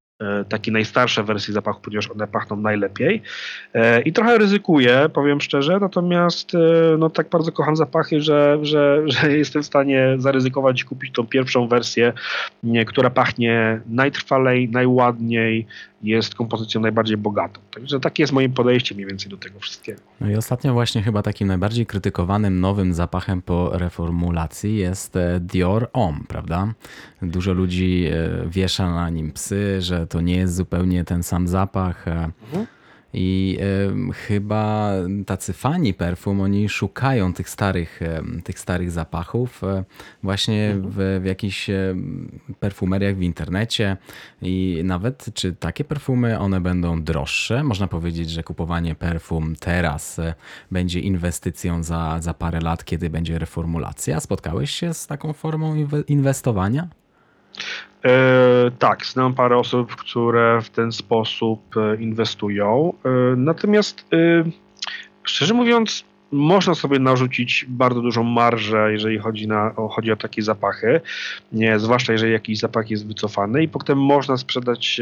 takie 0.50 0.72
najstarsze 0.72 1.24
wersje 1.24 1.54
zapachu, 1.54 1.82
ponieważ 1.82 2.12
one 2.12 2.28
pachną 2.28 2.56
najlepiej. 2.56 3.22
E, 3.74 4.02
I 4.02 4.14
trochę 4.14 4.38
ryzykuję, 4.38 5.10
powiem 5.14 5.42
szczerze, 5.42 5.80
natomiast 5.80 6.56
e, 6.56 6.98
no, 6.98 7.10
tak 7.10 7.30
bardzo 7.30 7.52
kocham 7.52 7.76
zapachy, 7.76 8.22
że, 8.22 8.58
że, 8.62 9.02
że 9.14 9.38
jestem 9.38 9.64
w 9.64 9.66
stanie 9.66 10.16
zaryzykować 10.18 10.82
i 10.82 10.86
kupić 10.86 11.14
tą 11.14 11.28
pierwszą 11.28 11.68
wersję, 11.68 12.14
która 12.88 13.10
pachnie 13.10 13.82
najtrwalej, 13.90 14.70
najładniej, 14.70 15.68
jest 16.04 16.36
kompozycją 16.36 16.82
najbardziej 16.82 17.18
bogatą. 17.18 17.62
Także 17.74 18.00
takie 18.00 18.24
jest 18.24 18.34
moje 18.34 18.50
podejście 18.50 18.96
mniej 18.96 19.08
więcej 19.08 19.30
do 19.30 19.38
tego 19.38 19.60
wszystkiego. 19.60 20.02
No 20.20 20.30
i 20.30 20.36
ostatnio 20.36 20.74
właśnie 20.74 21.02
chyba 21.02 21.22
takim 21.22 21.48
najbardziej 21.48 21.86
krytykowanym 21.86 22.60
nowym 22.60 22.94
zapachem 22.94 23.42
po 23.42 23.78
reformulacji 23.78 24.78
jest 24.78 25.14
Dior 25.40 25.90
Homme, 25.94 26.20
prawda? 26.28 26.74
Dużo 27.22 27.54
ludzi 27.54 28.10
wiesza 28.48 28.92
na 28.92 29.10
nim 29.10 29.32
psy, 29.32 29.82
że 29.82 30.08
to 30.08 30.22
nie 30.22 30.36
jest 30.36 30.56
zupełnie 30.56 31.04
ten 31.04 31.24
sam 31.24 31.48
zapach. 31.48 32.08
E, 32.08 32.32
mhm. 32.44 32.68
I 33.20 33.58
y, 34.10 34.14
chyba 34.14 34.92
tacy 35.26 35.54
fani 35.54 35.94
perfum, 35.94 36.42
oni 36.42 36.70
szukają 36.70 37.34
tych 37.34 37.50
starych, 37.50 38.02
y, 38.02 38.42
tych 38.42 38.60
starych 38.60 38.92
zapachów 38.92 39.64
y, 39.64 39.84
właśnie 40.24 40.72
mhm. 40.72 40.92
w, 40.92 41.24
w 41.24 41.26
jakichś 41.26 41.70
perfumeriach 42.60 43.16
w 43.16 43.22
internecie 43.22 43.98
i 44.42 44.82
nawet 44.84 45.26
czy 45.34 45.56
takie 45.56 45.84
perfumy, 45.84 46.40
one 46.40 46.62
będą 46.62 47.04
droższe. 47.04 47.64
Można 47.64 47.88
powiedzieć, 47.88 48.30
że 48.30 48.44
kupowanie 48.44 48.96
perfum 48.96 49.56
teraz 49.56 50.22
będzie 50.72 51.00
inwestycją 51.00 51.84
za, 51.84 52.18
za 52.22 52.34
parę 52.34 52.60
lat, 52.60 52.86
kiedy 52.86 53.10
będzie 53.10 53.40
reformulacja. 53.40 54.20
Spotkałeś 54.20 54.72
się 54.72 54.94
z 54.94 55.08
taką 55.08 55.34
formą 55.34 55.76
inwestowania? 56.08 56.88
E, 58.08 58.72
tak, 58.80 59.06
znam 59.06 59.34
parę 59.34 59.58
osób, 59.58 59.96
które 59.96 60.62
w 60.62 60.70
ten 60.70 60.92
sposób 60.92 61.78
e, 61.78 61.96
inwestują. 61.96 62.94
E, 63.06 63.10
natomiast 63.36 64.06
szczerze 65.24 65.54
mówiąc, 65.54 66.04
można 66.32 66.76
sobie 66.76 67.00
narzucić 67.00 67.66
bardzo 67.68 68.02
dużą 68.02 68.24
marżę, 68.24 68.92
jeżeli 68.92 69.18
chodzi, 69.18 69.48
na, 69.48 69.76
o, 69.76 69.88
chodzi 69.88 70.12
o 70.12 70.16
takie 70.16 70.42
zapachy, 70.42 71.02
nie, 71.52 71.80
zwłaszcza 71.80 72.14
jeżeli 72.14 72.34
jakiś 72.34 72.60
zapach 72.60 72.90
jest 72.90 73.08
wycofany 73.08 73.64
i 73.64 73.68
potem 73.68 74.02
można 74.02 74.38
sprzedać 74.38 75.02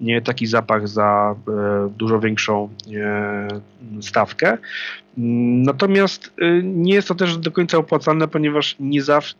nie, 0.00 0.22
taki 0.22 0.46
zapach 0.46 0.88
za 0.88 1.34
e, 1.48 1.90
dużo 1.96 2.20
większą 2.20 2.68
e, 2.94 3.48
stawkę. 4.00 4.58
Natomiast 5.16 6.32
y, 6.42 6.62
nie 6.64 6.94
jest 6.94 7.08
to 7.08 7.14
też 7.14 7.36
do 7.36 7.50
końca 7.50 7.78
opłacalne, 7.78 8.28
ponieważ 8.28 8.76
nie 8.80 9.02
zawsze 9.02 9.34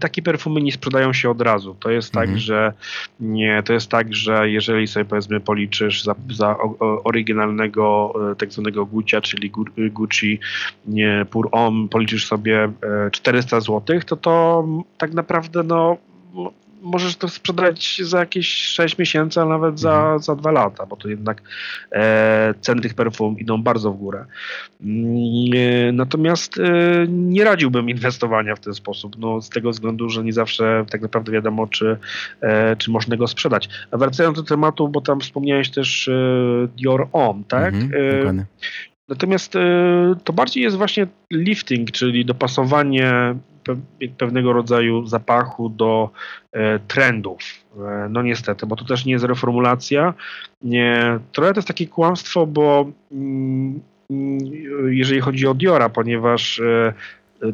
takie 0.00 0.22
perfumy 0.22 0.60
nie 0.60 0.72
sprzedają 0.72 1.12
się 1.12 1.30
od 1.30 1.40
razu. 1.40 1.76
To 1.80 1.90
jest 1.90 2.12
tak, 2.12 2.22
mhm. 2.22 2.38
tak, 2.38 2.42
że 2.42 2.72
nie, 3.20 3.62
to 3.62 3.72
jest 3.72 3.88
tak, 3.88 4.14
że 4.14 4.50
jeżeli 4.50 4.86
sobie 4.86 5.04
powiedzmy 5.04 5.40
policzysz 5.40 6.04
za, 6.04 6.14
za 6.30 6.56
oryginalnego 7.04 8.14
e, 8.32 8.36
tak 8.36 8.52
zwanego 8.52 8.86
Gucia, 8.86 9.20
czyli 9.20 9.52
Gucci 9.90 10.40
nie, 10.86 11.26
pur 11.30 11.48
om 11.52 11.88
policzysz 11.88 12.26
sobie 12.26 12.72
400 13.12 13.60
zł, 13.60 14.00
to 14.06 14.16
to 14.16 14.64
tak 14.98 15.12
naprawdę 15.12 15.62
no 15.62 15.96
możesz 16.82 17.16
to 17.16 17.28
sprzedać 17.28 18.00
za 18.04 18.18
jakieś 18.18 18.48
6 18.48 18.98
miesięcy, 18.98 19.40
a 19.40 19.44
nawet 19.44 19.80
za, 19.80 19.98
mhm. 19.98 20.18
za 20.18 20.36
2 20.36 20.50
lata, 20.50 20.86
bo 20.86 20.96
to 20.96 21.08
jednak 21.08 21.42
e, 21.92 22.54
ceny 22.60 22.80
tych 22.82 22.94
perfum 22.94 23.38
idą 23.38 23.62
bardzo 23.62 23.92
w 23.92 23.96
górę. 23.96 24.24
Mm, 24.80 25.96
natomiast 25.96 26.58
e, 26.58 26.62
nie 27.08 27.44
radziłbym 27.44 27.90
inwestowania 27.90 28.56
w 28.56 28.60
ten 28.60 28.74
sposób, 28.74 29.18
no, 29.18 29.42
z 29.42 29.48
tego 29.48 29.70
względu, 29.70 30.10
że 30.10 30.24
nie 30.24 30.32
zawsze 30.32 30.84
tak 30.90 31.00
naprawdę 31.00 31.32
wiadomo, 31.32 31.66
czy, 31.66 31.98
e, 32.40 32.76
czy 32.76 32.90
można 32.90 33.16
go 33.16 33.26
sprzedać. 33.26 33.68
A 33.90 33.96
wracając 33.96 34.36
do 34.36 34.42
tematu, 34.42 34.88
bo 34.88 35.00
tam 35.00 35.20
wspomniałeś 35.20 35.70
też 35.70 36.08
e, 36.08 36.12
Dior 36.76 37.08
Homme, 37.12 37.42
tak? 37.48 37.74
Mhm, 37.74 38.44
Natomiast 39.08 39.52
to 40.24 40.32
bardziej 40.32 40.62
jest 40.62 40.76
właśnie 40.76 41.06
lifting, 41.30 41.90
czyli 41.90 42.24
dopasowanie 42.24 43.34
pewnego 44.18 44.52
rodzaju 44.52 45.06
zapachu 45.06 45.68
do 45.68 46.10
e, 46.52 46.78
trendów. 46.78 47.38
E, 47.76 48.08
no 48.10 48.22
niestety, 48.22 48.66
bo 48.66 48.76
to 48.76 48.84
też 48.84 49.04
nie 49.04 49.12
jest 49.12 49.24
reformulacja. 49.24 50.14
Nie, 50.62 51.18
trochę 51.32 51.52
to 51.52 51.58
jest 51.58 51.68
takie 51.68 51.86
kłamstwo, 51.86 52.46
bo 52.46 52.90
mm, 53.12 53.80
mm, 54.10 54.38
jeżeli 54.88 55.20
chodzi 55.20 55.46
o 55.46 55.54
Diora, 55.54 55.88
ponieważ 55.88 56.60
e, 56.60 56.92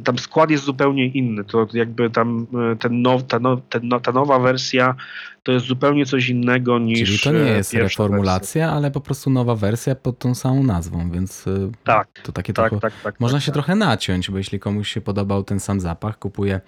tam 0.04 0.18
skład 0.18 0.50
jest 0.50 0.64
zupełnie 0.64 1.06
inny. 1.06 1.44
To 1.44 1.66
jakby 1.74 2.10
tam 2.10 2.46
ten 2.78 3.02
now, 3.02 3.22
ta, 3.22 3.38
now, 3.38 3.60
ten, 3.68 3.90
ta 4.02 4.12
nowa 4.12 4.38
wersja 4.38 4.94
to 5.42 5.52
jest 5.52 5.66
zupełnie 5.66 6.06
coś 6.06 6.28
innego 6.28 6.78
niż. 6.78 7.08
Czyli 7.08 7.18
to 7.18 7.44
nie 7.44 7.50
jest 7.50 7.74
reformulacja, 7.74 8.66
wersja. 8.66 8.76
ale 8.76 8.90
po 8.90 9.00
prostu 9.00 9.30
nowa 9.30 9.54
wersja 9.54 9.94
pod 9.94 10.18
tą 10.18 10.34
samą 10.34 10.62
nazwą, 10.62 11.10
więc 11.10 11.46
y, 11.46 11.70
tak, 11.84 12.08
to 12.22 12.32
takie 12.32 12.52
tak, 12.52 12.70
trochę, 12.70 12.80
tak, 12.80 12.92
tak, 13.02 13.20
można 13.20 13.38
tak, 13.38 13.42
się 13.42 13.46
tak. 13.46 13.54
trochę 13.54 13.74
naciąć, 13.74 14.30
bo 14.30 14.38
jeśli 14.38 14.60
komuś 14.60 14.88
się 14.92 15.00
podobał 15.00 15.42
ten 15.42 15.60
sam 15.60 15.80
zapach, 15.80 16.18
kupuje, 16.18 16.60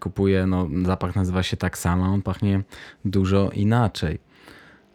kupuje 0.00 0.46
no 0.46 0.68
zapach 0.86 1.16
nazywa 1.16 1.42
się 1.42 1.56
tak 1.56 1.78
samo, 1.78 2.04
on 2.04 2.22
pachnie 2.22 2.62
dużo 3.04 3.50
inaczej. 3.50 4.18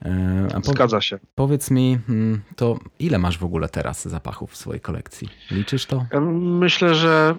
E, 0.06 0.48
a 0.56 0.62
po, 0.62 0.72
Zgadza 0.72 1.02
się. 1.02 1.20
Powiedz 1.36 1.72
mi, 1.72 2.00
mm, 2.10 2.42
to 2.56 2.80
ile 3.00 3.20
masz 3.20 3.38
w 3.38 3.44
ogóle 3.44 3.70
teraz 3.70 4.08
zapachów 4.08 4.52
w 4.52 4.58
swojej 4.58 4.82
kolekcji? 4.82 5.30
Liczysz 5.52 5.86
to? 5.86 6.06
Myślę, 6.42 6.96
że 6.96 7.36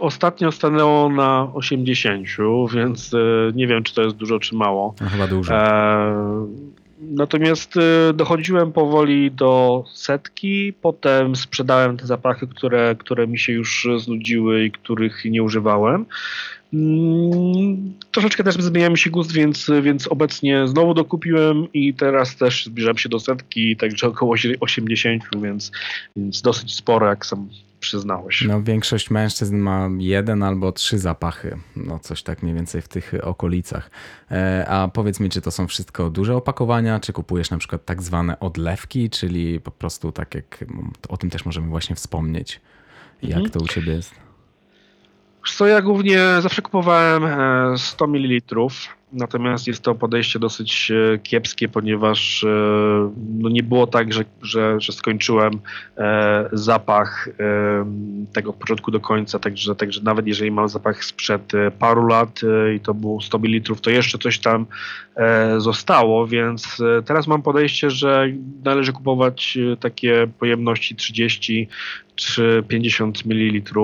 ostatnio 0.00 0.52
stanęło 0.52 1.08
na 1.08 1.50
80, 1.54 2.26
więc 2.74 3.12
y, 3.12 3.52
nie 3.54 3.66
wiem, 3.66 3.82
czy 3.82 3.94
to 3.94 4.02
jest 4.02 4.16
dużo, 4.16 4.38
czy 4.38 4.54
mało. 4.54 4.94
No, 5.00 5.08
chyba 5.08 5.26
dużo. 5.26 5.54
E, 5.54 6.46
natomiast 7.00 7.76
y, 7.76 8.12
dochodziłem 8.14 8.72
powoli 8.72 9.30
do 9.30 9.84
setki, 9.94 10.72
potem 10.72 11.36
sprzedałem 11.36 11.96
te 11.96 12.06
zapachy, 12.06 12.46
które, 12.46 12.96
które 12.98 13.26
mi 13.26 13.38
się 13.38 13.52
już 13.52 13.88
znudziły 13.98 14.64
i 14.64 14.70
których 14.70 15.24
nie 15.24 15.42
używałem. 15.42 16.06
Mm, 16.74 17.94
troszeczkę 18.10 18.44
też 18.44 18.54
zmieniał 18.54 18.90
mi 18.90 18.98
się 18.98 19.10
gust, 19.10 19.32
więc, 19.32 19.70
więc 19.82 20.06
obecnie 20.06 20.68
znowu 20.68 20.94
dokupiłem 20.94 21.72
i 21.72 21.94
teraz 21.94 22.36
też 22.36 22.66
zbliżam 22.66 22.98
się 22.98 23.08
do 23.08 23.20
setki, 23.20 23.76
także 23.76 24.06
około 24.06 24.34
80, 24.60 25.22
więc, 25.42 25.72
więc 26.16 26.42
dosyć 26.42 26.74
sporo, 26.74 27.06
jak 27.06 27.26
sam 27.26 27.48
przyznałeś. 27.80 28.44
No, 28.48 28.62
większość 28.62 29.10
mężczyzn 29.10 29.56
ma 29.56 29.88
jeden 29.98 30.42
albo 30.42 30.72
trzy 30.72 30.98
zapachy, 30.98 31.58
no 31.76 31.98
coś 31.98 32.22
tak 32.22 32.42
mniej 32.42 32.54
więcej 32.54 32.82
w 32.82 32.88
tych 32.88 33.12
okolicach. 33.22 33.90
E, 34.30 34.66
a 34.68 34.88
powiedz 34.88 35.20
mi, 35.20 35.30
czy 35.30 35.40
to 35.40 35.50
są 35.50 35.66
wszystko 35.66 36.10
duże 36.10 36.36
opakowania, 36.36 37.00
czy 37.00 37.12
kupujesz 37.12 37.50
na 37.50 37.58
przykład 37.58 37.84
tak 37.84 38.02
zwane 38.02 38.40
odlewki, 38.40 39.10
czyli 39.10 39.60
po 39.60 39.70
prostu 39.70 40.12
tak 40.12 40.34
jak, 40.34 40.64
o 41.08 41.16
tym 41.16 41.30
też 41.30 41.44
możemy 41.44 41.68
właśnie 41.68 41.96
wspomnieć. 41.96 42.60
Jak 43.22 43.32
mhm. 43.32 43.50
to 43.50 43.60
u 43.60 43.66
ciebie 43.66 43.92
jest? 43.92 44.14
Co 45.56 45.66
ja 45.66 45.82
głównie 45.82 46.20
zawsze 46.40 46.62
kupowałem 46.62 47.22
100 47.78 48.04
e, 48.04 48.08
ml 48.08 48.52
Natomiast 49.12 49.66
jest 49.66 49.82
to 49.82 49.94
podejście 49.94 50.38
dosyć 50.38 50.90
e, 50.90 51.18
kiepskie, 51.18 51.68
ponieważ 51.68 52.44
e, 52.44 52.48
no 53.38 53.48
nie 53.48 53.62
było 53.62 53.86
tak, 53.86 54.12
że, 54.12 54.24
że, 54.42 54.80
że 54.80 54.92
skończyłem 54.92 55.52
e, 55.96 56.48
zapach 56.52 57.28
tego 58.32 58.52
początku 58.52 58.90
do 58.90 59.00
końca, 59.00 59.38
także, 59.38 59.74
także 59.74 60.00
nawet 60.02 60.26
jeżeli 60.26 60.50
mam 60.50 60.68
zapach 60.68 61.04
sprzed 61.04 61.52
paru 61.78 62.06
lat 62.06 62.40
i 62.76 62.80
to 62.80 62.94
było 62.94 63.20
100 63.20 63.38
ml, 63.38 63.74
to 63.82 63.90
jeszcze 63.90 64.18
coś 64.18 64.38
tam 64.38 64.66
zostało, 65.58 66.26
więc 66.26 66.82
teraz 67.04 67.26
mam 67.26 67.42
podejście, 67.42 67.90
że 67.90 68.26
należy 68.64 68.92
kupować 68.92 69.58
takie 69.80 70.26
pojemności 70.38 70.96
30 70.96 71.68
czy 72.18 72.64
50 72.68 73.26
ml. 73.26 73.78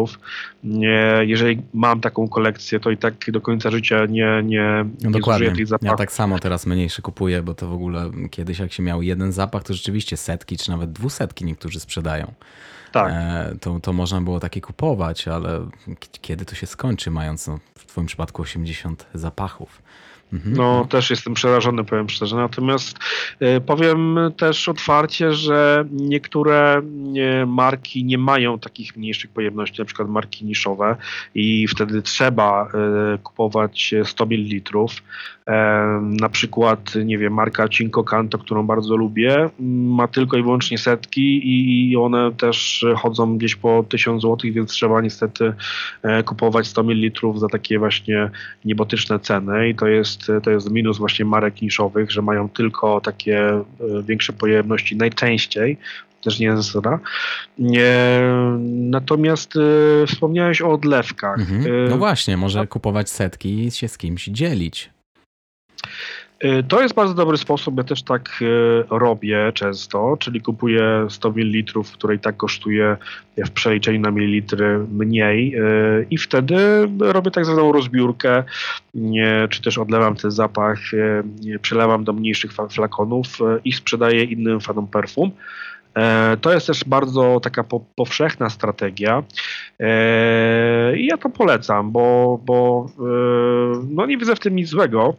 Jeżeli 1.20 1.62
mam 1.74 2.01
taką 2.01 2.28
kolekcję, 2.28 2.80
to 2.80 2.91
i 2.91 2.97
tak 2.97 3.30
do 3.30 3.41
końca 3.41 3.70
życia 3.70 4.07
nie, 4.07 4.43
nie, 4.45 4.85
no 5.03 5.11
dokładnie. 5.11 5.53
Ja 5.82 5.97
tak 5.97 6.12
samo 6.12 6.39
teraz 6.39 6.66
mniejszy 6.66 7.03
kupuję, 7.03 7.43
bo 7.43 7.55
to 7.55 7.68
w 7.68 7.72
ogóle 7.72 8.11
kiedyś 8.30 8.59
jak 8.59 8.72
się 8.72 8.82
miał 8.82 9.03
jeden 9.03 9.32
zapach, 9.32 9.62
to 9.62 9.74
rzeczywiście 9.74 10.16
setki 10.16 10.57
czy 10.57 10.70
nawet 10.70 10.93
dwusetki 10.93 11.45
niektórzy 11.45 11.80
sprzedają. 11.80 12.32
Tak. 12.93 13.12
E, 13.12 13.55
to, 13.61 13.80
to 13.80 13.93
można 13.93 14.20
było 14.20 14.41
takie 14.41 14.61
kupować, 14.61 15.28
ale 15.28 15.66
kiedy 16.20 16.45
to 16.45 16.55
się 16.55 16.66
skończy, 16.66 17.11
mając 17.11 17.47
no, 17.47 17.59
w 17.74 17.87
Twoim 17.87 18.07
przypadku 18.07 18.43
80 18.43 19.07
zapachów? 19.14 19.82
Mhm. 20.35 20.57
No, 20.57 20.87
też 20.91 21.11
jestem 21.11 21.35
przerażony, 21.35 21.85
powiem 21.85 22.09
szczerze. 22.09 22.37
Natomiast 22.37 22.99
y, 23.43 23.61
powiem 23.61 24.18
też 24.37 24.68
otwarcie, 24.68 25.32
że 25.32 25.85
niektóre 25.93 26.82
y, 27.43 27.47
marki 27.47 28.05
nie 28.05 28.18
mają 28.18 28.59
takich 28.59 28.97
mniejszych 28.97 29.30
pojemności, 29.30 29.80
na 29.80 29.85
przykład 29.85 30.09
marki 30.09 30.45
niszowe 30.45 30.97
i 31.35 31.68
wtedy 31.68 32.03
trzeba 32.03 32.68
y, 33.14 33.18
kupować 33.18 33.95
100 34.05 34.26
ml. 34.26 34.74
Na 36.01 36.28
przykład, 36.28 36.95
nie 37.05 37.18
wiem, 37.18 37.32
marka 37.32 37.68
Cinco 37.68 38.05
Canto, 38.05 38.39
którą 38.39 38.66
bardzo 38.66 38.97
lubię, 38.97 39.51
ma 39.61 40.09
tylko 40.09 40.37
i 40.37 40.43
wyłącznie 40.43 40.78
setki 40.78 41.41
i 41.91 41.97
one 41.97 42.32
też 42.32 42.85
chodzą 42.97 43.39
gdzieś 43.39 43.57
po 43.57 43.85
1000 43.89 44.22
zł, 44.22 44.39
więc 44.53 44.70
trzeba 44.70 45.01
niestety 45.01 45.53
e, 46.03 46.22
kupować 46.22 46.66
100 46.66 46.82
ml 46.82 47.11
za 47.35 47.49
takie 47.49 47.78
właśnie 47.78 48.30
niebotyczne 48.64 49.18
ceny 49.18 49.68
i 49.68 49.74
to 49.74 49.87
jest, 49.87 50.23
to 50.42 50.50
jest 50.50 50.70
minus 50.70 50.98
właśnie 50.98 51.24
marek 51.24 51.62
niszowych, 51.62 52.12
że 52.12 52.22
mają 52.22 52.48
tylko 52.48 53.00
takie 53.00 53.38
e, 53.40 53.64
większe 54.02 54.32
pojemności 54.32 54.96
najczęściej, 54.96 55.78
też 56.24 56.38
nie 56.38 56.46
jest 56.46 56.62
zasada. 56.62 56.98
Natomiast 58.90 59.56
y, 59.56 60.06
wspomniałeś 60.06 60.62
o 60.62 60.72
odlewkach. 60.72 61.38
Mhm. 61.38 61.88
No 61.88 61.98
właśnie, 61.98 62.36
może 62.36 62.66
kupować 62.66 63.10
setki 63.10 63.64
i 63.64 63.70
się 63.70 63.88
z 63.88 63.98
kimś 63.98 64.24
dzielić. 64.24 64.93
Y, 66.45 66.62
to 66.68 66.82
jest 66.82 66.95
bardzo 66.95 67.14
dobry 67.14 67.37
sposób, 67.37 67.76
ja 67.76 67.85
też 67.85 68.03
tak 68.03 68.43
y, 68.43 68.85
robię 68.91 69.53
często, 69.55 70.16
czyli 70.20 70.41
kupuję 70.41 71.07
100 71.09 71.30
ml, 71.30 71.82
które 71.93 72.14
i 72.14 72.18
tak 72.18 72.37
kosztuje 72.37 72.97
w 73.37 73.51
przeliczeniu 73.51 74.01
na 74.01 74.11
mililitry 74.11 74.78
mniej 74.78 75.57
y, 75.57 76.07
i 76.11 76.18
wtedy 76.18 76.57
robię 77.01 77.30
tak 77.30 77.45
zwaną 77.45 77.72
rozbiórkę, 77.72 78.45
czy 79.51 79.62
też 79.62 79.78
odlewam 79.78 80.16
ten 80.16 80.30
zapach, 80.30 80.78
przelewam 81.62 82.05
do 82.05 82.12
mniejszych 82.12 82.53
flakonów 82.70 83.26
i 83.64 83.72
sprzedaję 83.72 84.24
innym 84.24 84.61
fanom 84.61 84.87
perfum. 84.87 85.30
E, 85.95 86.37
to 86.41 86.53
jest 86.53 86.66
też 86.66 86.85
bardzo 86.85 87.41
taka 87.43 87.64
powszechna 87.97 88.51
strategia 88.51 89.22
e, 89.80 90.97
i 90.97 91.07
ja 91.07 91.16
to 91.16 91.28
polecam, 91.30 91.91
bo, 91.91 92.41
bo 92.45 92.87
no 93.91 94.07
nie 94.07 94.18
widzę 94.18 94.37
w 94.37 94.41
tym 94.41 94.57
nic 94.57 94.68
złego. 94.68 95.14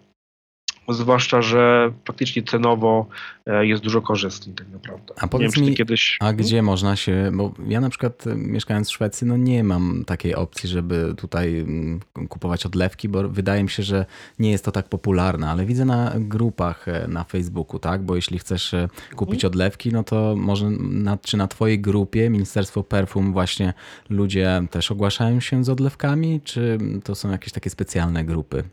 Zwłaszcza, 0.89 1.41
że 1.41 1.91
faktycznie 2.05 2.43
cenowo 2.43 3.07
e, 3.45 3.65
jest 3.65 3.83
dużo 3.83 4.01
korzystniej 4.01 4.55
tak 4.55 4.69
naprawdę. 4.69 5.13
A 5.17 5.27
powiedz 5.27 5.55
wiem, 5.55 5.65
mi, 5.65 5.75
kiedyś... 5.75 6.17
a 6.19 6.33
gdzie 6.33 6.61
można 6.61 6.95
się, 6.95 7.31
bo 7.33 7.53
ja 7.67 7.81
na 7.81 7.89
przykład 7.89 8.27
e, 8.27 8.36
mieszkając 8.36 8.89
w 8.89 8.91
Szwecji, 8.93 9.27
no 9.27 9.38
nie 9.38 9.63
mam 9.63 10.05
takiej 10.05 10.36
opcji, 10.36 10.69
żeby 10.69 11.13
tutaj 11.17 11.59
mm, 11.59 11.99
kupować 12.29 12.65
odlewki, 12.65 13.09
bo 13.09 13.29
wydaje 13.29 13.63
mi 13.63 13.69
się, 13.69 13.83
że 13.83 14.05
nie 14.39 14.51
jest 14.51 14.65
to 14.65 14.71
tak 14.71 14.89
popularne, 14.89 15.49
ale 15.49 15.65
widzę 15.65 15.86
na 15.86 16.13
grupach 16.17 16.88
e, 16.88 17.07
na 17.07 17.23
Facebooku, 17.23 17.79
tak, 17.79 18.03
bo 18.03 18.15
jeśli 18.15 18.39
chcesz 18.39 18.75
kupić 19.15 19.36
mhm. 19.36 19.51
odlewki, 19.51 19.91
no 19.91 20.03
to 20.03 20.36
może 20.38 20.69
na, 20.79 21.17
czy 21.17 21.38
na 21.38 21.47
twojej 21.47 21.79
grupie 21.79 22.29
Ministerstwo 22.29 22.83
Perfum 22.83 23.33
właśnie 23.33 23.73
ludzie 24.09 24.63
też 24.71 24.91
ogłaszają 24.91 25.39
się 25.39 25.63
z 25.63 25.69
odlewkami, 25.69 26.41
czy 26.43 26.77
to 27.03 27.15
są 27.15 27.31
jakieś 27.31 27.53
takie 27.53 27.69
specjalne 27.69 28.23
grupy 28.23 28.63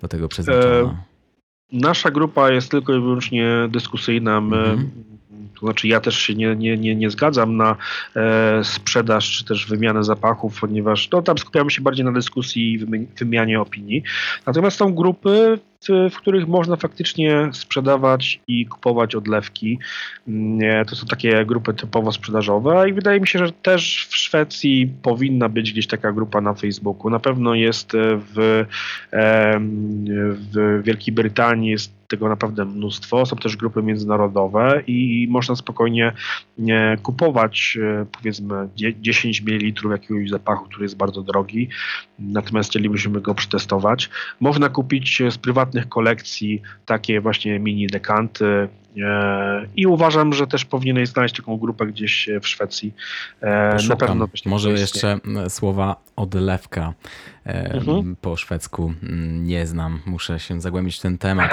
do 0.00 0.08
tego 0.08 0.28
przeznaczone? 0.28 1.13
Nasza 1.74 2.10
grupa 2.10 2.50
jest 2.50 2.70
tylko 2.70 2.94
i 2.94 3.00
wyłącznie 3.00 3.68
dyskusyjna. 3.70 4.40
My, 4.40 4.76
znaczy 5.64 5.88
ja 5.88 6.00
też 6.00 6.18
się 6.18 6.34
nie, 6.34 6.56
nie, 6.56 6.76
nie, 6.76 6.94
nie 6.96 7.10
zgadzam 7.10 7.56
na 7.56 7.76
e, 8.16 8.64
sprzedaż 8.64 9.30
czy 9.30 9.44
też 9.44 9.66
wymianę 9.66 10.04
zapachów, 10.04 10.60
ponieważ 10.60 11.10
no, 11.10 11.22
tam 11.22 11.38
skupiamy 11.38 11.70
się 11.70 11.82
bardziej 11.82 12.04
na 12.04 12.12
dyskusji 12.12 12.72
i 12.72 12.78
wymianie 13.18 13.60
opinii. 13.60 14.02
Natomiast 14.46 14.76
są 14.76 14.94
grupy, 14.94 15.58
w 15.88 16.16
których 16.16 16.48
można 16.48 16.76
faktycznie 16.76 17.50
sprzedawać 17.52 18.40
i 18.48 18.66
kupować 18.66 19.14
odlewki. 19.14 19.78
Mm, 20.28 20.84
to 20.84 20.96
są 20.96 21.06
takie 21.06 21.46
grupy 21.46 21.74
typowo 21.74 22.12
sprzedażowe 22.12 22.90
i 22.90 22.92
wydaje 22.92 23.20
mi 23.20 23.26
się, 23.26 23.38
że 23.38 23.52
też 23.52 24.06
w 24.10 24.16
Szwecji 24.16 24.92
powinna 25.02 25.48
być 25.48 25.72
gdzieś 25.72 25.86
taka 25.86 26.12
grupa 26.12 26.40
na 26.40 26.54
Facebooku. 26.54 27.10
Na 27.10 27.18
pewno 27.18 27.54
jest 27.54 27.92
w, 27.94 28.64
w 30.52 30.82
Wielkiej 30.82 31.14
Brytanii, 31.14 31.70
jest 31.70 31.93
tego 32.14 32.28
naprawdę 32.28 32.64
mnóstwo. 32.64 33.26
Są 33.26 33.36
też 33.36 33.56
grupy 33.56 33.82
międzynarodowe 33.82 34.82
i 34.86 35.26
można 35.30 35.56
spokojnie 35.56 36.12
kupować 37.02 37.78
e, 37.82 38.06
powiedzmy 38.12 38.68
10 39.00 39.42
ml 39.42 39.90
jakiegoś 39.90 40.30
zapachu, 40.30 40.64
który 40.64 40.84
jest 40.84 40.96
bardzo 40.96 41.22
drogi, 41.22 41.68
natomiast 42.18 42.70
chcielibyśmy 42.70 43.20
go 43.20 43.34
przetestować. 43.34 44.10
Można 44.40 44.68
kupić 44.68 45.22
z 45.30 45.38
prywatnych 45.38 45.88
kolekcji 45.88 46.62
takie 46.86 47.20
właśnie 47.20 47.58
mini 47.58 47.86
dekanty, 47.86 48.44
E, 48.44 48.68
I 49.76 49.86
uważam, 49.86 50.32
że 50.32 50.46
też 50.46 50.64
powinieneś 50.64 51.08
znaleźć 51.08 51.36
taką 51.36 51.56
grupę 51.56 51.86
gdzieś 51.86 52.28
w 52.42 52.48
Szwecji. 52.48 52.94
E, 53.40 53.72
Poszukam. 53.72 54.18
Na 54.18 54.26
pewno 54.26 54.50
Może 54.50 54.70
jeszcze 54.70 55.18
słowa 55.48 55.96
odlewka 56.16 56.94
e, 57.46 57.74
mhm. 57.74 58.16
po 58.20 58.36
szwedzku 58.36 58.94
nie 59.32 59.66
znam. 59.66 60.00
Muszę 60.06 60.40
się 60.40 60.60
zagłębić 60.60 60.98
w 60.98 61.00
ten 61.00 61.18
temat. 61.18 61.50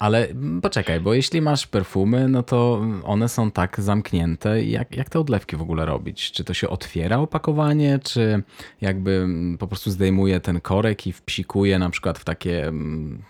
Ale 0.00 0.28
poczekaj, 0.62 1.00
bo 1.00 1.14
jeśli 1.14 1.40
masz 1.40 1.66
perfumy, 1.66 2.28
no 2.28 2.42
to 2.42 2.86
one 3.04 3.28
są 3.28 3.50
tak 3.50 3.80
zamknięte. 3.80 4.62
Jak, 4.64 4.96
jak 4.96 5.10
te 5.10 5.20
odlewki 5.20 5.56
w 5.56 5.62
ogóle 5.62 5.86
robić? 5.86 6.32
Czy 6.32 6.44
to 6.44 6.54
się 6.54 6.68
otwiera 6.68 7.18
opakowanie, 7.18 7.98
czy 8.04 8.42
jakby 8.80 9.26
po 9.58 9.66
prostu 9.66 9.90
zdejmuje 9.90 10.40
ten 10.40 10.60
korek 10.60 11.06
i 11.06 11.12
wpsikuje 11.12 11.78
na 11.78 11.90
przykład 11.90 12.18
w 12.18 12.24
takie, 12.24 12.72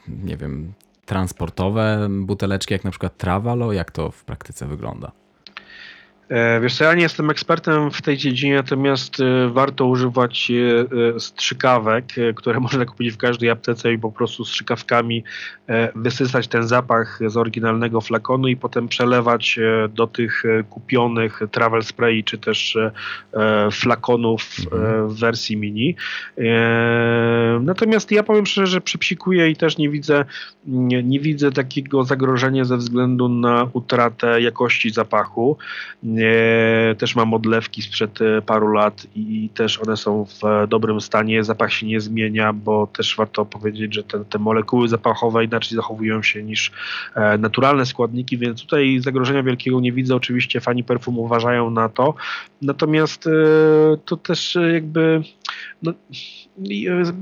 nie 0.09 0.37
wiem, 0.37 0.73
transportowe 1.13 2.09
buteleczki, 2.11 2.75
jak 2.75 2.85
na 2.85 2.91
przykład 2.91 3.17
Travalo? 3.17 3.73
Jak 3.73 3.91
to 3.91 4.11
w 4.11 4.25
praktyce 4.25 4.67
wygląda? 4.67 5.13
E, 6.29 6.61
wiesz 6.61 6.77
co, 6.77 6.85
ja 6.85 6.95
nie 6.95 7.03
jestem 7.03 7.31
ekspertem 7.31 7.91
w 7.91 8.03
tej 8.03 8.17
dziedzinie, 8.17 8.55
natomiast 8.55 9.21
e, 9.21 9.49
warto 9.49 9.87
używać 9.87 10.53
e, 11.17 11.21
strzykawek, 11.21 12.05
które 12.35 12.61
można 12.67 12.85
kupić 12.85 13.13
w 13.13 13.17
każdej 13.17 13.51
aptece 13.51 13.93
i 13.93 13.99
po 13.99 14.13
prostu 14.13 14.45
strzykawkami 14.45 15.25
wysysać 15.97 16.49
ten 16.49 16.69
zapach 16.69 17.19
z 17.27 17.37
oryginalnego 17.37 18.01
flakonu 18.01 18.49
i 18.49 18.57
potem 18.57 18.89
przelewać 18.89 19.59
do 19.91 20.07
tych 20.07 20.43
kupionych 20.71 21.41
travel 21.51 21.83
spray 21.83 22.25
czy 22.25 22.39
też 22.39 22.79
flakonów 23.73 24.57
mhm. 24.73 25.09
w 25.09 25.21
wersji 25.21 25.57
mini. 25.57 25.97
Natomiast 27.61 28.11
ja 28.11 28.23
powiem 28.23 28.47
szczerze, 28.47 28.67
że 28.67 28.81
przypsikuję 28.81 29.51
i 29.51 29.57
też 29.57 29.79
nie 29.79 29.89
widzę, 29.89 30.25
nie, 30.67 31.03
nie 31.03 31.21
widzę 31.21 31.53
takiego 31.53 32.05
zagrożenia 32.05 32.65
ze 32.65 32.77
względu 32.77 33.29
na 33.29 33.69
utratę 33.73 34.41
jakości 34.41 34.91
zapachu. 34.91 35.57
Też 36.99 37.17
mam 37.17 37.35
odlewki 37.35 37.83
sprzed 37.83 38.21
e, 38.23 38.43
paru 38.43 38.73
lat 38.73 39.07
i 39.15 39.49
też 39.55 39.79
one 39.79 39.97
są 39.97 40.25
w 40.25 40.69
dobrym 40.69 41.01
stanie. 41.01 41.45
Zapach 41.45 41.73
się 41.73 41.87
nie 41.87 42.01
zmienia, 42.01 42.53
bo 42.53 42.87
też 42.87 43.17
warto 43.17 43.45
powiedzieć, 43.45 43.95
że 43.95 44.03
te, 44.03 44.25
te 44.25 44.39
molekuły 44.39 44.89
zapachowe 44.89 45.45
inaczej 45.45 45.77
zachowują 45.77 46.23
się 46.23 46.43
niż 46.43 46.73
e, 47.15 47.39
naturalne 47.39 47.87
składniki, 47.87 48.39
więc 48.39 48.63
tutaj 48.63 49.01
zagrożenia 49.01 49.43
wielkiego 49.43 49.81
nie 49.81 49.93
widzę. 49.93 50.17
Oczywiście 50.17 50.61
fani 50.61 50.85
perfum 50.85 51.19
uważają 51.19 51.71
na 51.71 51.89
to. 51.89 52.15
Natomiast 52.63 53.27
e, 53.27 53.31
to 54.05 54.17
też 54.17 54.59
jakby 54.73 55.23
no, 55.83 55.93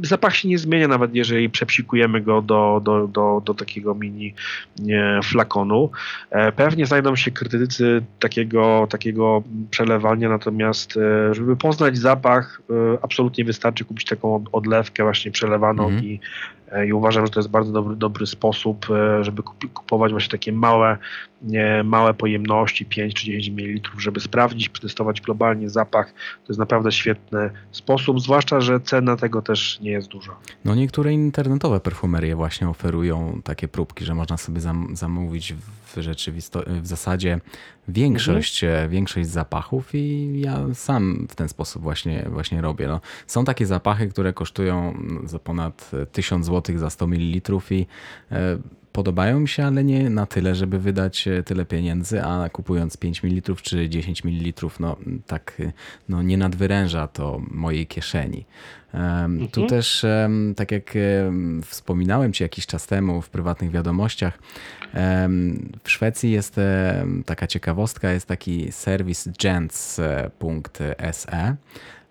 zapach 0.02 0.36
się 0.36 0.48
nie 0.48 0.58
zmienia 0.58 0.88
nawet 0.88 1.14
jeżeli 1.14 1.50
przepsikujemy 1.50 2.20
go 2.20 2.42
do, 2.42 2.80
do, 2.84 3.06
do, 3.06 3.42
do 3.44 3.54
takiego 3.54 3.94
mini 3.94 4.34
flakonu. 5.24 5.90
Pewnie 6.56 6.86
znajdą 6.86 7.16
się 7.16 7.30
krytycy 7.30 8.02
takiego, 8.18 8.86
takiego 8.90 9.42
przelewania, 9.70 10.28
natomiast 10.28 10.96
e, 10.96 11.34
żeby 11.34 11.56
poznać 11.56 11.98
zapach, 11.98 12.62
e, 12.70 12.98
absolutnie 13.02 13.44
wystarczy 13.44 13.84
kupić 13.84 14.06
taką 14.06 14.44
odlewkę 14.52 15.02
właśnie 15.02 15.30
przelewaną 15.30 15.88
mm. 15.88 16.04
i 16.04 16.20
E, 16.59 16.59
i 16.86 16.92
uważam, 16.92 17.26
że 17.26 17.32
to 17.32 17.40
jest 17.40 17.50
bardzo 17.50 17.72
dobry, 17.72 17.96
dobry 17.96 18.26
sposób, 18.26 18.86
e, 18.90 19.24
żeby 19.24 19.42
kupować 19.74 20.12
właśnie 20.12 20.30
takie 20.30 20.52
małe, 20.52 20.98
małe 21.84 22.14
pojemności, 22.14 22.86
5 22.86 23.14
czy 23.14 23.26
10 23.26 23.50
ml, 23.50 23.80
żeby 23.98 24.20
sprawdzić, 24.20 24.68
przetestować 24.68 25.20
globalnie 25.20 25.70
zapach. 25.70 26.12
To 26.12 26.52
jest 26.52 26.58
naprawdę 26.58 26.92
świetny 26.92 27.50
sposób, 27.72 28.20
zwłaszcza, 28.20 28.60
że 28.60 28.80
cena 28.80 29.16
tego 29.16 29.42
też 29.42 29.80
nie 29.80 29.90
jest 29.90 30.08
duża. 30.08 30.36
No 30.64 30.74
niektóre 30.74 31.12
internetowe 31.12 31.80
perfumerie 31.80 32.36
właśnie 32.36 32.68
oferują 32.68 33.40
takie 33.44 33.68
próbki, 33.68 34.04
że 34.04 34.14
można 34.14 34.36
sobie 34.36 34.60
zamówić 34.92 35.54
w 35.96 36.00
rzeczywistości, 36.00 36.70
w 36.82 36.86
zasadzie 36.86 37.40
większość, 37.88 38.64
mhm. 38.64 38.90
większość 38.90 39.28
zapachów 39.28 39.94
i 39.94 40.32
ja 40.40 40.74
sam 40.74 41.26
w 41.30 41.34
ten 41.34 41.48
sposób 41.48 41.82
właśnie, 41.82 42.26
właśnie 42.30 42.60
robię. 42.60 42.88
No, 42.88 43.00
są 43.26 43.44
takie 43.44 43.66
zapachy, 43.66 44.08
które 44.08 44.32
kosztują 44.32 44.94
za 45.24 45.38
ponad 45.38 45.90
1000 46.12 46.46
zł 46.46 46.59
za 46.76 46.90
100 46.90 47.06
ml 47.06 47.52
i 47.70 47.86
e, 48.32 48.58
podobają 48.92 49.40
mi 49.40 49.48
się, 49.48 49.64
ale 49.64 49.84
nie 49.84 50.10
na 50.10 50.26
tyle, 50.26 50.54
żeby 50.54 50.78
wydać 50.78 51.28
e, 51.28 51.42
tyle 51.42 51.64
pieniędzy, 51.64 52.22
a 52.22 52.48
kupując 52.48 52.96
5 52.96 53.22
ml 53.22 53.54
czy 53.62 53.88
10 53.88 54.24
ml, 54.24 54.66
no 54.80 54.96
tak 55.26 55.62
no, 56.08 56.22
nie 56.22 56.38
nadwyręża 56.38 57.08
to 57.08 57.40
mojej 57.50 57.86
kieszeni. 57.86 58.44
Mhm. 58.94 59.48
Tu 59.48 59.66
też, 59.66 60.06
tak 60.56 60.72
jak 60.72 60.94
wspominałem 61.64 62.32
Ci 62.32 62.42
jakiś 62.42 62.66
czas 62.66 62.86
temu 62.86 63.22
w 63.22 63.30
prywatnych 63.30 63.70
wiadomościach, 63.70 64.38
w 65.84 65.90
Szwecji 65.90 66.30
jest 66.30 66.56
taka 67.26 67.46
ciekawostka, 67.46 68.12
jest 68.12 68.26
taki 68.26 68.72
serwis 68.72 69.28
gents.se 69.42 70.30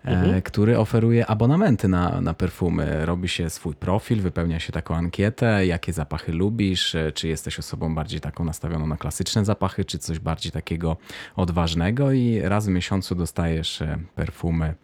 mhm. 0.04 0.34
E, 0.34 0.42
który 0.42 0.78
oferuje 0.78 1.26
abonamenty 1.26 1.88
na, 1.88 2.20
na 2.20 2.34
perfumy. 2.34 3.06
Robi 3.06 3.28
się 3.28 3.50
swój 3.50 3.74
profil, 3.74 4.20
wypełnia 4.20 4.60
się 4.60 4.72
taką 4.72 4.94
ankietę, 4.94 5.66
jakie 5.66 5.92
zapachy 5.92 6.32
lubisz, 6.32 6.94
e, 6.94 7.12
czy 7.12 7.28
jesteś 7.28 7.58
osobą 7.58 7.94
bardziej 7.94 8.20
taką 8.20 8.44
nastawioną 8.44 8.86
na 8.86 8.96
klasyczne 8.96 9.44
zapachy, 9.44 9.84
czy 9.84 9.98
coś 9.98 10.18
bardziej 10.18 10.52
takiego 10.52 10.96
odważnego 11.36 12.12
i 12.12 12.40
raz 12.40 12.66
w 12.66 12.70
miesiącu 12.70 13.14
dostajesz 13.14 13.82
e, 13.82 13.98
perfumy 14.14 14.74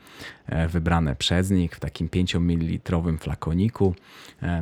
wybrane 0.68 1.16
przez 1.16 1.50
nich 1.50 1.76
w 1.76 1.80
takim 1.80 2.08
5 2.08 2.34
ml 2.34 2.92
flakoniku. 3.18 3.94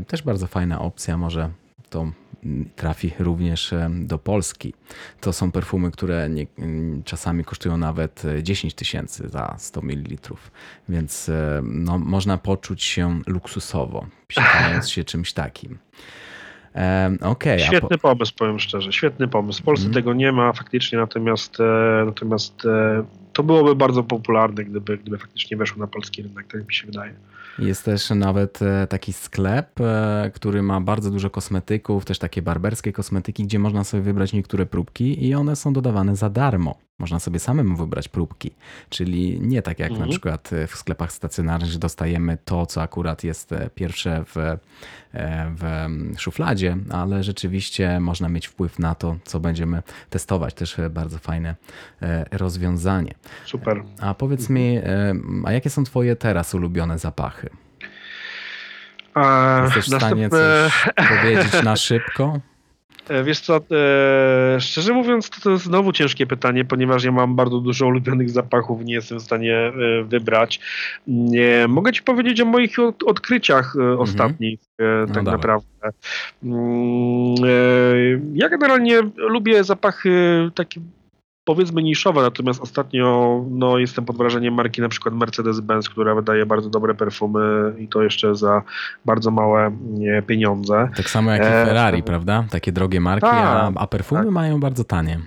Też 0.07 0.23
bardzo 0.23 0.47
fajna 0.47 0.81
opcja, 0.81 1.19
może 1.19 1.51
to 1.91 2.11
trafi 2.77 3.13
również 3.19 3.75
do 3.91 4.19
Polski. 4.19 4.75
To 5.21 5.33
są 5.33 5.53
perfumy, 5.53 5.91
które 5.91 6.29
nie, 6.31 6.47
czasami 7.05 7.45
kosztują 7.45 7.77
nawet 7.77 8.23
10 8.43 8.75
tysięcy 8.75 9.29
za 9.29 9.55
100 9.59 9.83
ml, 9.83 10.17
więc 10.89 11.31
no, 11.63 11.99
można 11.99 12.39
poczuć 12.39 12.83
się 12.83 13.21
luksusowo, 13.27 14.07
psikając 14.29 14.91
się 14.91 15.05
czymś 15.05 15.33
takim. 15.33 15.79
Okay, 17.21 17.59
Świetny 17.59 17.99
po... 17.99 17.99
pomysł, 17.99 18.33
powiem 18.39 18.61
szczerze, 18.61 18.93
świetny 18.93 19.29
pomysł. 19.29 19.63
W 19.63 19.65
Polsce 19.65 19.85
mm. 19.85 19.95
tego 19.95 20.13
nie 20.13 20.33
ma 20.33 20.53
faktycznie, 20.53 20.99
natomiast, 20.99 21.61
e, 21.61 22.03
natomiast 22.07 22.67
e, 22.67 23.05
to 23.33 23.43
byłoby 23.43 23.75
bardzo 23.75 24.03
popularne, 24.03 24.65
gdyby, 24.65 24.99
gdyby 24.99 25.19
faktycznie 25.19 25.57
weszło 25.57 25.79
na 25.79 25.87
polski 25.87 26.23
rynek, 26.23 26.47
tak 26.53 26.67
mi 26.67 26.75
się 26.75 26.87
wydaje. 26.87 27.15
Jest 27.59 27.85
też 27.85 28.11
nawet 28.11 28.63
e, 28.63 28.87
taki 28.87 29.13
sklep, 29.13 29.81
e, 29.81 30.31
który 30.35 30.63
ma 30.63 30.81
bardzo 30.81 31.11
dużo 31.11 31.31
kosmetyków, 31.31 32.05
też 32.05 32.19
takie 32.19 32.43
barberskie 32.43 32.93
kosmetyki, 32.93 33.45
gdzie 33.45 33.59
można 33.59 33.85
sobie 33.85 34.03
wybrać 34.03 34.33
niektóre 34.33 34.67
próbki 34.67 35.27
i 35.27 35.35
one 35.35 35.57
są 35.57 35.73
dodawane 35.73 36.17
za 36.17 36.31
darmo. 36.31 36.79
Można 36.99 37.21
sobie 37.21 37.39
samemu 37.39 37.77
wybrać 37.77 38.09
próbki, 38.09 38.55
czyli 38.89 39.41
nie 39.41 39.63
tak 39.63 39.79
jak 39.79 39.91
mhm. 39.91 40.07
na 40.07 40.13
przykład 40.13 40.53
e, 40.53 40.67
w 40.67 40.75
sklepach 40.75 41.13
stacjonarnych, 41.13 41.71
że 41.71 41.79
dostajemy 41.79 42.39
to, 42.45 42.67
co 42.67 42.83
akurat 42.83 43.25
jest 43.25 43.51
pierwsze 43.75 44.25
w, 44.35 44.59
w 45.57 45.87
szufladzie, 46.21 46.77
ale 46.91 47.23
rzeczywiście 47.23 48.01
można 48.01 48.29
mieć 48.29 48.47
wpływ 48.47 48.79
na 48.79 48.95
to, 48.95 49.17
co 49.25 49.41
będziemy 49.41 49.83
testować. 50.11 50.55
Też 50.55 50.77
bardzo 50.91 51.19
fajne 51.19 51.55
rozwiązanie. 52.31 53.15
Super. 53.47 53.83
A 54.01 54.15
powiedz 54.15 54.51
mi, 54.51 54.79
a 55.45 55.53
jakie 55.53 55.71
są 55.71 55.85
Twoje 55.85 56.17
teraz 56.17 56.55
ulubione 56.55 56.99
zapachy? 56.99 57.51
Jesteś 59.65 59.85
w 59.85 59.97
stanie 59.97 60.31
coś 60.31 60.89
powiedzieć 61.09 61.63
na 61.65 61.77
szybko? 61.77 62.41
E, 63.09 63.25
wiesz 63.25 63.41
co, 63.41 63.57
e, 63.57 64.61
szczerze 64.61 64.93
mówiąc, 64.93 65.31
to, 65.31 65.41
to 65.41 65.51
jest 65.51 65.65
znowu 65.65 65.93
ciężkie 65.93 66.27
pytanie, 66.27 66.65
ponieważ 66.65 67.05
ja 67.05 67.13
mam 67.13 67.37
bardzo 67.37 67.61
dużo 67.61 67.87
ulubionych 67.87 68.31
zapachów, 68.31 68.85
nie 68.85 68.95
jestem 68.95 69.19
w 69.19 69.23
stanie 69.23 69.57
e, 69.57 69.73
wybrać. 70.05 70.61
Nie, 71.07 71.67
mogę 71.69 71.93
ci 71.93 72.03
powiedzieć 72.03 72.41
o 72.41 72.45
moich 72.45 72.79
od, 72.79 73.03
odkryciach 73.03 73.77
e, 73.77 73.81
mhm. 73.81 74.01
ostatnich, 74.01 74.61
e, 74.79 74.85
no 75.09 75.15
tak 75.15 75.25
naprawdę. 75.25 75.67
Mm, 76.43 77.35
e, 77.45 78.21
ja 78.35 78.49
generalnie 78.49 79.03
lubię 79.17 79.65
zapachy 79.65 80.51
takie 80.55 80.81
powiedzmy 81.45 81.83
niszowe, 81.83 82.23
natomiast 82.23 82.63
ostatnio 82.63 83.41
no, 83.51 83.79
jestem 83.79 84.05
pod 84.05 84.17
wrażeniem 84.17 84.55
marki 84.55 84.81
na 84.81 84.89
przykład 84.89 85.15
Mercedes-Benz, 85.15 85.89
która 85.89 86.15
wydaje 86.15 86.47
bardzo 86.47 86.71
dobre 86.71 86.95
perfumy 86.95 87.75
i 87.79 87.89
to 87.89 88.03
jeszcze 88.03 88.35
za 88.37 88.63
bardzo 89.05 89.31
małe 89.31 89.77
pieniądze. 90.27 90.89
Tak 90.97 91.11
samo 91.11 91.31
jak 91.31 91.43
i 91.43 91.47
e, 91.47 91.65
Ferrari, 91.65 91.99
e, 91.99 92.03
prawda? 92.03 92.45
Takie 92.51 92.73
drogie 92.73 93.01
marki, 93.01 93.27
a, 93.31 93.73
a 93.75 93.87
perfumy 93.87 94.25
tak. 94.25 94.31
mają 94.31 94.61
bardzo 94.61 94.85
tanie. 94.85 95.21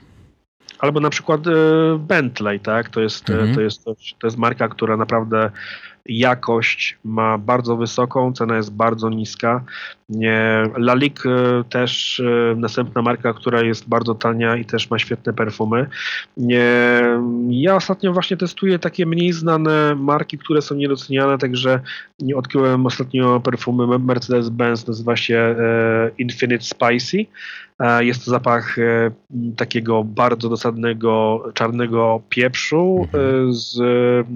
Albo 0.80 1.00
na 1.00 1.10
przykład 1.10 1.48
e, 1.48 1.52
Bentley, 2.00 2.60
tak? 2.60 2.90
To 2.90 3.02
jest, 3.02 3.30
mhm. 3.30 3.56
to, 3.56 3.62
jest, 3.62 3.84
to 4.20 4.28
jest 4.28 4.38
marka, 4.38 4.68
która 4.68 4.98
naprawdę 4.98 5.52
jakość 6.06 6.98
ma 7.04 7.38
bardzo 7.38 7.78
wysoką, 7.78 8.34
cena 8.34 8.58
jest 8.58 8.74
bardzo 8.74 9.10
niska. 9.10 9.64
Lalik 10.78 11.26
e, 11.26 11.64
też 11.70 12.20
e, 12.20 12.56
następna 12.56 13.02
marka, 13.02 13.34
która 13.34 13.62
jest 13.62 13.90
bardzo 13.90 14.16
tania 14.16 14.56
i 14.56 14.66
też 14.66 14.90
ma 14.90 15.00
świetne 15.00 15.34
perfumy. 15.34 15.88
Ja 17.50 17.76
ostatnio 17.76 18.14
właśnie 18.14 18.38
testuję 18.38 18.80
takie 18.80 19.06
mniej 19.06 19.34
znane 19.34 19.96
marki, 19.96 20.38
które 20.38 20.62
są 20.62 20.76
niedoceniane, 20.76 21.38
także 21.38 21.80
odkryłem 22.36 22.86
ostatnio 22.86 23.40
perfumy 23.40 23.84
Mercedes-Benz, 24.00 24.88
nazywa 24.88 25.16
się 25.16 25.56
Infinite 26.18 26.64
Spicy. 26.64 27.26
Jest 28.00 28.26
to 28.26 28.32
zapach 28.32 28.80
e, 28.80 29.12
takiego 29.58 30.04
bardzo 30.04 30.50
dosadnego 30.50 31.44
czarnego 31.54 32.22
pieprzu 32.30 33.08
mhm. 33.14 33.50
e, 33.50 33.54
z 33.54 33.80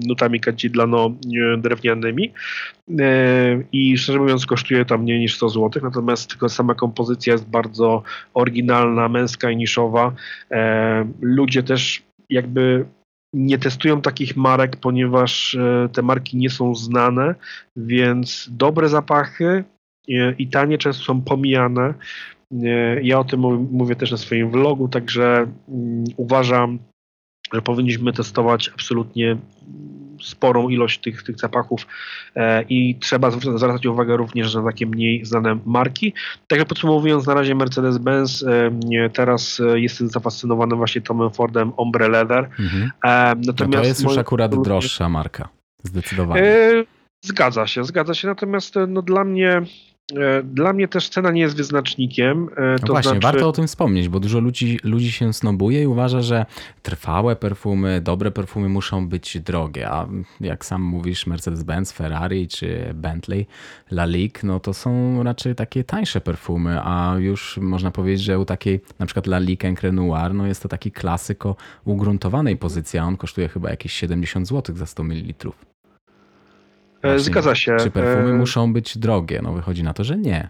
nutami 0.06 0.40
kadzidlano-drewnianymi 0.40 2.32
e, 2.98 3.62
i 3.72 3.98
szczerze 3.98 4.18
mówiąc 4.18 4.46
kosztuje 4.46 4.84
to 4.84 4.98
mniej 4.98 5.20
niż 5.20 5.36
100 5.36 5.48
zł, 5.48 5.61
natomiast 5.82 6.30
tylko 6.30 6.48
sama 6.48 6.74
kompozycja 6.74 7.32
jest 7.32 7.48
bardzo 7.48 8.02
oryginalna, 8.34 9.08
męska 9.08 9.50
i 9.50 9.56
niszowa. 9.56 10.12
Ludzie 11.20 11.62
też 11.62 12.02
jakby 12.30 12.84
nie 13.34 13.58
testują 13.58 14.00
takich 14.00 14.36
marek, 14.36 14.76
ponieważ 14.76 15.56
te 15.92 16.02
marki 16.02 16.36
nie 16.36 16.50
są 16.50 16.74
znane, 16.74 17.34
więc 17.76 18.48
dobre 18.50 18.88
zapachy 18.88 19.64
i 20.38 20.48
tanie 20.48 20.78
często 20.78 21.04
są 21.04 21.22
pomijane. 21.22 21.94
Ja 23.02 23.18
o 23.18 23.24
tym 23.24 23.40
mówię 23.72 23.96
też 23.96 24.10
na 24.10 24.16
swoim 24.16 24.50
vlogu, 24.50 24.88
także 24.88 25.46
mm, 25.68 26.04
uważam, 26.16 26.78
że 27.52 27.62
powinniśmy 27.62 28.12
testować 28.12 28.68
absolutnie 28.74 29.36
sporą 30.22 30.68
ilość 30.68 31.00
tych, 31.00 31.22
tych 31.22 31.38
zapachów 31.38 31.86
e, 32.36 32.62
i 32.62 32.94
trzeba 32.94 33.30
zwracać 33.30 33.86
uwagę 33.86 34.16
również 34.16 34.54
na 34.54 34.62
takie 34.62 34.86
mniej 34.86 35.24
znane 35.24 35.58
marki. 35.66 36.14
Także 36.46 36.66
podsumowując, 36.66 37.26
na 37.26 37.34
razie 37.34 37.54
Mercedes-Benz, 37.54 38.46
e, 39.06 39.10
teraz 39.10 39.60
e, 39.60 39.80
jestem 39.80 40.08
zafascynowany 40.08 40.76
właśnie 40.76 41.00
Tomem 41.00 41.30
Fordem 41.30 41.72
Ombre 41.76 42.08
Leather. 42.08 42.50
Mhm. 42.60 42.90
Natomiast 43.46 43.72
no 43.72 43.80
to 43.80 43.86
jest 43.88 44.02
już 44.02 44.18
akurat 44.18 44.62
droższa 44.62 45.08
marka, 45.08 45.48
zdecydowanie. 45.82 46.44
Zgadza 47.24 47.66
się, 47.66 47.84
zgadza 47.84 48.14
się, 48.14 48.28
natomiast 48.28 48.74
no 48.88 49.02
dla 49.02 49.24
mnie 49.24 49.62
dla 50.44 50.72
mnie 50.72 50.88
też 50.88 51.08
cena 51.08 51.30
nie 51.30 51.40
jest 51.40 51.56
wyznacznikiem. 51.56 52.48
E, 52.56 52.76
no 52.80 52.86
właśnie, 52.86 53.10
znaczy... 53.10 53.20
warto 53.20 53.48
o 53.48 53.52
tym 53.52 53.66
wspomnieć, 53.66 54.08
bo 54.08 54.20
dużo 54.20 54.40
ludzi, 54.40 54.78
ludzi 54.84 55.12
się 55.12 55.32
snobuje 55.32 55.82
i 55.82 55.86
uważa, 55.86 56.22
że 56.22 56.46
trwałe 56.82 57.36
perfumy, 57.36 58.00
dobre 58.00 58.30
perfumy 58.30 58.68
muszą 58.68 59.08
być 59.08 59.40
drogie, 59.40 59.90
a 59.90 60.08
jak 60.40 60.64
sam 60.64 60.82
mówisz, 60.82 61.26
Mercedes-Benz, 61.26 61.92
Ferrari 61.92 62.48
czy 62.48 62.90
Bentley, 62.94 63.46
Lalique, 63.90 64.44
no 64.44 64.60
to 64.60 64.74
są 64.74 65.22
raczej 65.22 65.54
takie 65.54 65.84
tańsze 65.84 66.20
perfumy, 66.20 66.80
a 66.82 67.16
już 67.18 67.58
można 67.62 67.90
powiedzieć, 67.90 68.24
że 68.24 68.38
u 68.38 68.44
takiej 68.44 68.80
na 68.98 69.06
przykład 69.06 69.26
Lalique 69.26 69.68
Encre 69.68 69.92
Noir, 69.92 70.34
no 70.34 70.46
jest 70.46 70.62
to 70.62 70.68
taki 70.68 70.92
klasyk 70.92 71.46
o 71.46 71.56
ugruntowanej 71.84 72.56
pozycji, 72.56 72.98
a 72.98 73.04
on 73.04 73.16
kosztuje 73.16 73.48
chyba 73.48 73.70
jakieś 73.70 73.92
70 73.92 74.48
zł 74.48 74.76
za 74.76 74.86
100 74.86 75.04
ml. 75.04 75.52
E, 77.02 77.08
Właśnie, 77.08 77.18
Zgadza 77.18 77.54
się. 77.54 77.76
Czy 77.80 77.90
perfumy 77.90 78.30
e, 78.30 78.32
muszą 78.34 78.72
być 78.72 78.98
drogie? 78.98 79.40
No 79.42 79.52
wychodzi 79.52 79.82
na 79.82 79.94
to, 79.94 80.04
że 80.04 80.16
nie. 80.18 80.48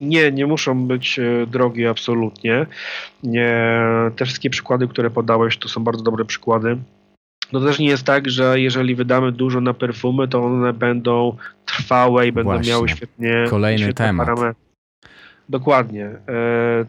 Nie, 0.00 0.32
nie 0.32 0.46
muszą 0.46 0.86
być 0.86 1.18
e, 1.18 1.46
drogie 1.46 1.90
absolutnie. 1.90 2.66
Nie, 3.22 3.70
te 4.16 4.24
wszystkie 4.24 4.50
przykłady, 4.50 4.88
które 4.88 5.10
podałeś, 5.10 5.56
to 5.58 5.68
są 5.68 5.84
bardzo 5.84 6.02
dobre 6.02 6.24
przykłady. 6.24 6.78
No 7.52 7.60
też 7.60 7.78
nie 7.78 7.86
jest 7.86 8.04
tak, 8.04 8.30
że 8.30 8.60
jeżeli 8.60 8.94
wydamy 8.94 9.32
dużo 9.32 9.60
na 9.60 9.74
perfumy, 9.74 10.28
to 10.28 10.44
one 10.44 10.72
będą 10.72 11.36
trwałe 11.64 12.26
i 12.28 12.32
będą 12.32 12.50
Właśnie. 12.52 12.72
miały 12.72 12.88
świetnie 12.88 13.44
Kolejny 13.50 13.78
świetne 13.78 14.06
temat. 14.06 14.26
parametry. 14.26 14.62
Dokładnie. 15.48 16.10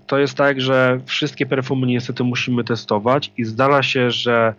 To 0.07 0.19
jest 0.19 0.37
tak, 0.37 0.61
że 0.61 0.99
wszystkie 1.05 1.45
perfumy 1.45 1.87
niestety 1.87 2.23
musimy 2.23 2.63
testować 2.63 3.31
i 3.37 3.43
zdarza 3.43 3.83
się, 3.83 4.11
że 4.11 4.53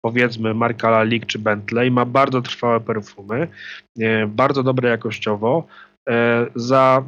powiedzmy 0.00 0.54
marka 0.54 0.90
Lalique 0.90 1.26
czy 1.26 1.38
Bentley 1.38 1.90
ma 1.90 2.04
bardzo 2.04 2.42
trwałe 2.42 2.80
perfumy, 2.80 3.48
bardzo 4.28 4.62
dobre 4.62 4.88
jakościowo, 4.88 5.66
e, 6.08 6.46
za 6.54 7.04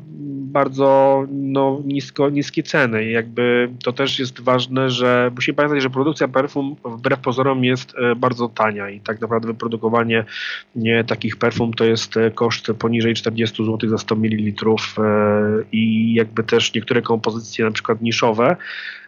bardzo 0.48 1.24
no, 1.30 1.82
nisko, 1.84 2.30
niskie 2.30 2.62
ceny. 2.62 3.10
Jakby 3.10 3.70
to 3.84 3.92
też 3.92 4.18
jest 4.18 4.40
ważne, 4.40 4.90
że 4.90 5.30
musimy 5.34 5.56
pamiętać, 5.56 5.82
że 5.82 5.90
produkcja 5.90 6.28
perfum 6.28 6.76
wbrew 6.84 7.20
pozorom 7.20 7.64
jest 7.64 7.94
e, 7.98 8.14
bardzo 8.14 8.48
tania 8.48 8.90
i 8.90 9.00
tak 9.00 9.20
naprawdę 9.20 9.48
wyprodukowanie 9.48 10.24
nie, 10.76 11.04
takich 11.04 11.36
perfum 11.36 11.72
to 11.74 11.84
jest 11.84 12.16
e, 12.16 12.30
koszt 12.30 12.66
poniżej 12.78 13.14
40 13.14 13.64
zł 13.64 13.90
za 13.90 13.98
100 13.98 14.16
ml 14.16 14.64
i 15.72 16.14
jakby 16.14 16.44
też 16.44 16.74
niektóre 16.74 17.02
kompozycje 17.02 17.64
na 17.64 17.70
przykład 17.70 18.02
niszowe 18.02 18.56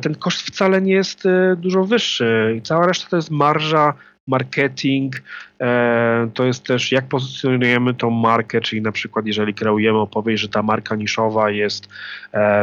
ten 0.00 0.14
koszt 0.14 0.42
wcale 0.42 0.82
nie 0.82 0.92
jest 0.92 1.26
e, 1.26 1.56
dużo 1.56 1.84
wyższy. 1.84 2.54
I 2.58 2.62
cała 2.62 2.86
reszta 2.86 3.08
to 3.10 3.16
jest 3.16 3.30
marża, 3.30 3.94
marketing, 4.26 5.22
e, 5.60 6.28
to 6.34 6.44
jest 6.44 6.64
też 6.64 6.92
jak 6.92 7.08
pozycjonujemy 7.08 7.94
tą 7.94 8.10
markę, 8.10 8.60
czyli 8.60 8.82
na 8.82 8.92
przykład 8.92 9.26
jeżeli 9.26 9.54
kreujemy 9.54 9.98
opowieść, 9.98 10.42
że 10.42 10.48
ta 10.48 10.62
marka 10.62 10.96
niszowa 10.96 11.50
jest 11.50 11.88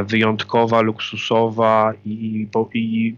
wyjątkowa, 0.08 0.82
luksusowa 0.82 1.94
i, 2.06 2.48
i, 2.74 3.16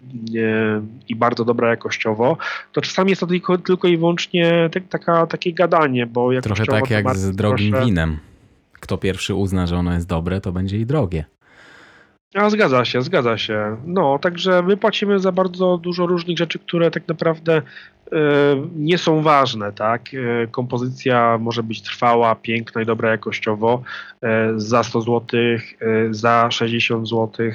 i 1.10 1.16
bardzo 1.16 1.46
dobra 1.46 1.70
jakościowo, 1.70 2.38
to 2.72 2.82
czasami 2.82 3.10
jest 3.10 3.20
to 3.20 3.28
tylko, 3.28 3.58
tylko 3.58 3.88
i 3.88 3.98
wyłącznie 3.98 4.70
taka, 4.90 5.28
takie 5.28 5.54
gadanie, 5.54 6.06
bo 6.06 6.42
Trochę 6.42 6.66
tak 6.66 6.90
jak 6.90 7.16
z 7.16 7.36
drogim 7.36 7.72
proszę... 7.72 7.86
winem. 7.86 8.18
Kto 8.74 8.98
pierwszy 8.98 9.36
uzna, 9.36 9.68
że 9.68 9.78
ono 9.78 9.94
jest 9.94 10.08
dobre, 10.08 10.42
to 10.42 10.52
będzie 10.52 10.78
i 10.78 10.86
drogie. 10.86 11.26
A 12.34 12.50
zgadza 12.50 12.86
się, 12.86 13.02
zgadza 13.02 13.38
się. 13.38 13.78
No, 13.86 14.20
także 14.20 14.64
my 14.64 14.78
płacimy 14.78 15.20
za 15.20 15.32
bardzo 15.32 15.78
dużo 15.78 16.06
różnych 16.08 16.38
rzeczy, 16.38 16.60
które 16.60 16.92
tak 16.92 17.08
naprawdę 17.08 17.58
y, 17.58 18.12
nie 18.76 18.98
są 18.98 19.22
ważne, 19.22 19.74
tak? 19.74 20.14
Y, 20.14 20.48
kompozycja 20.52 21.38
może 21.42 21.64
być 21.64 21.82
trwała, 21.82 22.36
piękna 22.36 22.82
i 22.82 22.86
dobra 22.86 23.12
jakościowo 23.12 23.82
y, 24.24 24.28
za 24.60 24.84
100 24.84 25.02
zł, 25.02 25.40
za 26.10 26.52
60 26.52 27.10
zł. 27.10 27.52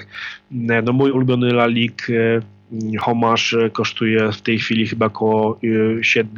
No 0.50 0.92
mój 0.92 1.10
ulubiony 1.10 1.52
Lalik 1.52 2.06
Homasz 3.00 3.56
kosztuje 3.72 4.32
w 4.32 4.42
tej 4.42 4.58
chwili 4.58 4.86
chyba 4.86 5.06
około 5.06 5.58
7 6.02 6.34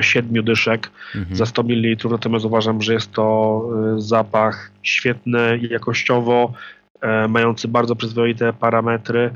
7 0.00 0.44
dyszek 0.44 0.90
mhm. 1.14 1.36
za 1.36 1.46
100 1.46 1.62
ml, 1.62 2.08
natomiast 2.10 2.44
uważam, 2.44 2.82
że 2.82 2.92
jest 2.92 3.12
to 3.12 3.68
zapach 3.98 4.70
świetny 4.82 5.60
jakościowo, 5.70 6.52
mający 7.28 7.68
bardzo 7.68 7.96
przyzwoite 7.96 8.52
parametry. 8.52 9.30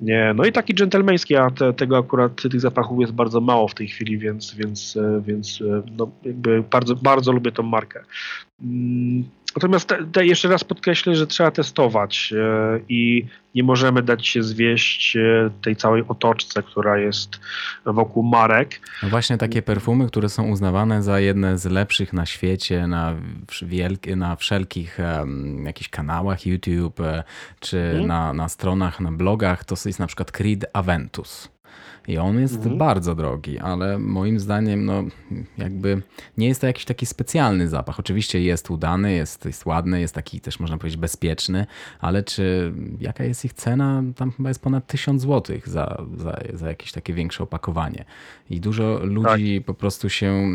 Nie, 0.00 0.32
no 0.36 0.44
i 0.44 0.52
taki 0.52 0.74
dżentelmeński, 0.74 1.36
a 1.36 1.50
te, 1.50 1.72
tego 1.72 1.98
akurat 1.98 2.42
tych 2.42 2.60
zapachów 2.60 3.00
jest 3.00 3.12
bardzo 3.12 3.40
mało 3.40 3.68
w 3.68 3.74
tej 3.74 3.88
chwili, 3.88 4.18
więc, 4.18 4.54
więc, 4.54 4.96
e, 4.96 5.22
więc 5.26 5.60
e, 5.60 5.82
no, 5.96 6.10
jakby 6.24 6.62
bardzo, 6.70 6.94
bardzo 6.94 7.32
lubię 7.32 7.52
tą 7.52 7.62
markę. 7.62 8.04
Mm, 8.62 9.24
natomiast 9.56 9.88
te, 9.88 10.06
te 10.12 10.26
jeszcze 10.26 10.48
raz 10.48 10.64
podkreślę, 10.64 11.14
że 11.14 11.26
trzeba 11.26 11.50
testować 11.50 12.34
i 12.88 13.24
nie 13.54 13.62
możemy 13.62 14.02
dać 14.02 14.26
się 14.26 14.42
zwieść 14.42 15.16
tej 15.62 15.76
całej 15.76 16.04
otoczce, 16.08 16.62
która 16.62 16.98
jest 16.98 17.40
wokół 17.84 18.22
marek. 18.22 18.80
No 19.02 19.08
właśnie 19.08 19.38
takie 19.38 19.62
perfumy, 19.62 20.06
które 20.06 20.28
są 20.28 20.48
uznawane 20.48 21.02
za 21.02 21.20
jedne 21.20 21.58
z 21.58 21.64
lepszych 21.64 22.12
na 22.12 22.26
świecie, 22.26 22.86
na, 22.86 23.14
wielkie, 23.62 24.16
na 24.16 24.36
wszelkich 24.36 24.98
um, 25.18 25.64
jakichś 25.66 25.88
kanałach 25.88 26.46
YouTube, 26.46 27.00
czy 27.60 27.76
hmm. 27.76 28.06
na, 28.06 28.32
na 28.32 28.48
stronach, 28.48 29.00
na 29.00 29.12
blogach, 29.12 29.64
to 29.64 29.74
jest 29.86 29.98
na 29.98 30.06
przykład 30.06 30.32
Creed 30.32 30.66
Aventus. 30.72 31.48
I 32.08 32.18
on 32.18 32.40
jest 32.40 32.54
mhm. 32.54 32.78
bardzo 32.78 33.14
drogi, 33.14 33.58
ale 33.58 33.98
moim 33.98 34.40
zdaniem 34.40 34.84
no 34.84 35.04
jakby 35.58 36.02
nie 36.38 36.48
jest 36.48 36.60
to 36.60 36.66
jakiś 36.66 36.84
taki 36.84 37.06
specjalny 37.06 37.68
zapach. 37.68 38.00
Oczywiście 38.00 38.40
jest 38.40 38.70
udany, 38.70 39.12
jest, 39.12 39.44
jest 39.44 39.66
ładny, 39.66 40.00
jest 40.00 40.14
taki 40.14 40.40
też 40.40 40.60
można 40.60 40.78
powiedzieć 40.78 41.00
bezpieczny, 41.00 41.66
ale 42.00 42.22
czy 42.22 42.72
jaka 43.00 43.24
jest 43.24 43.44
ich 43.44 43.52
cena? 43.52 44.02
Tam 44.16 44.30
chyba 44.30 44.48
jest 44.48 44.62
ponad 44.62 44.86
1000 44.86 45.22
zł 45.22 45.56
za, 45.64 46.02
za, 46.16 46.38
za 46.54 46.68
jakieś 46.68 46.92
takie 46.92 47.12
większe 47.12 47.42
opakowanie. 47.42 48.04
I 48.50 48.60
dużo 48.60 49.00
ludzi 49.02 49.56
tak. 49.56 49.66
po 49.66 49.74
prostu 49.74 50.08
się 50.08 50.50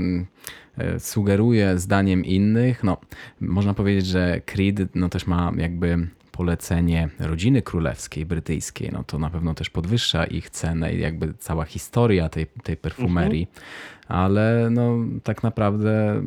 E, 0.78 0.99
sugeruje 0.99 1.80
zdaniem 1.80 2.26
innych. 2.26 2.84
No, 2.84 2.97
można 3.41 3.74
powiedzieć, 3.74 4.06
że 4.06 4.41
Creed 4.45 4.95
no, 4.95 5.10
też 5.10 5.28
ma 5.28 5.51
jakby 5.58 6.08
polecenie 6.34 7.09
rodziny 7.19 7.61
królewskiej 7.61 8.25
brytyjskiej, 8.25 8.89
no 8.93 9.03
to 9.03 9.19
na 9.19 9.29
pewno 9.29 9.53
też 9.53 9.69
podwyższa 9.69 10.25
ich 10.25 10.49
cenę 10.49 10.93
i 10.93 10.99
jakby 10.99 11.34
cała 11.39 11.65
historia 11.65 12.29
tej, 12.29 12.47
tej 12.63 12.77
perfumerii. 12.77 13.47
Mhm 13.49 13.93
ale 14.07 14.69
no, 14.71 14.97
tak 15.23 15.43
naprawdę 15.43 16.21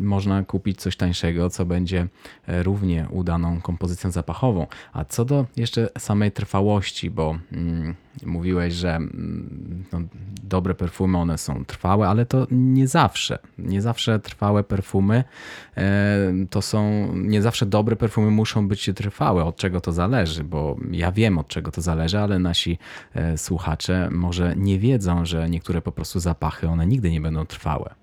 można 0.00 0.42
kupić 0.42 0.80
coś 0.80 0.96
tańszego, 0.96 1.50
co 1.50 1.64
będzie 1.66 2.06
e, 2.46 2.62
równie 2.62 3.06
udaną 3.10 3.60
kompozycją 3.60 4.10
zapachową. 4.10 4.66
A 4.92 5.04
co 5.04 5.24
do 5.24 5.46
jeszcze 5.56 5.88
samej 5.98 6.32
trwałości, 6.32 7.10
bo 7.10 7.38
mm, 7.52 7.94
mówiłeś, 8.26 8.74
że 8.74 8.96
mm, 8.96 9.84
no, 9.92 10.00
dobre 10.42 10.74
perfumy 10.74 11.18
one 11.18 11.38
są 11.38 11.64
trwałe, 11.64 12.08
ale 12.08 12.26
to 12.26 12.46
nie 12.50 12.88
zawsze. 12.88 13.38
Nie 13.58 13.82
zawsze 13.82 14.18
trwałe 14.18 14.64
perfumy 14.64 15.24
e, 15.76 16.32
to 16.50 16.62
są, 16.62 17.08
nie 17.14 17.42
zawsze 17.42 17.66
dobre 17.66 17.96
perfumy 17.96 18.30
muszą 18.30 18.68
być 18.68 18.90
trwałe. 18.94 19.44
Od 19.44 19.56
czego 19.56 19.80
to 19.80 19.92
zależy? 19.92 20.44
Bo 20.44 20.76
ja 20.90 21.12
wiem 21.12 21.38
od 21.38 21.48
czego 21.48 21.70
to 21.70 21.80
zależy, 21.80 22.18
ale 22.18 22.38
nasi 22.38 22.78
e, 23.14 23.38
słuchacze 23.38 24.08
może 24.10 24.54
nie 24.56 24.78
wiedzą, 24.78 25.24
że 25.24 25.50
niektóre 25.50 25.82
po 25.82 25.92
prostu 25.92 26.20
zapachy 26.20 26.68
one 26.68 26.86
nigdy 26.86 27.10
nie 27.10 27.20
będą 27.20 27.46
trwałe. 27.46 27.94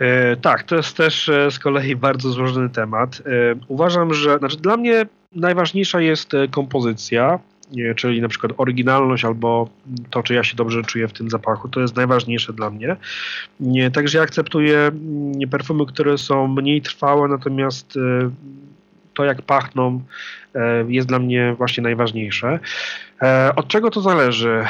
E, 0.00 0.36
tak, 0.36 0.62
to 0.62 0.76
jest 0.76 0.96
też 0.96 1.30
z 1.50 1.58
kolei 1.58 1.96
bardzo 1.96 2.30
złożony 2.30 2.70
temat. 2.70 3.22
Uważam, 3.68 4.14
że 4.14 4.38
znaczy 4.38 4.56
dla 4.56 4.76
mnie 4.76 5.06
najważniejsza 5.32 6.00
jest 6.00 6.32
kompozycja, 6.50 7.38
czyli 7.96 8.20
na 8.20 8.28
przykład 8.28 8.52
oryginalność 8.56 9.24
albo 9.24 9.68
to, 10.10 10.22
czy 10.22 10.34
ja 10.34 10.44
się 10.44 10.56
dobrze 10.56 10.82
czuję 10.82 11.08
w 11.08 11.12
tym 11.12 11.30
zapachu, 11.30 11.68
to 11.68 11.80
jest 11.80 11.96
najważniejsze 11.96 12.52
dla 12.52 12.70
mnie. 12.70 12.96
Także 13.92 14.18
ja 14.18 14.24
akceptuję 14.24 14.78
mm, 14.78 15.48
perfumy, 15.50 15.86
które 15.86 16.18
są 16.18 16.46
mniej 16.46 16.82
trwałe, 16.82 17.28
natomiast 17.28 17.98
to, 19.14 19.24
jak 19.24 19.42
pachną, 19.42 20.02
jest 20.88 21.08
dla 21.08 21.18
mnie 21.18 21.54
właśnie 21.58 21.82
najważniejsze. 21.82 22.58
Od 23.56 23.68
czego 23.68 23.90
to 23.90 24.00
zależy? 24.00 24.64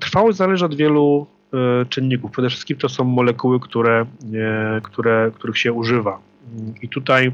Trwałość 0.00 0.38
zależy 0.38 0.64
od 0.64 0.74
wielu 0.74 1.26
E, 1.54 1.86
czynników. 1.86 2.30
Przede 2.30 2.48
wszystkim 2.48 2.76
to 2.76 2.88
są 2.88 3.04
molekuły, 3.04 3.60
które, 3.60 4.06
e, 4.34 4.80
które, 4.82 5.30
których 5.34 5.58
się 5.58 5.72
używa. 5.72 6.18
I 6.82 6.88
tutaj 6.88 7.32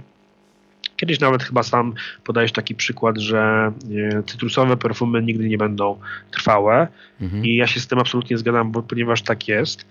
Kiedyś 1.02 1.20
nawet 1.20 1.42
chyba 1.42 1.62
sam 1.62 1.94
podajesz 2.24 2.52
taki 2.52 2.74
przykład, 2.74 3.18
że 3.18 3.72
e, 4.16 4.22
cytrusowe 4.22 4.76
perfumy 4.76 5.22
nigdy 5.22 5.48
nie 5.48 5.58
będą 5.58 5.98
trwałe 6.30 6.88
mhm. 7.20 7.44
i 7.44 7.56
ja 7.56 7.66
się 7.66 7.80
z 7.80 7.86
tym 7.86 7.98
absolutnie 7.98 8.38
zgadzam, 8.38 8.72
bo, 8.72 8.82
ponieważ 8.82 9.22
tak 9.22 9.48
jest. 9.48 9.86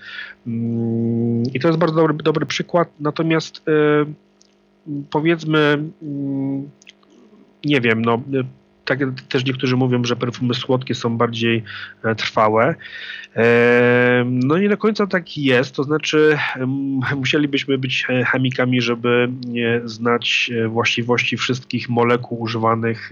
Mm, 0.48 1.44
I 1.54 1.60
to 1.60 1.68
jest 1.68 1.80
bardzo 1.80 1.96
dobry, 1.96 2.14
dobry 2.14 2.46
przykład, 2.46 2.90
natomiast 3.00 3.64
powiedzmy, 5.10 5.84
mm, 6.02 6.70
nie 7.66 7.82
wiem, 7.82 8.02
no 8.02 8.22
tak 8.98 9.00
też 9.30 9.46
niektórzy 9.46 9.78
mówią, 9.78 10.04
że 10.04 10.16
perfumy 10.16 10.54
słodkie 10.54 10.96
są 10.96 11.18
bardziej 11.18 11.64
e, 12.04 12.16
trwałe. 12.16 12.76
E, 13.36 14.24
no 14.26 14.58
nie 14.58 14.70
do 14.70 14.78
końca 14.78 15.08
tak 15.08 15.38
jest, 15.38 15.76
to 15.76 15.84
znaczy 15.84 16.38
musielibyśmy 17.16 17.78
być 17.78 18.08
chemikami, 18.26 18.82
żeby 18.82 19.30
znać 19.86 20.52
e, 20.54 20.68
właściwości 20.68 21.38
wszystkich 21.38 21.90
molekuł 21.90 22.42
używanych 22.42 23.10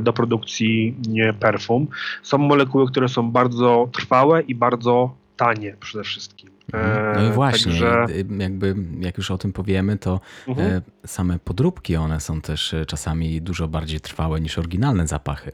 do 0.00 0.12
produkcji 0.12 0.94
perfum. 1.40 1.88
Są 2.22 2.38
molekuły, 2.38 2.86
które 2.86 3.08
są 3.08 3.30
bardzo 3.30 3.88
trwałe 3.92 4.42
i 4.42 4.54
bardzo 4.54 5.25
tanie 5.36 5.76
przede 5.80 6.04
wszystkim. 6.04 6.50
Mhm. 6.72 7.16
No 7.16 7.30
i 7.30 7.32
właśnie, 7.32 7.72
Także... 7.72 8.06
jakby 8.38 8.74
jak 9.00 9.18
już 9.18 9.30
o 9.30 9.38
tym 9.38 9.52
powiemy, 9.52 9.98
to 9.98 10.20
mhm. 10.48 10.82
same 11.06 11.38
podróbki 11.38 11.96
one 11.96 12.20
są 12.20 12.40
też 12.40 12.74
czasami 12.86 13.42
dużo 13.42 13.68
bardziej 13.68 14.00
trwałe 14.00 14.40
niż 14.40 14.58
oryginalne 14.58 15.06
zapachy. 15.06 15.52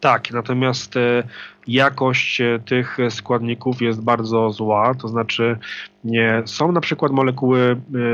Tak, 0.00 0.30
natomiast 0.30 0.96
e, 0.96 1.22
jakość 1.66 2.40
e, 2.40 2.58
tych 2.64 2.98
składników 3.10 3.82
jest 3.82 4.02
bardzo 4.02 4.50
zła, 4.50 4.94
to 4.94 5.08
znaczy 5.08 5.58
nie, 6.04 6.42
są 6.46 6.72
na 6.72 6.80
przykład 6.80 7.12
molekuły 7.12 7.60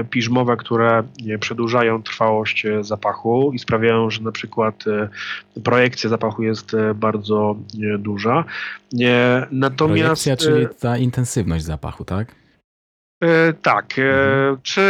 e, 0.01 0.05
piżmowe, 0.05 0.57
które 0.57 1.03
przedłużają 1.41 2.03
trwałość 2.03 2.67
zapachu 2.81 3.53
i 3.53 3.59
sprawiają, 3.59 4.11
że 4.11 4.23
na 4.23 4.33
przykład 4.33 4.85
projekcja 5.65 6.11
zapachu 6.11 6.43
jest 6.43 6.73
bardzo 6.95 7.57
duża. 7.99 8.45
Natomiast, 9.51 10.03
projekcja, 10.03 10.37
czyli 10.37 10.67
ta 10.81 10.99
intensywność 10.99 11.65
zapachu, 11.65 12.05
tak? 12.05 12.44
E, 13.25 13.53
tak. 13.53 13.99
E, 13.99 14.03
mhm. 14.03 14.59
Czy, 14.63 14.83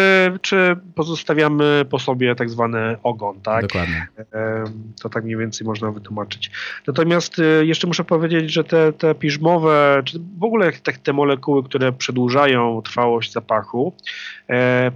czy 0.42 0.76
pozostawiamy 0.94 1.84
po 1.90 1.98
sobie 1.98 2.34
tak 2.34 2.50
zwany 2.50 2.96
ogon, 3.02 3.40
tak? 3.40 3.62
Dokładnie. 3.62 4.06
E, 4.34 4.64
to 5.02 5.08
tak 5.08 5.24
mniej 5.24 5.36
więcej 5.36 5.66
można 5.66 5.90
wytłumaczyć. 5.90 6.50
Natomiast 6.86 7.40
jeszcze 7.62 7.86
muszę 7.86 8.04
powiedzieć, 8.04 8.52
że 8.52 8.64
te, 8.64 8.92
te 8.92 9.14
piżmowe, 9.14 10.02
czy 10.04 10.18
w 10.38 10.44
ogóle 10.44 10.72
te, 10.72 10.92
te 10.92 11.12
molekuły, 11.12 11.64
które 11.64 11.92
przedłużają 11.92 12.82
trwałość 12.82 13.32
zapachu, 13.32 13.94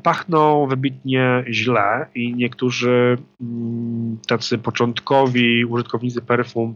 pachną 0.03 0.67
wybitnie 0.67 1.45
źle 1.51 2.07
i 2.15 2.35
niektórzy 2.35 3.19
mm, 3.41 4.19
tacy 4.29 4.59
początkowi 4.59 5.65
użytkownicy 5.65 6.23
perfum 6.23 6.75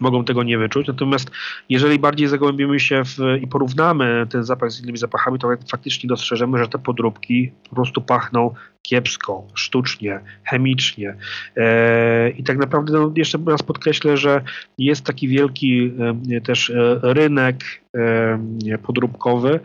mogą 0.00 0.24
tego 0.24 0.42
nie 0.42 0.58
wyczuć. 0.58 0.86
Natomiast 0.86 1.30
jeżeli 1.68 1.98
bardziej 1.98 2.28
zagłębimy 2.28 2.80
się 2.80 3.02
w, 3.04 3.18
i 3.42 3.46
porównamy 3.46 4.26
ten 4.30 4.44
zapach 4.44 4.72
z 4.72 4.82
innymi 4.82 4.98
zapachami, 4.98 5.38
to 5.38 5.48
faktycznie 5.70 6.08
dostrzeżemy, 6.08 6.58
że 6.58 6.68
te 6.68 6.78
podróbki 6.78 7.52
po 7.68 7.74
prostu 7.74 8.00
pachną 8.00 8.54
kiepsko, 8.82 9.46
sztucznie, 9.54 10.20
chemicznie. 10.44 11.16
E, 11.56 12.30
I 12.30 12.42
tak 12.42 12.58
naprawdę 12.58 12.92
no, 12.92 13.12
jeszcze 13.16 13.38
raz 13.46 13.62
podkreślę, 13.62 14.16
że 14.16 14.42
jest 14.78 15.04
taki 15.04 15.28
wielki 15.28 15.92
e, 16.30 16.40
też 16.40 16.70
e, 16.70 17.00
rynek 17.02 17.56
podróbkowy, 18.82 19.60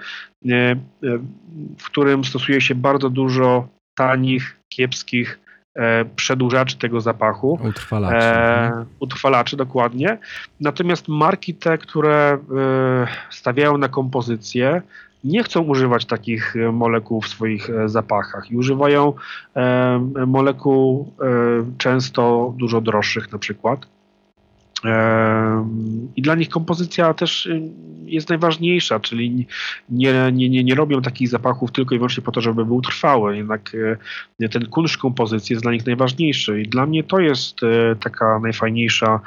w 1.78 1.86
którym 1.86 2.24
stosuje 2.24 2.62
się 2.62 2.76
bardzo 2.76 3.10
dużo 3.10 3.68
tanich, 3.96 4.60
kiepskich 4.70 5.40
przedłużaczy 6.16 6.78
tego 6.78 7.02
zapachu. 7.02 7.60
Utrwalaczy. 7.70 8.26
E, 8.26 8.86
utrwalaczy, 9.00 9.58
dokładnie. 9.58 10.18
Natomiast 10.60 11.08
marki 11.08 11.56
te, 11.56 11.78
które 11.78 12.38
e, 12.58 13.08
stawiają 13.30 13.78
na 13.78 13.88
kompozycję, 13.88 14.82
nie 15.24 15.44
chcą 15.44 15.62
używać 15.62 16.06
takich 16.06 16.56
e, 16.56 16.72
molekuł 16.72 17.22
w 17.22 17.28
swoich 17.28 17.70
e, 17.70 17.90
zapachach 17.90 18.52
i 18.52 18.58
używają 18.58 19.14
e, 19.56 20.26
molekuł 20.28 21.14
często 21.78 22.54
dużo 22.58 22.82
droższych 22.82 23.32
na 23.32 23.38
przykład. 23.38 23.88
I 26.16 26.22
dla 26.22 26.36
nich 26.36 26.50
kompozycja 26.50 27.14
też 27.14 27.46
y, 27.46 27.62
jest 28.06 28.30
najważniejsza, 28.30 29.00
czyli 29.00 29.48
nie, 29.90 30.32
nie, 30.34 30.50
nie, 30.50 30.64
nie 30.64 30.76
robią 30.76 31.02
takich 31.02 31.30
zapachów 31.30 31.72
tylko 31.72 31.96
i 31.96 31.98
wyłącznie 31.98 32.24
po 32.24 32.32
to, 32.32 32.42
żeby 32.42 32.66
był 32.66 32.82
trwały. 32.82 33.38
Jednak 33.38 33.72
y, 34.40 34.50
ten 34.50 34.66
kunszt 34.66 34.98
kompozycji 34.98 35.54
jest 35.54 35.64
dla 35.64 35.72
nich 35.72 35.86
najważniejszy. 35.86 36.62
I 36.62 36.68
dla 36.68 36.86
mnie 36.86 37.04
to 37.04 37.20
jest 37.20 37.64
y, 37.64 37.96
taka 38.00 38.40
najfajniejsza 38.40 39.20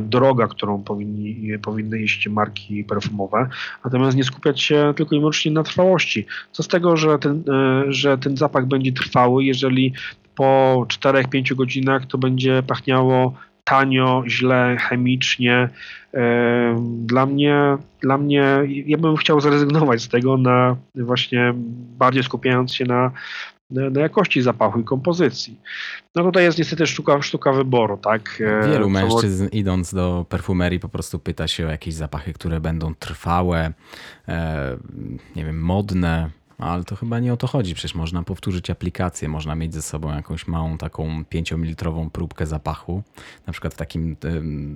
droga, 0.00 0.46
którą 0.46 0.82
powinni, 0.82 1.58
powinny 1.58 2.02
iść 2.02 2.28
marki 2.28 2.84
perfumowe. 2.84 3.48
Natomiast 3.84 4.16
nie 4.16 4.24
skupiać 4.24 4.62
się 4.62 4.94
tylko 4.96 5.16
i 5.16 5.18
wyłącznie 5.18 5.52
na 5.52 5.62
trwałości. 5.62 6.26
Co 6.52 6.62
z 6.62 6.68
tego, 6.68 6.96
że 6.96 7.18
ten, 7.18 7.44
że 7.88 8.18
ten 8.18 8.36
zapach 8.36 8.66
będzie 8.66 8.92
trwały, 8.92 9.44
jeżeli 9.44 9.92
po 10.34 10.86
4-5 10.88 11.54
godzinach 11.54 12.06
to 12.06 12.18
będzie 12.18 12.62
pachniało 12.62 13.34
tanio, 13.64 14.22
źle, 14.26 14.76
chemicznie. 14.80 15.68
Dla 16.84 17.26
mnie, 17.26 17.76
dla 18.00 18.18
mnie, 18.18 18.58
ja 18.86 18.98
bym 18.98 19.16
chciał 19.16 19.40
zrezygnować 19.40 20.02
z 20.02 20.08
tego 20.08 20.36
na 20.36 20.76
właśnie 20.94 21.52
bardziej 21.98 22.22
skupiając 22.22 22.74
się 22.74 22.84
na, 22.84 23.10
na, 23.70 24.00
jakości 24.00 24.42
zapachu 24.42 24.80
i 24.80 24.84
kompozycji. 24.84 25.60
No 26.14 26.24
tutaj 26.24 26.44
jest 26.44 26.58
niestety 26.58 26.86
sztuka, 26.86 27.22
sztuka 27.22 27.52
wyboru, 27.52 27.96
tak? 27.96 28.42
Wielu 28.66 28.90
mężczyzn 28.90 29.48
idąc 29.52 29.94
do 29.94 30.26
perfumerii 30.28 30.80
po 30.80 30.88
prostu 30.88 31.18
pyta 31.18 31.48
się 31.48 31.66
o 31.66 31.70
jakieś 31.70 31.94
zapachy, 31.94 32.32
które 32.32 32.60
będą 32.60 32.94
trwałe, 32.94 33.72
e, 34.28 34.76
nie 35.36 35.44
wiem, 35.44 35.60
modne, 35.60 36.30
Ale 36.58 36.84
to 36.84 36.96
chyba 36.96 37.18
nie 37.18 37.32
o 37.32 37.36
to 37.36 37.46
chodzi. 37.46 37.74
Przecież 37.74 37.94
można 37.94 38.22
powtórzyć 38.22 38.70
aplikację, 38.70 39.28
można 39.28 39.54
mieć 39.54 39.74
ze 39.74 39.82
sobą 39.82 40.14
jakąś 40.14 40.46
małą 40.46 40.78
taką 40.78 41.24
5 41.24 41.52
ml 41.52 41.90
próbkę 42.12 42.46
zapachu, 42.46 43.02
na 43.46 43.52
przykład 43.52 43.74
w 43.74 43.76
takim 43.76 44.16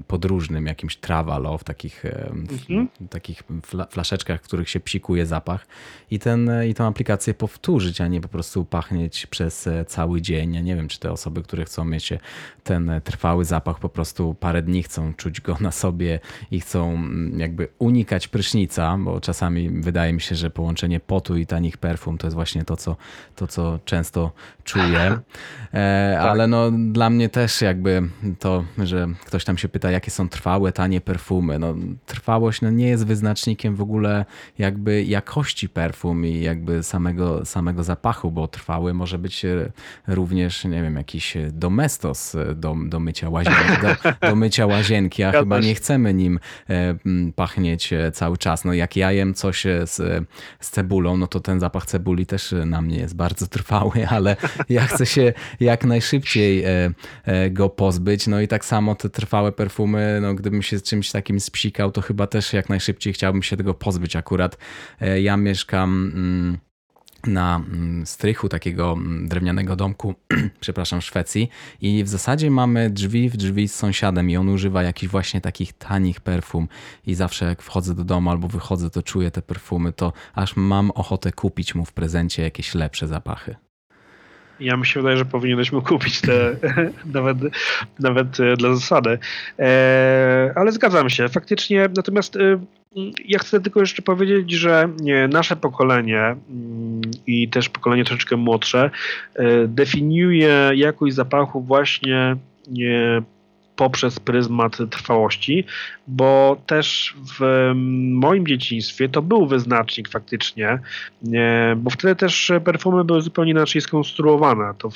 podróżnym 0.06 0.66
jakimś 0.66 0.96
Travalo, 0.96 1.58
w 1.58 1.64
takich, 1.64 2.04
mhm. 2.04 2.88
w 3.00 3.08
takich 3.08 3.42
flaszeczkach, 3.90 4.40
w 4.40 4.44
których 4.44 4.68
się 4.68 4.80
psikuje 4.80 5.26
zapach 5.26 5.66
i, 6.10 6.18
ten, 6.18 6.50
i 6.68 6.74
tę 6.74 6.86
aplikację 6.86 7.34
powtórzyć, 7.34 8.00
a 8.00 8.08
nie 8.08 8.20
po 8.20 8.28
prostu 8.28 8.64
pachnieć 8.64 9.26
przez 9.26 9.66
e, 9.66 9.84
cały 9.84 10.22
dzień. 10.22 10.54
Ja 10.54 10.60
nie 10.60 10.76
wiem, 10.76 10.88
czy 10.88 11.00
te 11.00 11.12
osoby, 11.12 11.42
które 11.42 11.64
chcą 11.64 11.84
mieć 11.84 12.12
ten 12.64 12.90
trwały 13.04 13.44
zapach, 13.44 13.78
po 13.78 13.88
prostu 13.88 14.34
parę 14.34 14.62
dni 14.62 14.82
chcą 14.82 15.14
czuć 15.14 15.40
go 15.40 15.56
na 15.60 15.72
sobie 15.72 16.20
i 16.50 16.60
chcą 16.60 16.90
mm, 16.90 17.40
jakby 17.40 17.68
unikać 17.78 18.28
prysznica, 18.28 18.98
bo 18.98 19.20
czasami 19.20 19.70
wydaje 19.70 20.12
mi 20.12 20.20
się, 20.20 20.34
że 20.34 20.50
połączenie 20.50 21.00
potu 21.00 21.36
i 21.36 21.46
tanich 21.68 21.78
perfum 21.78 22.18
to 22.18 22.26
jest 22.26 22.34
właśnie 22.34 22.64
to, 22.64 22.76
co, 22.76 22.96
to, 23.36 23.46
co 23.46 23.78
często 23.84 24.32
czuję. 24.64 25.18
E, 25.74 26.14
tak. 26.18 26.30
Ale 26.30 26.46
no, 26.46 26.70
dla 26.70 27.10
mnie 27.10 27.28
też 27.28 27.62
jakby 27.62 28.02
to, 28.38 28.64
że 28.78 29.08
ktoś 29.26 29.44
tam 29.44 29.58
się 29.58 29.68
pyta, 29.68 29.90
jakie 29.90 30.10
są 30.10 30.28
trwałe, 30.28 30.72
tanie 30.72 31.00
perfumy. 31.00 31.58
No, 31.58 31.74
trwałość 32.06 32.60
no, 32.60 32.70
nie 32.70 32.88
jest 32.88 33.06
wyznacznikiem 33.06 33.76
w 33.76 33.82
ogóle 33.82 34.24
jakby 34.58 35.04
jakości 35.04 35.68
perfum 35.68 36.26
i 36.26 36.40
jakby 36.40 36.82
samego, 36.82 37.44
samego 37.44 37.84
zapachu, 37.84 38.30
bo 38.30 38.48
trwały 38.48 38.94
może 38.94 39.18
być 39.18 39.46
również, 40.06 40.64
nie 40.64 40.82
wiem, 40.82 40.96
jakiś 40.96 41.36
domestos 41.52 42.36
do, 42.54 42.76
do 42.86 43.00
mycia 43.00 43.28
łazienki, 43.28 43.82
do, 43.82 44.28
do 44.28 44.36
mycia 44.36 44.66
łazienki, 44.66 45.22
a 45.22 45.26
ja 45.32 45.40
chyba 45.40 45.56
też. 45.56 45.66
nie 45.66 45.74
chcemy 45.74 46.14
nim 46.14 46.40
e, 46.70 46.94
pachnieć 47.36 47.90
cały 48.12 48.38
czas. 48.38 48.64
No 48.64 48.72
jak 48.72 48.96
ja 48.96 49.12
jem 49.12 49.34
coś 49.34 49.64
z, 49.84 50.26
z 50.60 50.70
cebulą, 50.70 51.16
no 51.16 51.26
to 51.26 51.40
ten 51.40 51.57
zapach 51.60 51.86
cebuli 51.86 52.26
też 52.26 52.54
na 52.66 52.82
mnie 52.82 52.96
jest 52.96 53.16
bardzo 53.16 53.46
trwały, 53.46 54.08
ale 54.16 54.36
ja 54.68 54.86
chcę 54.86 55.06
się 55.06 55.32
jak 55.60 55.84
najszybciej 55.84 56.64
e, 56.64 56.90
e, 57.24 57.50
go 57.50 57.68
pozbyć. 57.68 58.26
No 58.26 58.40
i 58.40 58.48
tak 58.48 58.64
samo 58.64 58.94
te 58.94 59.10
trwałe 59.10 59.52
perfumy, 59.52 60.18
no 60.22 60.34
gdybym 60.34 60.62
się 60.62 60.78
z 60.78 60.82
czymś 60.82 61.10
takim 61.10 61.40
spsikał, 61.40 61.92
to 61.92 62.00
chyba 62.00 62.26
też 62.26 62.52
jak 62.52 62.68
najszybciej 62.68 63.12
chciałbym 63.12 63.42
się 63.42 63.56
tego 63.56 63.74
pozbyć. 63.74 64.16
Akurat 64.16 64.58
e, 65.00 65.20
ja 65.20 65.36
mieszkam 65.36 66.12
mm, 66.14 66.58
na 67.26 67.56
mm, 67.56 68.06
strychu 68.06 68.48
takiego 68.48 68.92
mm, 68.92 69.28
drewnianego 69.28 69.76
domku, 69.76 70.14
przepraszam, 70.60 71.00
Szwecji 71.00 71.48
i 71.80 72.04
w 72.04 72.08
zasadzie 72.08 72.50
mamy 72.50 72.90
drzwi 72.90 73.30
w 73.30 73.36
drzwi 73.36 73.68
z 73.68 73.74
sąsiadem 73.74 74.30
i 74.30 74.36
on 74.36 74.48
używa 74.48 74.82
jakichś 74.82 75.12
właśnie 75.12 75.40
takich 75.40 75.72
tanich 75.72 76.20
perfum 76.20 76.68
i 77.06 77.14
zawsze 77.14 77.44
jak 77.44 77.62
wchodzę 77.62 77.94
do 77.94 78.04
domu 78.04 78.30
albo 78.30 78.48
wychodzę, 78.48 78.90
to 78.90 79.02
czuję 79.02 79.30
te 79.30 79.42
perfumy, 79.42 79.92
to 79.92 80.12
aż 80.34 80.56
mam 80.56 80.90
ochotę 80.90 81.32
kupić 81.32 81.74
mu 81.74 81.84
w 81.84 81.92
prezencie 81.92 82.42
jakieś 82.42 82.74
lepsze 82.74 83.08
zapachy. 83.08 83.67
Ja 84.60 84.76
mi 84.76 84.86
się 84.86 85.00
wydaje, 85.00 85.16
że 85.16 85.24
powinieneś 85.24 85.72
mu 85.72 85.82
kupić 85.82 86.20
te 86.20 86.56
nawet, 87.14 87.38
nawet 88.00 88.40
e, 88.40 88.56
dla 88.56 88.74
zasady. 88.74 89.18
E, 89.58 90.52
ale 90.54 90.72
zgadzam 90.72 91.10
się. 91.10 91.28
Faktycznie, 91.28 91.88
natomiast 91.96 92.36
e, 92.36 92.60
ja 93.24 93.38
chcę 93.38 93.60
tylko 93.60 93.80
jeszcze 93.80 94.02
powiedzieć, 94.02 94.50
że 94.50 94.88
nasze 95.28 95.56
pokolenie 95.56 96.20
mm, 96.20 97.00
i 97.26 97.48
też 97.48 97.68
pokolenie 97.68 98.04
troszeczkę 98.04 98.36
młodsze 98.36 98.90
definiuje 99.68 100.70
jakość 100.74 101.14
zapachu 101.14 101.60
właśnie 101.60 102.36
poprzez 103.78 104.20
pryzmat 104.20 104.78
trwałości, 104.90 105.64
bo 106.06 106.56
też 106.66 107.14
w 107.38 107.70
moim 108.12 108.46
dzieciństwie 108.46 109.08
to 109.08 109.22
był 109.22 109.46
wyznacznik 109.46 110.08
faktycznie, 110.08 110.78
bo 111.76 111.90
wtedy 111.90 112.16
też 112.16 112.52
perfumy 112.64 113.04
były 113.04 113.20
zupełnie 113.20 113.50
inaczej 113.50 113.80
skonstruowane. 113.80 114.74
To, 114.78 114.88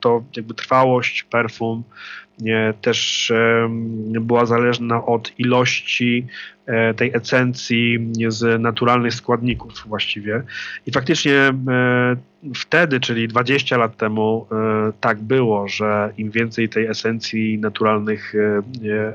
to 0.00 0.22
jakby 0.36 0.54
trwałość 0.54 1.22
perfum 1.22 1.82
też 2.80 3.32
była 4.20 4.46
zależna 4.46 5.04
od 5.04 5.38
ilości 5.38 6.26
e, 6.66 6.94
tej 6.94 7.10
esencji 7.14 8.12
z 8.28 8.62
naturalnych 8.62 9.14
składników 9.14 9.72
właściwie. 9.86 10.42
I 10.86 10.92
faktycznie 10.92 11.34
e, 11.34 11.54
wtedy, 12.54 13.00
czyli 13.00 13.28
20 13.28 13.76
lat 13.76 13.96
temu, 13.96 14.46
e, 14.52 14.92
tak 15.00 15.18
było, 15.18 15.68
że 15.68 16.12
im 16.16 16.30
więcej 16.30 16.68
tej 16.68 16.86
esencji 16.86 17.58
naturalnych 17.58 18.34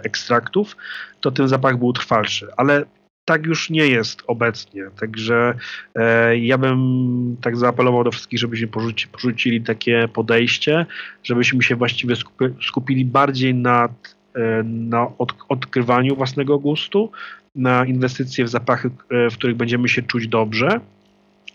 ekstraktów, 0.03 0.77
to 1.21 1.31
ten 1.31 1.47
zapach 1.47 1.77
był 1.77 1.93
trwalszy. 1.93 2.47
Ale 2.57 2.85
tak 3.25 3.45
już 3.45 3.69
nie 3.69 3.87
jest 3.87 4.23
obecnie. 4.27 4.83
Także 4.99 5.53
e, 5.95 6.37
ja 6.37 6.57
bym 6.57 7.37
tak 7.41 7.57
zaapelował 7.57 8.03
do 8.03 8.11
wszystkich, 8.11 8.39
żebyśmy 8.39 8.67
porzuci, 8.67 9.07
porzucili 9.07 9.61
takie 9.61 10.07
podejście, 10.13 10.85
żebyśmy 11.23 11.63
się 11.63 11.75
właściwie 11.75 12.15
skupi, 12.15 12.45
skupili 12.67 13.05
bardziej 13.05 13.55
nad, 13.55 14.15
e, 14.35 14.63
na 14.63 15.07
od, 15.17 15.33
odkrywaniu 15.49 16.15
własnego 16.15 16.59
gustu, 16.59 17.11
na 17.55 17.85
inwestycje 17.85 18.45
w 18.45 18.49
zapachy, 18.49 18.89
e, 19.09 19.29
w 19.29 19.37
których 19.37 19.55
będziemy 19.55 19.89
się 19.89 20.01
czuć 20.01 20.27
dobrze 20.27 20.79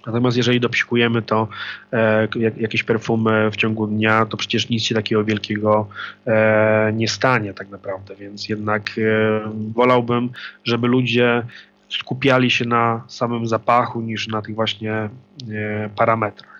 Natomiast 0.06 0.36
jeżeli 0.36 0.60
dopsikujemy 0.60 1.22
to 1.22 1.48
e, 1.92 2.28
jak, 2.36 2.56
jakieś 2.56 2.82
perfumy 2.82 3.50
w 3.50 3.56
ciągu 3.56 3.86
dnia, 3.86 4.26
to 4.26 4.36
przecież 4.36 4.68
nic 4.68 4.82
się 4.82 4.94
takiego 4.94 5.24
wielkiego 5.24 5.88
e, 6.26 6.92
nie 6.94 7.08
stanie 7.08 7.54
tak 7.54 7.68
naprawdę, 7.68 8.14
więc 8.16 8.48
jednak 8.48 8.90
e, 8.98 9.02
wolałbym, 9.74 10.30
żeby 10.64 10.88
ludzie 10.88 11.42
skupiali 11.88 12.50
się 12.50 12.64
na 12.64 13.04
samym 13.08 13.46
zapachu 13.46 14.00
niż 14.00 14.28
na 14.28 14.42
tych 14.42 14.54
właśnie 14.54 14.92
e, 14.92 15.08
parametrach. 15.96 16.55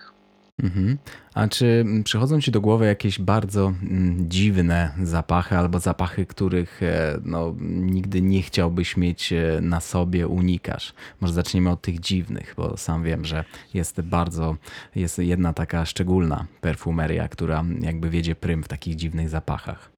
Mhm. 0.63 0.97
A 1.33 1.47
czy 1.47 1.85
przychodzą 2.03 2.41
ci 2.41 2.51
do 2.51 2.61
głowy 2.61 2.85
jakieś 2.85 3.19
bardzo 3.19 3.73
mm, 3.83 4.29
dziwne 4.29 4.91
zapachy 5.03 5.57
albo 5.57 5.79
zapachy, 5.79 6.25
których 6.25 6.83
e, 6.83 7.19
no, 7.25 7.55
nigdy 7.61 8.21
nie 8.21 8.41
chciałbyś 8.41 8.97
mieć 8.97 9.33
e, 9.33 9.59
na 9.61 9.79
sobie, 9.79 10.27
unikasz? 10.27 10.93
Może 11.21 11.33
zaczniemy 11.33 11.69
od 11.69 11.81
tych 11.81 11.99
dziwnych, 11.99 12.53
bo 12.57 12.77
sam 12.77 13.03
wiem, 13.03 13.25
że 13.25 13.43
jest 13.73 14.01
bardzo, 14.01 14.55
jest 14.95 15.19
jedna 15.19 15.53
taka 15.53 15.85
szczególna 15.85 16.45
perfumeria, 16.61 17.27
która 17.27 17.65
jakby 17.81 18.09
wiedzie 18.09 18.35
prym 18.35 18.63
w 18.63 18.67
takich 18.67 18.95
dziwnych 18.95 19.29
zapachach. 19.29 19.91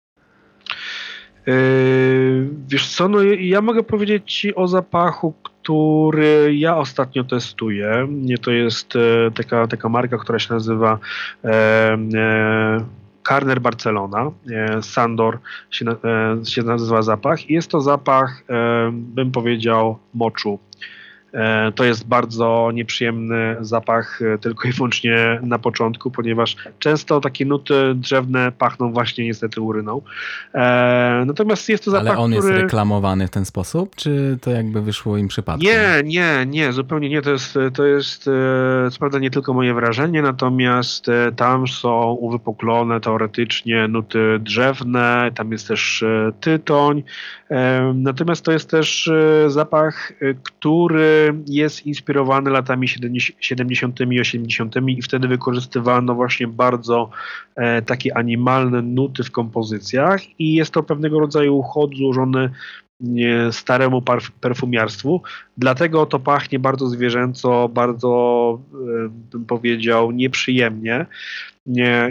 Yy, 1.47 2.49
wiesz 2.67 2.87
co, 2.87 3.07
no 3.07 3.23
ja 3.23 3.61
mogę 3.61 3.83
powiedzieć 3.83 4.33
Ci 4.33 4.55
o 4.55 4.67
zapachu, 4.67 5.33
który 5.69 6.55
ja 6.55 6.77
ostatnio 6.77 7.23
testuję. 7.23 8.07
To 8.41 8.51
jest 8.51 8.95
e, 8.95 9.31
taka, 9.31 9.67
taka 9.67 9.89
marka, 9.89 10.17
która 10.17 10.39
się 10.39 10.53
nazywa 10.53 10.99
e, 11.43 11.49
e, 12.15 12.85
Carner 13.27 13.61
Barcelona. 13.61 14.31
Sandor 14.81 15.39
się, 15.71 15.85
się 16.45 16.63
nazywa 16.63 17.01
zapach. 17.01 17.49
I 17.49 17.53
jest 17.53 17.71
to 17.71 17.81
zapach, 17.81 18.43
bym 18.91 19.31
powiedział, 19.31 19.97
moczu 20.13 20.59
to 21.75 21.83
jest 21.83 22.07
bardzo 22.07 22.71
nieprzyjemny 22.73 23.55
zapach 23.61 24.21
e, 24.21 24.37
tylko 24.37 24.67
i 24.67 24.71
wyłącznie 24.71 25.39
na 25.43 25.59
początku, 25.59 26.11
ponieważ 26.11 26.55
często 26.79 27.21
takie 27.21 27.45
nuty 27.45 27.73
drzewne 27.95 28.51
pachną 28.51 28.91
właśnie 28.93 29.25
niestety 29.25 29.61
uryną. 29.61 30.01
E, 30.55 31.23
natomiast 31.25 31.69
jest 31.69 31.85
to 31.85 31.91
zapach, 31.91 32.07
Ale 32.07 32.17
on 32.17 32.31
który... 32.31 32.47
jest 32.47 32.61
reklamowany 32.61 33.27
w 33.27 33.29
ten 33.29 33.45
sposób, 33.45 33.95
czy 33.95 34.37
to 34.41 34.51
jakby 34.51 34.81
wyszło 34.81 35.17
im 35.17 35.27
przypadkiem? 35.27 35.71
Nie, 35.71 36.03
nie, 36.03 36.45
nie, 36.45 36.73
zupełnie 36.73 37.09
nie. 37.09 37.21
To 37.21 37.31
jest, 37.31 37.59
to 37.73 37.85
jest 37.85 38.23
co 38.91 38.99
prawda 38.99 39.19
nie 39.19 39.31
tylko 39.31 39.53
moje 39.53 39.73
wrażenie, 39.73 40.21
natomiast 40.21 41.05
tam 41.35 41.67
są 41.67 42.11
uwypuklone 42.11 43.01
teoretycznie 43.01 43.87
nuty 43.87 44.39
drzewne, 44.39 45.31
tam 45.35 45.51
jest 45.51 45.67
też 45.67 46.03
tytoń, 46.41 47.03
natomiast 47.93 48.45
to 48.45 48.51
jest 48.51 48.69
też 48.69 49.11
zapach, 49.47 50.13
który 50.43 51.18
jest 51.47 51.85
inspirowany 51.85 52.49
latami 52.49 52.87
70. 53.39 53.99
i 54.11 54.19
80. 54.19 54.75
i 54.87 55.01
wtedy 55.01 55.27
wykorzystywano 55.27 56.15
właśnie 56.15 56.47
bardzo 56.47 57.09
e, 57.55 57.81
takie 57.81 58.17
animalne 58.17 58.81
nuty 58.81 59.23
w 59.23 59.31
kompozycjach 59.31 60.39
i 60.39 60.53
jest 60.53 60.71
to 60.71 60.83
pewnego 60.83 61.19
rodzaju 61.19 61.61
chod 61.61 61.95
złożony 61.95 62.49
staremu 63.51 64.03
perfumiarstwu. 64.41 65.21
Dlatego 65.57 66.05
to 66.05 66.19
pachnie 66.19 66.59
bardzo 66.59 66.87
zwierzęco, 66.87 67.69
bardzo 67.69 68.61
e, 68.73 69.09
bym 69.09 69.45
powiedział 69.45 70.11
nieprzyjemnie. 70.11 71.05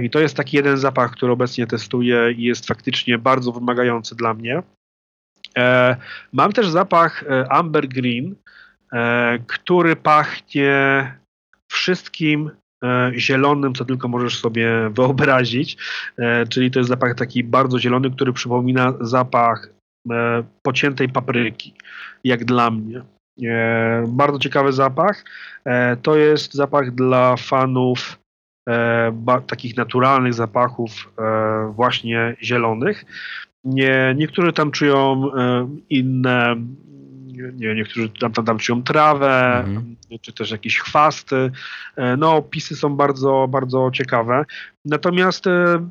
I 0.02 0.10
to 0.10 0.20
jest 0.20 0.36
taki 0.36 0.56
jeden 0.56 0.76
zapach, 0.76 1.10
który 1.10 1.32
obecnie 1.32 1.66
testuję 1.66 2.32
i 2.36 2.42
jest 2.42 2.66
faktycznie 2.66 3.18
bardzo 3.18 3.52
wymagający 3.52 4.16
dla 4.16 4.34
mnie. 4.34 4.62
E, 5.58 5.96
mam 6.32 6.52
też 6.52 6.68
zapach 6.68 7.24
Amber 7.50 7.88
Green, 7.88 8.34
który 9.46 9.96
pachnie 9.96 11.12
wszystkim 11.68 12.50
e, 12.84 13.12
zielonym, 13.14 13.74
co 13.74 13.84
tylko 13.84 14.08
możesz 14.08 14.38
sobie 14.38 14.70
wyobrazić. 14.96 15.76
E, 16.18 16.46
czyli 16.46 16.70
to 16.70 16.78
jest 16.78 16.88
zapach 16.88 17.14
taki 17.14 17.44
bardzo 17.44 17.78
zielony, 17.78 18.10
który 18.10 18.32
przypomina 18.32 18.94
zapach 19.00 19.68
pociętej 20.62 21.08
papryki, 21.08 21.74
jak 22.24 22.44
dla 22.44 22.70
mnie. 22.70 23.02
Bardzo 24.08 24.38
ciekawy 24.38 24.72
zapach. 24.72 25.24
To 26.02 26.16
jest 26.16 26.54
zapach 26.54 26.94
dla 26.94 27.36
fanów 27.36 28.18
takich 29.46 29.76
naturalnych 29.76 30.34
zapachów, 30.34 31.12
właśnie 31.70 32.36
zielonych. 32.42 33.04
Nie, 33.64 34.14
niektórzy 34.16 34.52
tam 34.52 34.70
czują 34.70 35.30
inne 35.90 36.56
nie, 37.54 37.74
niektórzy 37.74 38.08
tam, 38.20 38.32
tam, 38.32 38.44
tam 38.44 38.58
czują 38.58 38.82
trawę, 38.82 39.58
mhm. 39.58 39.96
czy 40.20 40.32
też 40.32 40.50
jakieś 40.50 40.78
chwasty. 40.78 41.50
E, 41.96 42.16
no, 42.16 42.36
opisy 42.36 42.76
są 42.76 42.96
bardzo, 42.96 43.48
bardzo 43.50 43.90
ciekawe. 43.92 44.44
Natomiast 44.84 45.46
e, 45.46 45.88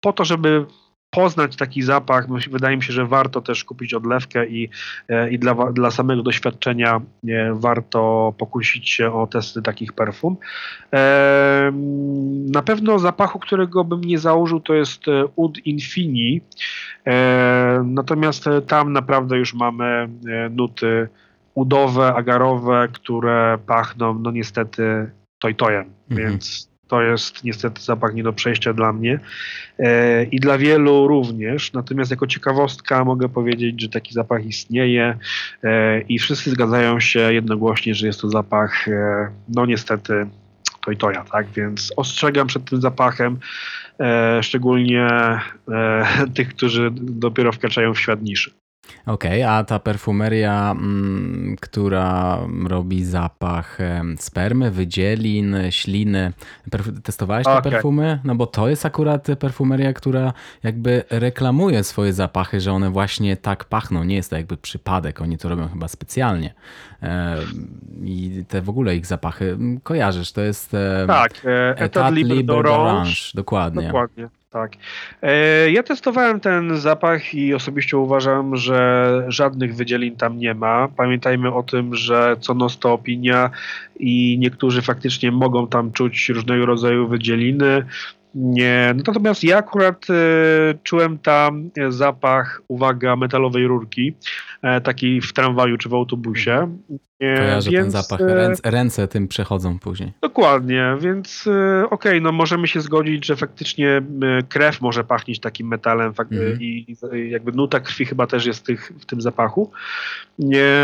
po 0.00 0.12
to, 0.12 0.24
żeby 0.24 0.66
poznać 1.10 1.56
taki 1.56 1.82
zapach, 1.82 2.26
wydaje 2.50 2.76
mi 2.76 2.82
się, 2.82 2.92
że 2.92 3.06
warto 3.06 3.40
też 3.40 3.64
kupić 3.64 3.94
odlewkę 3.94 4.46
i, 4.46 4.68
e, 5.08 5.30
i 5.30 5.38
dla, 5.38 5.54
dla 5.54 5.90
samego 5.90 6.22
doświadczenia 6.22 7.00
warto 7.52 8.34
pokusić 8.38 8.90
się 8.90 9.12
o 9.12 9.26
testy 9.26 9.62
takich 9.62 9.92
perfum. 9.92 10.36
Na 12.52 12.62
pewno 12.62 12.98
zapachu, 12.98 13.38
którego 13.38 13.84
bym 13.84 14.00
nie 14.00 14.18
założył, 14.18 14.60
to 14.60 14.74
jest 14.74 15.04
Ud 15.36 15.66
Infini. 15.66 16.40
Natomiast 17.84 18.44
tam 18.66 18.92
naprawdę 18.92 19.38
już 19.38 19.54
mamy 19.54 20.08
nuty 20.50 21.08
udowe, 21.54 22.14
agarowe, 22.14 22.88
które 22.92 23.58
pachną, 23.66 24.18
no 24.18 24.30
niestety, 24.30 25.10
tojtojem, 25.38 25.84
mhm. 26.10 26.30
więc 26.30 26.69
to 26.90 27.02
jest 27.02 27.44
niestety 27.44 27.82
zapach 27.82 28.14
nie 28.14 28.22
do 28.22 28.32
przejścia 28.32 28.72
dla 28.72 28.92
mnie 28.92 29.20
e, 29.78 30.24
i 30.24 30.40
dla 30.40 30.58
wielu 30.58 31.06
również. 31.08 31.72
Natomiast 31.72 32.10
jako 32.10 32.26
ciekawostka 32.26 33.04
mogę 33.04 33.28
powiedzieć, 33.28 33.80
że 33.80 33.88
taki 33.88 34.14
zapach 34.14 34.44
istnieje 34.46 35.18
e, 35.64 36.00
i 36.00 36.18
wszyscy 36.18 36.50
zgadzają 36.50 37.00
się 37.00 37.32
jednogłośnie, 37.32 37.94
że 37.94 38.06
jest 38.06 38.20
to 38.20 38.30
zapach, 38.30 38.88
e, 38.88 39.28
no 39.48 39.66
niestety, 39.66 40.26
to 40.84 40.90
i 40.90 40.96
toja, 40.96 41.24
tak? 41.24 41.46
Więc 41.56 41.92
ostrzegam 41.96 42.46
przed 42.46 42.64
tym 42.64 42.80
zapachem, 42.80 43.38
e, 44.00 44.42
szczególnie 44.42 45.08
e, 45.08 45.40
tych, 46.36 46.48
którzy 46.48 46.90
dopiero 46.94 47.52
wkraczają 47.52 47.94
w 47.94 48.00
świat 48.00 48.22
niszy. 48.22 48.59
Okej, 49.06 49.42
a 49.42 49.64
ta 49.64 49.78
perfumeria, 49.78 50.70
mm, 50.70 51.56
która 51.60 52.38
robi 52.68 53.04
zapach 53.04 53.78
spermy, 54.16 54.70
wydzielin, 54.70 55.56
śliny, 55.70 56.32
testowałeś 57.02 57.46
te 57.46 57.70
perfumy? 57.70 58.18
No 58.24 58.34
bo 58.34 58.46
to 58.46 58.68
jest 58.68 58.86
akurat 58.86 59.26
perfumeria, 59.38 59.92
która 59.92 60.32
jakby 60.62 61.04
reklamuje 61.10 61.84
swoje 61.84 62.12
zapachy, 62.12 62.60
że 62.60 62.72
one 62.72 62.90
właśnie 62.90 63.36
tak 63.36 63.64
pachną. 63.64 64.04
Nie 64.04 64.14
jest 64.14 64.30
to 64.30 64.36
jakby 64.36 64.56
przypadek, 64.56 65.20
oni 65.20 65.38
to 65.38 65.48
robią 65.48 65.68
chyba 65.68 65.88
specjalnie. 65.88 66.54
I 68.04 68.44
te 68.48 68.62
w 68.62 68.68
ogóle 68.68 68.96
ich 68.96 69.06
zapachy 69.06 69.50
mm, 69.50 69.80
kojarzysz, 69.80 70.32
to 70.32 70.40
jest 70.40 70.76
tak, 71.06 71.32
e, 71.44 71.78
Etat 71.78 72.14
Libre 72.14 72.36
d'Orange. 72.36 73.34
Dokładnie. 73.34 73.86
Dokładnie. 73.86 74.39
Tak. 74.50 74.72
E, 75.22 75.70
ja 75.70 75.82
testowałem 75.82 76.40
ten 76.40 76.76
zapach 76.80 77.34
i 77.34 77.54
osobiście 77.54 77.96
uważam, 77.96 78.56
że 78.56 79.24
żadnych 79.28 79.74
wydzielin 79.74 80.16
tam 80.16 80.38
nie 80.38 80.54
ma. 80.54 80.88
Pamiętajmy 80.96 81.54
o 81.54 81.62
tym, 81.62 81.94
że 81.94 82.36
co 82.40 82.54
nos 82.54 82.78
to 82.78 82.92
opinia 82.92 83.50
i 83.98 84.38
niektórzy 84.38 84.82
faktycznie 84.82 85.32
mogą 85.32 85.66
tam 85.66 85.92
czuć 85.92 86.28
różnego 86.28 86.66
rodzaju 86.66 87.08
wydzieliny. 87.08 87.84
Nie. 88.34 88.94
Natomiast 89.06 89.44
ja 89.44 89.58
akurat 89.58 90.06
e, 90.10 90.14
czułem 90.82 91.18
tam 91.18 91.70
zapach, 91.88 92.62
uwaga, 92.68 93.16
metalowej 93.16 93.66
rurki, 93.66 94.14
e, 94.62 94.80
takiej 94.80 95.20
w 95.20 95.32
tramwaju 95.32 95.76
czy 95.76 95.88
w 95.88 95.94
autobusie. 95.94 96.76
Kojarzę 97.20 97.70
więc, 97.70 97.92
ten 97.92 98.02
zapach, 98.02 98.20
ręce, 98.20 98.70
ręce, 98.70 99.08
tym 99.08 99.28
przechodzą 99.28 99.78
później. 99.78 100.12
Dokładnie, 100.22 100.96
więc 101.00 101.46
e, 101.46 101.84
okej, 101.84 102.12
okay, 102.12 102.20
no 102.20 102.32
możemy 102.32 102.68
się 102.68 102.80
zgodzić, 102.80 103.26
że 103.26 103.36
faktycznie 103.36 103.88
e, 103.96 104.02
krew 104.48 104.80
może 104.80 105.04
pachnieć 105.04 105.40
takim 105.40 105.68
metalem 105.68 106.12
mm. 106.30 106.60
i 106.60 106.96
jakby 107.28 107.52
nuta 107.52 107.80
krwi 107.80 108.04
chyba 108.04 108.26
też 108.26 108.46
jest 108.46 108.66
tych, 108.66 108.92
w 109.00 109.06
tym 109.06 109.20
zapachu. 109.20 109.70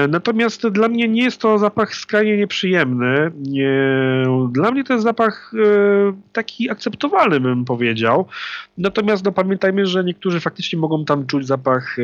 Natomiast 0.08 0.68
dla 0.68 0.88
mnie 0.88 1.08
nie 1.08 1.22
jest 1.22 1.40
to 1.40 1.58
zapach 1.58 1.94
skrajnie 1.94 2.36
nieprzyjemny. 2.36 3.30
Dla 4.50 4.70
mnie 4.70 4.84
to 4.84 4.92
jest 4.92 5.04
zapach 5.04 5.52
e, 5.54 6.12
taki 6.32 6.70
akceptowalny, 6.70 7.40
bym 7.40 7.64
powiedział. 7.64 8.26
Natomiast 8.78 9.24
no, 9.24 9.32
pamiętajmy, 9.32 9.86
że 9.86 10.04
niektórzy 10.04 10.40
faktycznie 10.40 10.78
mogą 10.78 11.04
tam 11.04 11.26
czuć 11.26 11.46
zapach, 11.46 11.96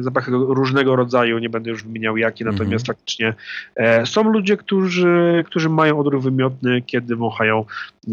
zapach 0.00 0.28
różnego 0.28 0.96
rodzaju, 0.96 1.01
nie 1.40 1.48
będę 1.48 1.70
już 1.70 1.84
wymieniał 1.84 2.16
jaki, 2.16 2.44
natomiast 2.44 2.88
mm. 2.88 2.96
faktycznie 2.96 3.34
E, 3.76 4.06
są 4.06 4.32
ludzie, 4.32 4.56
którzy, 4.56 5.44
którzy 5.46 5.68
mają 5.68 5.98
odruch 5.98 6.22
wymiotny, 6.22 6.82
kiedy 6.82 7.16
wąchają 7.16 7.64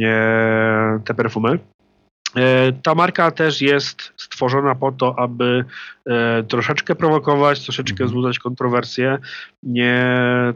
e, 0.02 1.00
te 1.06 1.14
perfumy. 1.14 1.60
E, 2.36 2.72
ta 2.84 2.96
marka 2.96 3.32
też 3.32 3.62
jest 3.62 4.14
stworzona 4.18 4.76
po 4.76 4.92
to, 4.92 5.20
aby 5.20 5.66
troszeczkę 6.48 6.96
prowokować, 6.96 7.64
troszeczkę 7.64 7.92
mhm. 7.92 8.08
wzbudzać 8.08 8.40
kontrowersje. 8.40 9.18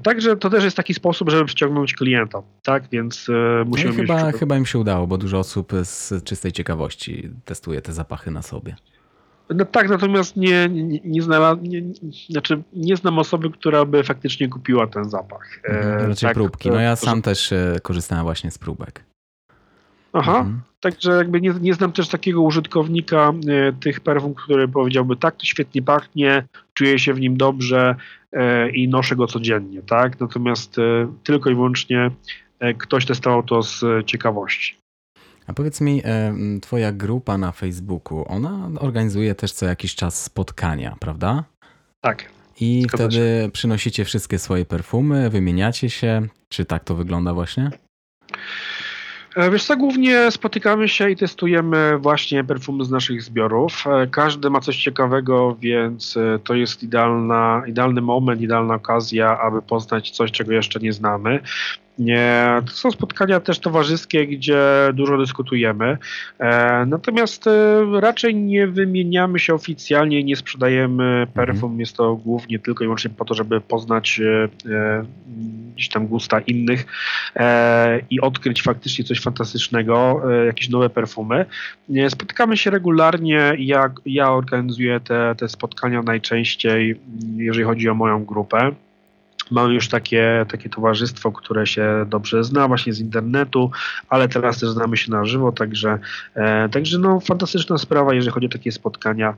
Także 0.03 0.35
to 0.35 0.49
też 0.49 0.63
jest 0.63 0.77
taki 0.77 0.93
sposób, 0.93 1.29
żeby 1.29 1.45
przyciągnąć 1.45 1.93
klienta, 1.93 2.41
tak? 2.63 2.83
Więc 2.91 3.27
musimy 3.65 3.91
no 3.91 3.95
chyba, 3.97 4.31
chyba 4.31 4.57
im 4.57 4.65
się 4.65 4.79
udało, 4.79 5.07
bo 5.07 5.17
dużo 5.17 5.39
osób 5.39 5.71
z 5.83 6.23
czystej 6.23 6.51
ciekawości 6.51 7.29
testuje 7.45 7.81
te 7.81 7.93
zapachy 7.93 8.31
na 8.31 8.41
sobie. 8.41 8.75
No 9.49 9.65
tak, 9.65 9.89
natomiast 9.89 10.35
nie, 10.35 10.69
nie, 10.69 10.99
nie, 11.03 11.21
nie, 11.61 11.81
znaczy 12.29 12.63
nie 12.73 12.95
znam 12.95 13.19
osoby, 13.19 13.49
która 13.49 13.85
by 13.85 14.03
faktycznie 14.03 14.49
kupiła 14.49 14.87
ten 14.87 15.09
zapach. 15.09 15.59
Mhm, 15.63 16.09
raczej 16.09 16.27
tak, 16.27 16.33
próbki. 16.33 16.69
No 16.69 16.79
ja 16.79 16.95
sam 16.95 17.21
też 17.21 17.51
e, 17.51 17.75
korzystałem 17.81 18.23
właśnie 18.23 18.51
z 18.51 18.57
próbek. 18.57 19.03
Aha, 20.13 20.37
mhm. 20.37 20.61
także 20.79 21.11
jakby 21.11 21.41
nie, 21.41 21.53
nie 21.61 21.73
znam 21.73 21.91
też 21.91 22.07
takiego 22.07 22.41
użytkownika 22.41 23.33
e, 23.47 23.73
tych 23.73 23.99
perfum, 23.99 24.33
który 24.33 24.67
powiedziałby 24.67 25.15
tak, 25.15 25.35
to 25.35 25.45
świetnie 25.45 25.81
pachnie, 25.81 26.43
czuję 26.73 26.99
się 26.99 27.13
w 27.13 27.19
nim 27.19 27.37
dobrze 27.37 27.95
e, 28.31 28.69
i 28.69 28.87
noszę 28.87 29.15
go 29.15 29.27
codziennie, 29.27 29.81
tak? 29.81 30.19
Natomiast 30.19 30.79
e, 30.79 31.13
tylko 31.23 31.49
i 31.49 31.55
wyłącznie 31.55 32.11
e, 32.59 32.73
ktoś 32.73 33.05
testował 33.05 33.43
to 33.43 33.63
z 33.63 34.05
ciekawości. 34.05 34.82
A 35.47 35.53
powiedz 35.53 35.81
mi, 35.81 36.01
e, 36.05 36.33
twoja 36.61 36.91
grupa 36.91 37.37
na 37.37 37.51
Facebooku, 37.51 38.25
ona 38.27 38.69
organizuje 38.79 39.35
też 39.35 39.51
co 39.51 39.65
jakiś 39.65 39.95
czas 39.95 40.23
spotkania, 40.23 40.95
prawda? 40.99 41.43
Tak. 42.01 42.29
I 42.59 42.85
wtedy 42.93 43.15
się. 43.15 43.49
przynosicie 43.53 44.05
wszystkie 44.05 44.39
swoje 44.39 44.65
perfumy, 44.65 45.29
wymieniacie 45.29 45.89
się. 45.89 46.27
Czy 46.49 46.65
tak 46.65 46.83
to 46.83 46.95
wygląda 46.95 47.33
właśnie? 47.33 47.71
E, 49.35 49.51
wiesz 49.51 49.63
co, 49.63 49.77
głównie 49.77 50.31
spotykamy 50.31 50.87
się 50.87 51.09
i 51.09 51.15
testujemy 51.15 51.97
właśnie 51.97 52.43
perfumy 52.43 52.85
z 52.85 52.91
naszych 52.91 53.21
zbiorów. 53.21 53.83
E, 53.87 54.07
każdy 54.07 54.49
ma 54.49 54.59
coś 54.59 54.83
ciekawego, 54.83 55.57
więc 55.59 56.17
to 56.43 56.53
jest 56.53 56.83
idealna, 56.83 57.63
idealny 57.67 58.01
moment, 58.01 58.41
idealna 58.41 58.75
okazja, 58.75 59.39
aby 59.39 59.61
poznać 59.61 60.11
coś, 60.11 60.31
czego 60.31 60.51
jeszcze 60.51 60.79
nie 60.79 60.93
znamy. 60.93 61.39
Nie, 61.99 62.61
to 62.65 62.71
są 62.71 62.91
spotkania 62.91 63.39
też 63.39 63.59
towarzyskie, 63.59 64.27
gdzie 64.27 64.59
dużo 64.93 65.17
dyskutujemy. 65.17 65.97
E, 66.39 66.85
natomiast 66.85 67.47
e, 67.47 67.51
raczej 67.99 68.35
nie 68.35 68.67
wymieniamy 68.67 69.39
się 69.39 69.53
oficjalnie, 69.53 70.23
nie 70.23 70.35
sprzedajemy 70.35 71.27
perfum. 71.33 71.63
Mhm. 71.63 71.79
Jest 71.79 71.97
to 71.97 72.15
głównie 72.15 72.59
tylko 72.59 72.83
i 72.83 72.87
wyłącznie 72.87 73.11
po 73.11 73.25
to, 73.25 73.33
żeby 73.33 73.61
poznać 73.61 74.21
e, 74.65 75.03
gdzieś 75.75 75.89
tam 75.89 76.07
gusta 76.07 76.39
innych 76.39 76.85
i 78.09 78.21
odkryć 78.21 78.61
faktycznie 78.61 79.05
coś 79.05 79.21
fantastycznego, 79.21 80.21
jakieś 80.45 80.69
nowe 80.69 80.89
perfumy. 80.89 81.45
Spotykamy 82.09 82.57
się 82.57 82.69
regularnie. 82.69 83.53
Ja, 83.57 83.91
ja 84.05 84.31
organizuję 84.31 84.99
te, 84.99 85.35
te 85.37 85.49
spotkania 85.49 86.01
najczęściej, 86.01 86.99
jeżeli 87.35 87.63
chodzi 87.63 87.89
o 87.89 87.93
moją 87.93 88.25
grupę. 88.25 88.71
Mamy 89.51 89.73
już 89.73 89.87
takie, 89.89 90.45
takie 90.51 90.69
towarzystwo, 90.69 91.31
które 91.31 91.67
się 91.67 92.05
dobrze 92.07 92.43
zna 92.43 92.67
właśnie 92.67 92.93
z 92.93 92.99
internetu, 92.99 93.71
ale 94.09 94.27
teraz 94.27 94.59
też 94.59 94.69
znamy 94.69 94.97
się 94.97 95.11
na 95.11 95.25
żywo, 95.25 95.51
także, 95.51 95.99
e, 96.35 96.69
także 96.69 96.97
no, 96.97 97.19
fantastyczna 97.19 97.77
sprawa, 97.77 98.13
jeżeli 98.13 98.33
chodzi 98.33 98.45
o 98.45 98.49
takie 98.49 98.71
spotkania. 98.71 99.33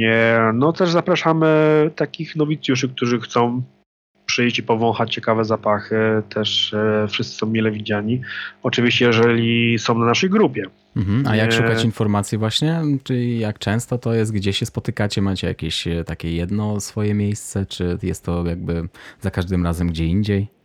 E, 0.00 0.50
no 0.54 0.72
też 0.72 0.90
zapraszamy 0.90 1.46
takich 1.96 2.36
nowicjuszy, 2.36 2.88
którzy 2.88 3.20
chcą 3.20 3.62
przyjść 4.36 4.58
i 4.58 4.62
powąchać 4.62 5.14
ciekawe 5.14 5.44
zapachy. 5.44 5.96
Też 6.28 6.74
e, 6.74 7.06
wszyscy 7.08 7.38
są 7.38 7.46
mile 7.46 7.70
widziani. 7.70 8.20
Oczywiście, 8.62 9.04
jeżeli 9.04 9.78
są 9.78 9.98
na 9.98 10.06
naszej 10.06 10.30
grupie. 10.30 10.64
Mhm. 10.96 11.26
A 11.26 11.36
jak 11.36 11.52
szukać 11.52 11.84
informacji 11.84 12.38
właśnie? 12.38 12.82
Czy 13.04 13.24
jak 13.24 13.58
często 13.58 13.98
to 13.98 14.14
jest? 14.14 14.32
Gdzie 14.32 14.52
się 14.52 14.66
spotykacie? 14.66 15.22
Macie 15.22 15.46
jakieś 15.46 15.86
e, 15.86 16.04
takie 16.04 16.32
jedno 16.32 16.80
swoje 16.80 17.14
miejsce? 17.14 17.66
Czy 17.66 17.98
jest 18.02 18.24
to 18.24 18.44
jakby 18.46 18.88
za 19.20 19.30
każdym 19.30 19.64
razem 19.64 19.88
gdzie 19.88 20.04
indziej? 20.04 20.55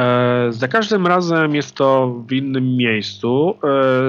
E, 0.00 0.52
za 0.52 0.68
każdym 0.68 1.06
razem 1.06 1.54
jest 1.54 1.74
to 1.74 2.14
w 2.28 2.32
innym 2.32 2.76
miejscu. 2.76 3.54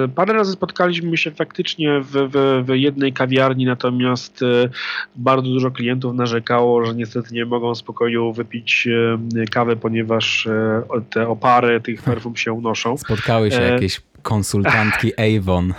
E, 0.05 0.07
parę 0.07 0.33
razy 0.33 0.51
spotkaliśmy 0.51 1.17
się 1.17 1.31
faktycznie 1.31 2.01
w, 2.01 2.11
w, 2.11 2.63
w 2.65 2.75
jednej 2.75 3.13
kawiarni, 3.13 3.65
natomiast 3.65 4.43
e, 4.43 4.69
bardzo 5.15 5.49
dużo 5.49 5.71
klientów 5.71 6.13
narzekało, 6.13 6.85
że 6.85 6.95
niestety 6.95 7.33
nie 7.33 7.45
mogą 7.45 7.75
spokojnie 7.75 8.33
wypić 8.33 8.87
kawy, 9.51 9.75
ponieważ 9.75 10.47
te 11.09 11.27
opary 11.27 11.81
tych 11.81 12.01
perfum 12.11 12.35
się 12.35 12.53
unoszą. 12.53 12.97
Spotkały 12.97 13.51
się 13.51 13.61
jakieś 13.61 14.01
konsultantki 14.21 15.11
Avon 15.37 15.73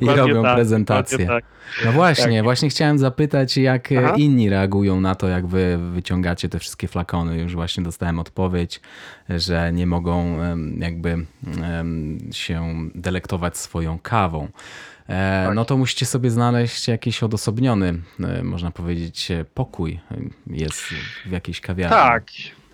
i 0.00 0.06
robią 0.06 0.42
tak, 0.42 0.54
prezentację. 0.54 1.26
Tak. 1.26 1.44
No 1.84 1.92
właśnie, 1.92 2.36
tak. 2.36 2.42
właśnie 2.42 2.68
chciałem 2.68 2.98
zapytać, 2.98 3.56
jak 3.56 3.88
Aha. 3.92 4.14
inni 4.16 4.50
reagują 4.50 5.00
na 5.00 5.14
to, 5.14 5.28
jak 5.28 5.46
wy 5.46 5.78
wyciągacie 5.92 6.48
te 6.48 6.58
wszystkie 6.58 6.88
flakony. 6.88 7.38
Już 7.38 7.54
właśnie 7.54 7.82
dostałem 7.82 8.18
odpowiedź, 8.18 8.80
że 9.28 9.72
nie 9.72 9.86
mogą 9.86 10.38
jakby 10.78 11.26
się 12.32 12.88
delektować 12.94 13.56
swoją 13.56 13.98
kawą. 13.98 14.48
E, 15.08 15.44
tak. 15.46 15.54
No 15.54 15.64
to 15.64 15.76
musicie 15.76 16.06
sobie 16.06 16.30
znaleźć 16.30 16.88
jakiś 16.88 17.22
odosobniony, 17.22 17.98
e, 18.20 18.42
można 18.42 18.70
powiedzieć, 18.70 19.28
pokój 19.54 20.00
jest 20.46 20.80
w 21.26 21.30
jakiejś 21.30 21.60
kawiarni. 21.60 21.96
Tak. 21.96 22.24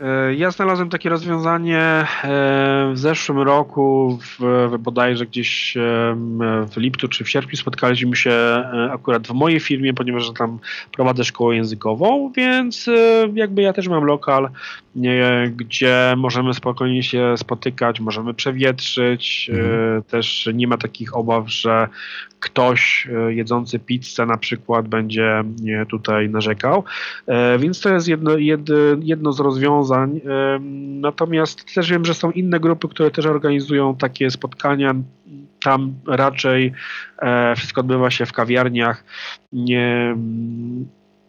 E, 0.01 0.35
ja 0.35 0.51
znalazłem 0.51 0.91
takie 0.91 1.09
rozwiązanie 1.09 1.81
e, 1.81 2.07
w 2.93 2.99
zeszłym 2.99 3.39
roku, 3.39 4.19
w, 4.23 4.69
bodajże 4.79 5.27
gdzieś 5.27 5.77
e, 5.77 5.81
w 6.71 6.77
lipcu 6.77 7.09
czy 7.09 7.25
w 7.25 7.31
sierpniu 7.31 7.57
spotkaliśmy 7.57 8.17
się 8.17 8.65
akurat 8.93 9.27
w 9.27 9.33
mojej 9.33 9.61
firmie, 9.61 9.95
ponieważ 9.95 10.33
tam 10.39 10.59
prowadzę 10.93 11.25
szkołę 11.25 11.57
językową, 11.57 12.33
więc 12.37 12.91
jakby 13.35 13.63
ja 13.63 13.73
też 13.73 13.89
mam 13.89 14.05
lokal, 14.05 14.49
gdzie 15.57 16.15
możemy 16.17 16.55
spokojnie 16.55 17.03
się 17.03 17.35
spotykać, 17.37 18.01
możemy 18.01 18.35
przewietrzyć, 18.35 19.51
mhm. 19.53 20.03
też 20.03 20.49
nie 20.55 20.67
ma 20.67 20.77
takich 20.77 21.17
obaw, 21.17 21.51
że 21.51 21.89
ktoś 22.41 23.09
jedzący 23.29 23.79
pizzę 23.79 24.27
na 24.27 24.37
przykład 24.37 24.89
będzie 24.89 25.45
tutaj 25.89 26.29
narzekał, 26.29 26.85
więc 27.59 27.81
to 27.81 27.95
jest 27.95 28.09
jedno, 28.09 28.33
jedno 29.03 29.33
z 29.33 29.41
rozwiązań, 29.41 29.88
rozwiązań. 29.89 30.21
Natomiast 31.01 31.75
też 31.75 31.91
wiem, 31.91 32.05
że 32.05 32.15
są 32.15 32.31
inne 32.31 32.61
grupy, 32.61 32.89
które 32.89 33.11
też 33.11 33.27
organizują 33.27 33.97
takie 33.97 34.31
spotkania. 34.31 34.95
Tam 35.63 35.95
raczej 36.07 36.73
e, 37.23 37.55
wszystko 37.57 37.81
odbywa 37.81 38.11
się 38.11 38.27
w 38.27 38.33
kawiarniach 38.33 39.05
nie, 39.53 40.17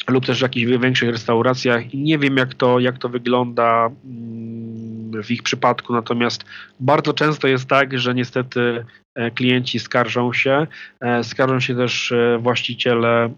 lub 0.08 0.26
też 0.26 0.40
w 0.40 0.42
jakichś 0.42 0.72
większych 0.78 1.10
restauracjach 1.10 1.94
nie 1.94 2.18
wiem 2.18 2.38
jak 2.38 2.54
to, 2.54 2.80
jak 2.80 2.98
to 2.98 3.10
wygląda 3.10 3.90
mm, 4.06 4.99
w 5.24 5.32
ich 5.32 5.44
przypadku, 5.44 5.94
natomiast 5.94 6.44
bardzo 6.80 7.14
często 7.14 7.48
jest 7.48 7.66
tak, 7.66 8.00
że 8.00 8.16
niestety 8.16 8.86
E, 9.20 9.32
klienci 9.32 9.80
skarżą 9.80 10.34
się, 10.34 10.68
e, 11.02 11.24
skarżą 11.24 11.60
się 11.60 11.76
też 11.76 12.12
e, 12.12 12.38
właściciele 12.42 13.30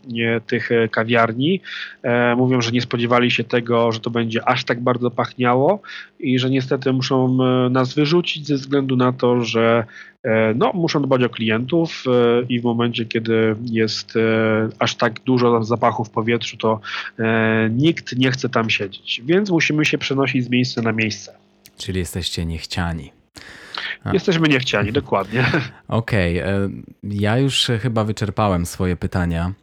tych 0.48 0.70
kawiarni. 0.92 1.62
Mówią, 2.38 2.62
że 2.62 2.72
nie 2.72 2.82
spodziewali 2.82 3.32
się 3.32 3.44
tego, 3.44 3.92
że 3.92 4.00
to 4.00 4.10
będzie 4.10 4.48
aż 4.48 4.64
tak 4.64 4.82
bardzo 4.82 5.12
pachniało 5.12 5.82
i 6.20 6.40
że 6.40 6.50
niestety 6.50 6.94
muszą 6.94 7.38
nas 7.70 7.94
wyrzucić 7.94 8.48
ze 8.48 8.56
względu 8.56 8.96
na 8.96 9.14
to, 9.14 9.42
że 9.42 9.86
no, 10.56 10.72
muszą 10.74 11.02
dbać 11.02 11.24
o 11.24 11.30
klientów 11.30 12.04
i 12.50 12.60
w 12.60 12.64
momencie, 12.64 13.06
kiedy 13.06 13.56
jest 13.66 14.14
aż 14.80 14.96
tak 14.96 15.20
dużo 15.20 15.64
zapachu 15.64 16.04
w 16.04 16.10
powietrzu, 16.10 16.58
to 16.58 16.80
nikt 17.70 18.18
nie 18.18 18.32
chce 18.32 18.50
tam 18.50 18.70
siedzieć. 18.70 19.22
Więc 19.26 19.50
musimy 19.50 19.86
się 19.86 19.98
przenosić 19.98 20.46
z 20.46 20.50
miejsca 20.50 20.82
na 20.82 20.92
miejsce. 20.92 21.34
Czyli 21.82 22.00
jesteście 22.00 22.46
niechciani. 22.46 23.14
Jesteśmy 24.14 24.48
niechciani, 24.48 24.92
dokładnie. 25.02 25.46
Okej, 25.88 26.42
okay. 26.42 26.54
E, 26.54 26.70
ja 27.04 27.38
już 27.38 27.72
chyba 27.82 28.04
wyczerpałem 28.04 28.66
swoje 28.66 28.96
pytania. 28.96 29.54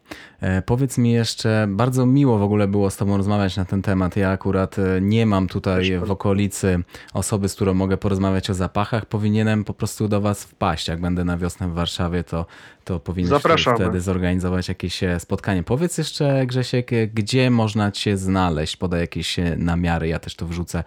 E, 0.40 0.62
powiedz 0.62 0.98
mi 0.98 1.12
jeszcze, 1.12 1.66
bardzo 1.68 2.06
miło 2.06 2.38
w 2.38 2.42
ogóle 2.42 2.68
było 2.68 2.90
z 2.90 2.96
Tobą 2.96 3.16
rozmawiać 3.16 3.56
na 3.56 3.64
ten 3.64 3.82
temat. 3.82 4.16
Ja 4.16 4.30
akurat 4.30 4.78
e, 4.78 5.00
nie 5.00 5.26
mam 5.26 5.48
tutaj 5.48 5.98
w 5.98 6.10
okolicy 6.10 6.82
osoby, 7.14 7.48
z 7.48 7.54
którą 7.54 7.74
mogę 7.74 7.96
porozmawiać 7.96 8.50
o 8.50 8.54
zapachach. 8.54 9.06
Powinienem 9.06 9.64
po 9.64 9.74
prostu 9.74 10.08
do 10.08 10.20
Was 10.20 10.44
wpaść. 10.44 10.88
Jak 10.88 11.00
będę 11.00 11.24
na 11.24 11.38
wiosnę 11.38 11.68
w 11.68 11.72
Warszawie, 11.72 12.24
to, 12.24 12.46
to 12.84 13.00
powinieneś 13.00 13.42
wtedy 13.74 14.00
zorganizować 14.00 14.68
jakieś 14.68 15.00
spotkanie. 15.18 15.62
Powiedz 15.62 15.98
jeszcze, 15.98 16.46
Grzesiek, 16.46 16.90
gdzie 17.14 17.50
można 17.50 17.92
Cię 17.92 18.16
znaleźć? 18.16 18.76
Podaj 18.76 19.00
jakieś 19.00 19.36
namiary. 19.56 20.08
Ja 20.08 20.18
też 20.18 20.34
to 20.34 20.46
wrzucę 20.46 20.84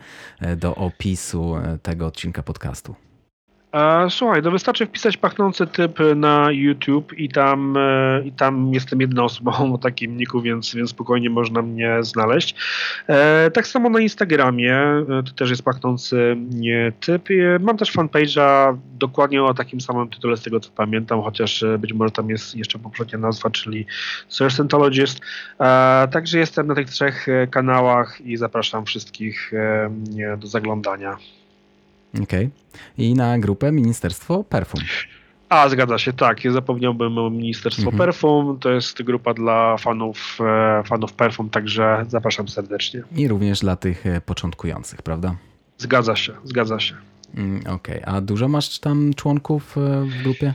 do 0.58 0.76
opisu 0.76 1.56
tego 1.82 2.06
odcinka 2.06 2.44
podcastu. 2.44 2.96
Słuchaj, 4.10 4.44
to 4.44 4.52
wystarczy 4.52 4.86
wpisać 4.86 5.18
pachnący 5.18 5.68
typ 5.68 6.00
na 6.16 6.52
YouTube 6.52 7.14
i 7.14 7.30
tam, 7.30 7.78
e, 7.78 8.22
i 8.26 8.32
tam 8.32 8.74
jestem 8.74 9.02
jedną 9.02 9.24
osobą 9.24 9.74
o 9.74 9.78
takim 9.78 10.18
niku, 10.18 10.42
więc, 10.42 10.76
więc 10.76 10.90
spokojnie 10.90 11.30
można 11.30 11.62
mnie 11.62 11.98
znaleźć. 12.02 12.56
E, 13.08 13.52
tak 13.52 13.68
samo 13.68 13.90
na 13.90 14.00
Instagramie, 14.00 14.76
e, 14.76 15.24
to 15.26 15.32
też 15.36 15.50
jest 15.50 15.64
pachnący 15.64 16.38
typ. 17.00 17.30
Mam 17.60 17.78
też 17.78 17.96
fanpage'a 17.96 18.78
dokładnie 19.00 19.44
o 19.44 19.54
takim 19.54 19.82
samym 19.82 20.10
tytule, 20.10 20.38
z 20.38 20.42
tego 20.42 20.60
co 20.60 20.72
pamiętam, 20.72 21.22
chociaż 21.22 21.66
być 21.80 21.94
może 21.94 22.12
tam 22.12 22.30
jest 22.30 22.56
jeszcze 22.56 22.80
poprzednia 22.80 23.20
nazwa, 23.20 23.50
czyli 23.50 23.86
Search 24.28 24.56
Scientologist. 24.56 25.20
Także 26.12 26.40
jestem 26.40 26.68
na 26.68 26.76
tych 26.76 26.90
trzech 26.90 27.28
kanałach 27.52 28.22
i 28.22 28.38
zapraszam 28.38 28.86
wszystkich 28.86 29.52
do 30.38 30.48
zaglądania. 30.48 31.18
Okej. 32.14 32.24
Okay. 32.24 32.50
I 32.98 33.14
na 33.14 33.40
grupę 33.40 33.72
Ministerstwo 33.72 34.44
Perfum. 34.44 34.82
A, 35.50 35.70
zgadza 35.70 35.98
się, 35.98 36.14
tak. 36.14 36.44
Ja 36.44 36.52
zapomniałbym 36.52 37.18
o 37.18 37.30
Ministerstwo 37.30 37.84
mhm. 37.84 37.98
Perfum. 37.98 38.60
To 38.60 38.72
jest 38.72 39.04
grupa 39.04 39.34
dla 39.34 39.78
fanów, 39.78 40.38
e, 40.42 40.84
fanów 40.84 41.14
Perfum, 41.14 41.50
także 41.50 42.06
zapraszam 42.08 42.48
serdecznie. 42.48 43.04
I 43.16 43.28
również 43.28 43.60
dla 43.60 43.76
tych 43.76 44.06
e, 44.06 44.22
początkujących, 44.22 45.02
prawda? 45.02 45.36
Zgadza 45.78 46.16
się, 46.16 46.34
zgadza 46.44 46.80
się. 46.80 46.96
Mm, 47.36 47.60
okej, 47.60 48.02
okay. 48.02 48.16
a 48.16 48.22
dużo 48.22 48.48
masz 48.48 48.80
tam 48.80 49.14
członków 49.14 49.78
e, 49.78 50.06
w 50.06 50.24
grupie? 50.24 50.54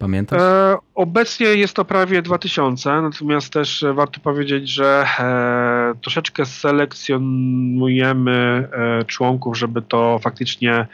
Pamiętasz? 0.00 0.42
E, 0.42 0.76
obecnie 0.94 1.46
jest 1.46 1.74
to 1.74 1.84
prawie 1.84 2.22
2000, 2.22 3.02
natomiast 3.02 3.52
też 3.52 3.84
warto 3.94 4.20
powiedzieć, 4.20 4.68
że 4.68 5.06
e, 5.18 5.94
troszeczkę 6.00 6.46
selekcjonujemy 6.46 8.68
e, 8.72 9.04
członków, 9.04 9.58
żeby 9.58 9.82
to 9.82 10.18
faktycznie 10.18 10.86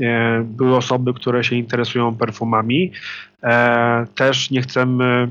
e, 0.00 0.42
były 0.44 0.76
osoby, 0.76 1.14
które 1.14 1.44
się 1.44 1.56
interesują 1.56 2.16
perfumami. 2.16 2.92
E, 3.42 4.06
też 4.14 4.50
nie 4.50 4.62
chcemy 4.62 5.28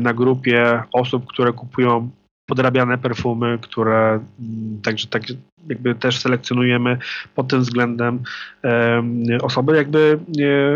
na 0.00 0.14
grupie 0.14 0.82
osób, 0.92 1.26
które 1.26 1.52
kupują 1.52 2.10
podrabiane 2.48 2.98
perfumy, 2.98 3.58
które 3.62 4.20
mm, 4.40 4.80
także 4.82 5.06
tak 5.08 5.22
jakby 5.68 5.94
też 5.94 6.18
selekcjonujemy 6.18 6.98
pod 7.34 7.48
tym 7.48 7.60
względem 7.60 8.22
osoby. 9.42 9.76
Jakby 9.76 10.18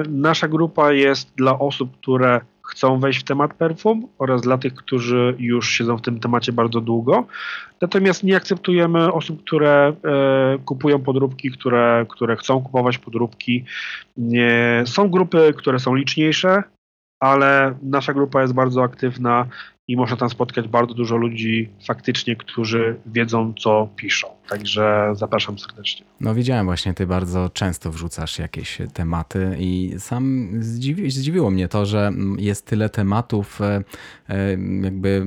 nasza 0.08 0.48
grupa 0.48 0.92
jest 0.92 1.32
dla 1.36 1.58
osób, 1.58 1.96
które 1.96 2.40
chcą 2.62 3.00
wejść 3.00 3.20
w 3.20 3.24
temat 3.24 3.54
perfum 3.54 4.08
oraz 4.18 4.42
dla 4.42 4.58
tych, 4.58 4.74
którzy 4.74 5.34
już 5.38 5.70
siedzą 5.70 5.96
w 5.96 6.02
tym 6.02 6.20
temacie 6.20 6.52
bardzo 6.52 6.80
długo. 6.80 7.26
Natomiast 7.80 8.24
nie 8.24 8.36
akceptujemy 8.36 9.12
osób, 9.12 9.44
które 9.44 9.92
e, 10.04 10.58
kupują 10.64 10.98
podróbki, 10.98 11.50
które, 11.50 12.06
które 12.08 12.36
chcą 12.36 12.62
kupować 12.62 12.98
podróbki. 12.98 13.64
Nie, 14.16 14.82
są 14.86 15.08
grupy, 15.08 15.54
które 15.56 15.78
są 15.78 15.94
liczniejsze, 15.94 16.62
ale 17.20 17.74
nasza 17.82 18.14
grupa 18.14 18.42
jest 18.42 18.54
bardzo 18.54 18.82
aktywna 18.82 19.46
i 19.88 19.96
można 19.96 20.16
tam 20.16 20.30
spotkać 20.30 20.68
bardzo 20.68 20.94
dużo 20.94 21.16
ludzi 21.16 21.68
faktycznie, 21.86 22.36
którzy 22.36 22.96
wiedzą, 23.06 23.54
co 23.58 23.88
piszą. 23.96 24.28
Także 24.48 25.12
zapraszam 25.14 25.58
serdecznie. 25.58 26.06
No 26.20 26.34
widziałem 26.34 26.66
właśnie, 26.66 26.94
ty 26.94 27.06
bardzo 27.06 27.50
często 27.50 27.90
wrzucasz 27.90 28.38
jakieś 28.38 28.78
tematy 28.94 29.56
i 29.58 29.94
sam 29.98 30.48
zdziwi, 30.60 31.10
zdziwiło 31.10 31.50
mnie 31.50 31.68
to, 31.68 31.86
że 31.86 32.12
jest 32.38 32.66
tyle 32.66 32.88
tematów 32.88 33.60
e, 33.60 33.84
e, 34.28 34.50
jakby 34.82 35.26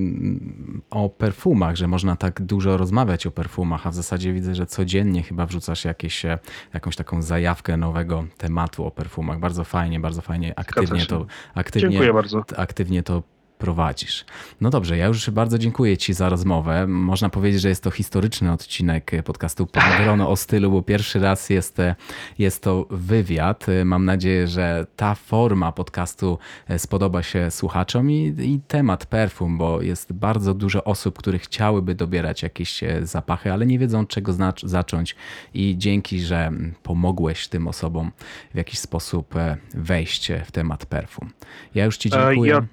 o 0.90 1.10
perfumach, 1.10 1.76
że 1.76 1.88
można 1.88 2.16
tak 2.16 2.42
dużo 2.42 2.78
rozmawiać 2.78 3.28
o 3.28 3.32
perfumach, 3.32 3.88
a 3.88 3.92
w 3.92 3.96
zasadzie 3.96 4.34
widzę, 4.34 4.56
że 4.56 4.66
codziennie 4.66 5.24
chyba 5.24 5.46
wrzucasz 5.46 5.86
jakieś, 5.86 6.26
e, 6.26 6.40
jakąś 6.74 6.96
taką 6.96 7.22
zajawkę 7.22 7.78
nowego 7.78 8.26
tematu 8.38 8.86
o 8.86 8.92
perfumach. 8.92 9.40
Bardzo 9.40 9.64
fajnie, 9.64 10.00
bardzo 10.00 10.22
fajnie, 10.22 10.60
aktywnie 10.60 11.06
to, 11.06 11.26
aktywnie, 11.56 11.90
Dziękuję 11.90 12.14
bardzo. 12.14 12.44
aktywnie 12.58 13.04
to 13.04 13.24
prowadzisz. 13.58 14.26
No 14.62 14.70
dobrze, 14.70 14.98
ja 14.98 15.06
już 15.06 15.30
bardzo 15.30 15.58
dziękuję 15.58 15.98
Ci 15.98 16.14
za 16.14 16.30
rozmowę. 16.30 16.88
Można 16.88 17.30
powiedzieć, 17.30 17.62
że 17.62 17.70
jest 17.70 17.84
to 17.84 17.92
historyczny 17.92 18.52
odcinek 18.52 19.12
podcastu 19.24 19.68
Grono 19.98 20.30
o 20.30 20.36
stylu, 20.36 20.72
bo 20.72 20.82
pierwszy 20.82 21.20
raz 21.20 21.50
jest, 21.50 21.78
jest 22.40 22.64
to 22.64 22.86
wywiad. 22.90 23.66
Mam 23.86 24.06
nadzieję, 24.06 24.48
że 24.48 24.86
ta 24.96 25.16
forma 25.16 25.72
podcastu 25.72 26.38
spodoba 26.78 27.24
się 27.24 27.52
słuchaczom 27.52 28.12
i, 28.12 28.36
i 28.40 28.60
temat 28.68 29.06
perfum, 29.06 29.58
bo 29.58 29.82
jest 29.82 30.14
bardzo 30.14 30.54
dużo 30.54 30.84
osób, 30.84 31.18
które 31.18 31.40
chciałyby 31.40 31.96
dobierać 31.96 32.44
jakieś 32.44 32.82
zapachy, 33.02 33.54
ale 33.54 33.66
nie 33.66 33.80
wiedzą 33.80 34.08
czego 34.08 34.34
zacząć 34.64 35.16
i 35.54 35.76
dzięki, 35.78 36.20
że 36.20 36.52
pomogłeś 36.84 37.48
tym 37.48 37.68
osobom 37.68 38.12
w 38.54 38.58
jakiś 38.58 38.80
sposób 38.80 39.36
e, 39.36 39.58
wejść 39.74 40.32
w 40.46 40.52
temat 40.52 40.86
perfum. 40.86 41.30
Ja 41.76 41.86
już 41.86 41.98
Ci 41.98 42.10
e, 42.10 42.12
dziękuję. 42.12 42.52
Ja... 42.52 42.66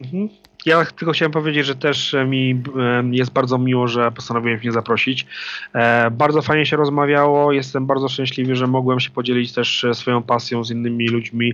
Mhm. 0.00 0.28
Ja 0.66 0.84
tylko 0.84 1.12
chciałem 1.12 1.32
powiedzieć, 1.32 1.66
że 1.66 1.74
też 1.74 2.16
mi 2.26 2.62
jest 3.10 3.32
bardzo 3.32 3.58
miło, 3.58 3.88
że 3.88 4.12
postanowiłem 4.12 4.58
mnie 4.58 4.72
zaprosić. 4.72 5.26
E, 5.74 6.10
bardzo 6.10 6.42
fajnie 6.42 6.66
się 6.66 6.76
rozmawiało. 6.76 7.52
Jestem 7.52 7.86
bardzo 7.86 8.08
szczęśliwy, 8.08 8.56
że 8.56 8.66
mogłem 8.66 9.00
się 9.00 9.10
podzielić 9.10 9.52
też 9.52 9.86
swoją 9.92 10.22
pasją 10.22 10.64
z 10.64 10.70
innymi 10.70 11.08
ludźmi. 11.08 11.52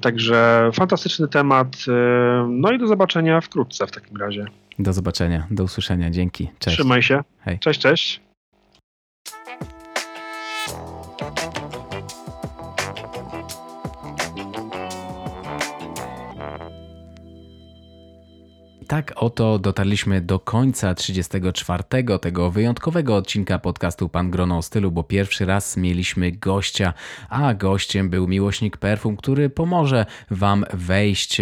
Także 0.00 0.70
fantastyczny 0.74 1.28
temat. 1.28 1.76
No 2.48 2.72
i 2.72 2.78
do 2.78 2.86
zobaczenia 2.86 3.40
wkrótce 3.40 3.86
w 3.86 3.90
takim 3.90 4.16
razie. 4.16 4.44
Do 4.78 4.92
zobaczenia, 4.92 5.46
do 5.50 5.64
usłyszenia. 5.64 6.10
Dzięki. 6.10 6.48
Cześć. 6.58 6.76
Trzymaj 6.76 7.02
się. 7.02 7.20
Hej. 7.40 7.58
Cześć, 7.58 7.80
cześć. 7.80 8.27
Tak 18.88 19.12
oto 19.16 19.58
dotarliśmy 19.58 20.20
do 20.20 20.38
końca 20.38 20.94
34 20.94 21.82
tego 22.20 22.50
wyjątkowego 22.50 23.16
odcinka 23.16 23.58
podcastu 23.58 24.08
Pan 24.08 24.30
Grono 24.30 24.56
o 24.56 24.62
stylu, 24.62 24.90
bo 24.90 25.02
pierwszy 25.02 25.46
raz 25.46 25.76
mieliśmy 25.76 26.32
gościa, 26.32 26.94
a 27.28 27.54
gościem 27.54 28.10
był 28.10 28.28
miłośnik 28.28 28.76
perfum, 28.76 29.16
który 29.16 29.50
pomoże 29.50 30.06
Wam 30.30 30.64
wejść 30.72 31.38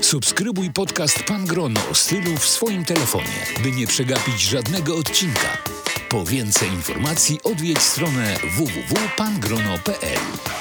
Subskrybuj 0.00 0.72
podcast 0.72 1.22
Pan 1.22 1.46
Grono 1.46 1.80
o 1.90 1.94
stylu 1.94 2.36
w 2.36 2.46
swoim 2.46 2.84
telefonie, 2.84 3.46
by 3.62 3.72
nie 3.72 3.86
przegapić 3.86 4.40
żadnego 4.40 4.96
odcinka. 4.96 5.79
Po 6.10 6.24
więcej 6.24 6.68
informacji 6.68 7.40
odwiedź 7.44 7.78
stronę 7.78 8.36
www.pangrono.pl 8.56 10.59